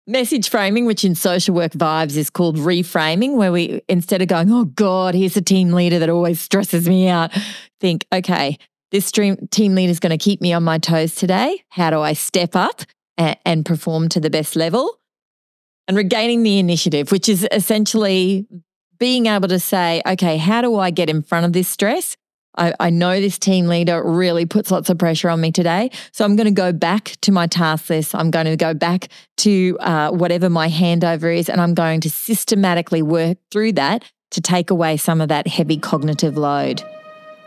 Message 0.08 0.50
framing, 0.50 0.86
which 0.86 1.06
in 1.06 1.14
social 1.14 1.54
work 1.54 1.74
vibes 1.74 2.18
is 2.18 2.32
called 2.32 2.58
reframing, 2.58 3.36
where 3.36 3.52
we, 3.52 3.82
instead 3.88 4.22
of 4.22 4.28
going, 4.28 4.52
oh 4.52 4.66
God, 4.66 5.14
here's 5.14 5.38
a 5.38 5.42
team 5.42 5.72
leader 5.72 6.00
that 6.00 6.10
always 6.10 6.42
stresses 6.42 6.90
me 6.90 7.08
out, 7.08 7.32
think, 7.80 8.06
okay, 8.12 8.58
this 8.90 9.12
team 9.12 9.76
leader 9.76 9.92
is 9.92 10.00
going 10.00 10.10
to 10.10 10.18
keep 10.18 10.42
me 10.42 10.54
on 10.54 10.64
my 10.64 10.80
toes 10.80 11.14
today. 11.14 11.64
How 11.70 11.92
do 11.92 12.02
I 12.02 12.14
step 12.14 12.56
up 12.56 12.82
and, 13.18 13.38
and 13.46 13.66
perform 13.66 14.10
to 14.10 14.20
the 14.20 14.32
best 14.32 14.56
level? 14.56 15.00
And 15.88 15.96
regaining 15.96 16.42
the 16.44 16.58
initiative, 16.58 17.12
which 17.12 17.30
is 17.30 17.48
essentially 17.52 18.48
being 18.98 19.28
able 19.28 19.48
to 19.50 19.60
say, 19.60 20.02
okay, 20.06 20.38
how 20.38 20.62
do 20.62 20.78
I 20.78 20.90
get 20.90 21.10
in 21.10 21.22
front 21.22 21.46
of 21.46 21.54
this 21.54 21.68
stress? 21.68 22.18
I, 22.56 22.74
I 22.80 22.90
know 22.90 23.20
this 23.20 23.40
team 23.40 23.68
leader 23.68 24.04
really 24.04 24.46
puts 24.46 24.72
lots 24.72 24.90
of 24.90 24.98
pressure 24.98 25.30
on 25.30 25.42
me 25.42 25.52
today. 25.52 25.92
So 26.12 26.26
I'm 26.26 26.36
going 26.36 26.46
to 26.46 26.52
go 26.52 26.72
back 26.72 27.16
to 27.22 27.32
my 27.32 27.48
task 27.48 27.90
list. 27.90 28.14
I'm 28.16 28.32
going 28.32 28.46
to 28.46 28.58
go 28.58 28.74
back 28.74 29.08
to 29.38 29.78
uh, 29.80 30.12
whatever 30.12 30.50
my 30.50 30.70
handover 30.70 31.36
is, 31.36 31.50
and 31.50 31.62
I'm 31.62 31.74
going 31.74 32.02
to 32.02 32.10
systematically 32.10 33.02
work 33.02 33.38
through 33.52 33.74
that 33.74 34.04
to 34.32 34.42
take 34.42 34.70
away 34.70 34.98
some 34.98 35.22
of 35.22 35.30
that 35.30 35.48
heavy 35.48 35.78
cognitive 35.78 36.38
load. 36.38 36.82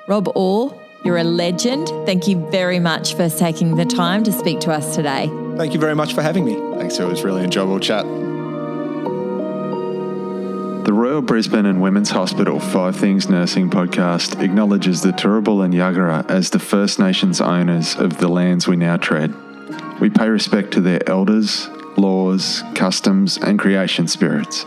Rob 0.09 0.29
Orr, 0.35 0.79
you're 1.05 1.17
a 1.17 1.25
legend. 1.25 1.89
Thank 2.07 2.29
you 2.29 2.47
very 2.51 2.79
much 2.79 3.15
for 3.15 3.29
taking 3.29 3.77
the 3.77 3.85
time 3.85 4.25
to 4.25 4.33
speak 4.33 4.61
to 4.61 4.71
us 4.71 4.95
today. 4.95 5.31
Thank 5.57 5.73
you 5.73 5.81
very 5.81 5.95
much 5.95 6.15
for 6.15 6.23
having 6.23 6.45
me. 6.45 6.55
Thanks. 6.79 6.99
It 6.99 7.07
was 7.07 7.25
really 7.25 7.45
enjoyable 7.45 7.79
chat. 7.79 8.05
The 10.85 10.93
Royal 10.93 11.23
Brisbane 11.23 11.65
and 11.65 11.81
Women's 11.81 12.11
Hospital 12.11 12.61
Five 12.61 12.95
Things 12.95 13.31
Nursing 13.31 13.71
podcast 13.71 14.43
acknowledges 14.43 15.01
the 15.01 15.13
Turrbal 15.13 15.65
and 15.65 15.73
Yagara 15.73 16.31
as 16.31 16.51
the 16.51 16.59
First 16.59 16.99
Nations 16.99 17.41
owners 17.41 17.97
of 17.97 18.19
the 18.19 18.29
lands 18.29 18.69
we 18.69 18.77
now 18.77 18.99
tread. 18.99 19.35
We 19.99 20.11
pay 20.11 20.29
respect 20.29 20.73
to 20.73 20.83
their 20.83 21.01
elders, 21.09 21.71
laws, 21.97 22.63
customs, 22.75 23.39
and 23.39 23.59
creation 23.59 24.09
spirits. 24.09 24.67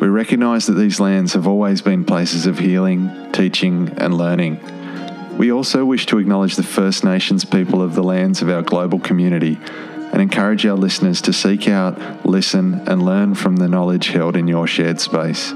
We 0.00 0.06
recognise 0.06 0.66
that 0.66 0.74
these 0.74 1.00
lands 1.00 1.32
have 1.32 1.48
always 1.48 1.82
been 1.82 2.04
places 2.04 2.46
of 2.46 2.60
healing, 2.60 3.10
teaching, 3.32 3.92
and 3.96 4.16
learning. 4.16 4.60
We 5.38 5.50
also 5.50 5.84
wish 5.84 6.06
to 6.06 6.18
acknowledge 6.18 6.54
the 6.54 6.62
First 6.62 7.02
Nations 7.02 7.44
people 7.44 7.82
of 7.82 7.96
the 7.96 8.04
lands 8.04 8.42
of 8.42 8.48
our 8.48 8.62
global 8.62 9.00
community 9.00 9.58
and 10.12 10.22
encourage 10.22 10.64
our 10.66 10.76
listeners 10.76 11.22
to 11.22 11.32
seek 11.32 11.66
out, 11.68 12.26
listen, 12.26 12.82
and 12.86 13.02
learn 13.04 13.34
from 13.34 13.56
the 13.56 13.66
knowledge 13.66 14.08
held 14.08 14.36
in 14.36 14.46
your 14.46 14.66
shared 14.66 15.00
space. 15.00 15.54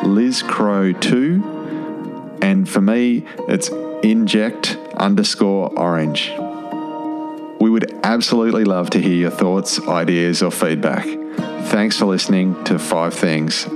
Liz 0.04 0.42
Crow 0.42 0.92
2. 0.92 2.38
And 2.42 2.68
for 2.68 2.80
me, 2.80 3.24
it's 3.48 3.68
inject 4.02 4.76
underscore 4.96 5.70
orange. 5.78 6.32
We 7.60 7.70
would 7.70 8.00
absolutely 8.02 8.64
love 8.64 8.90
to 8.90 9.00
hear 9.00 9.14
your 9.14 9.30
thoughts, 9.30 9.80
ideas, 9.86 10.42
or 10.42 10.50
feedback. 10.50 11.04
Thanks 11.68 11.98
for 11.98 12.06
listening 12.06 12.62
to 12.64 12.78
Five 12.78 13.14
Things 13.14 13.66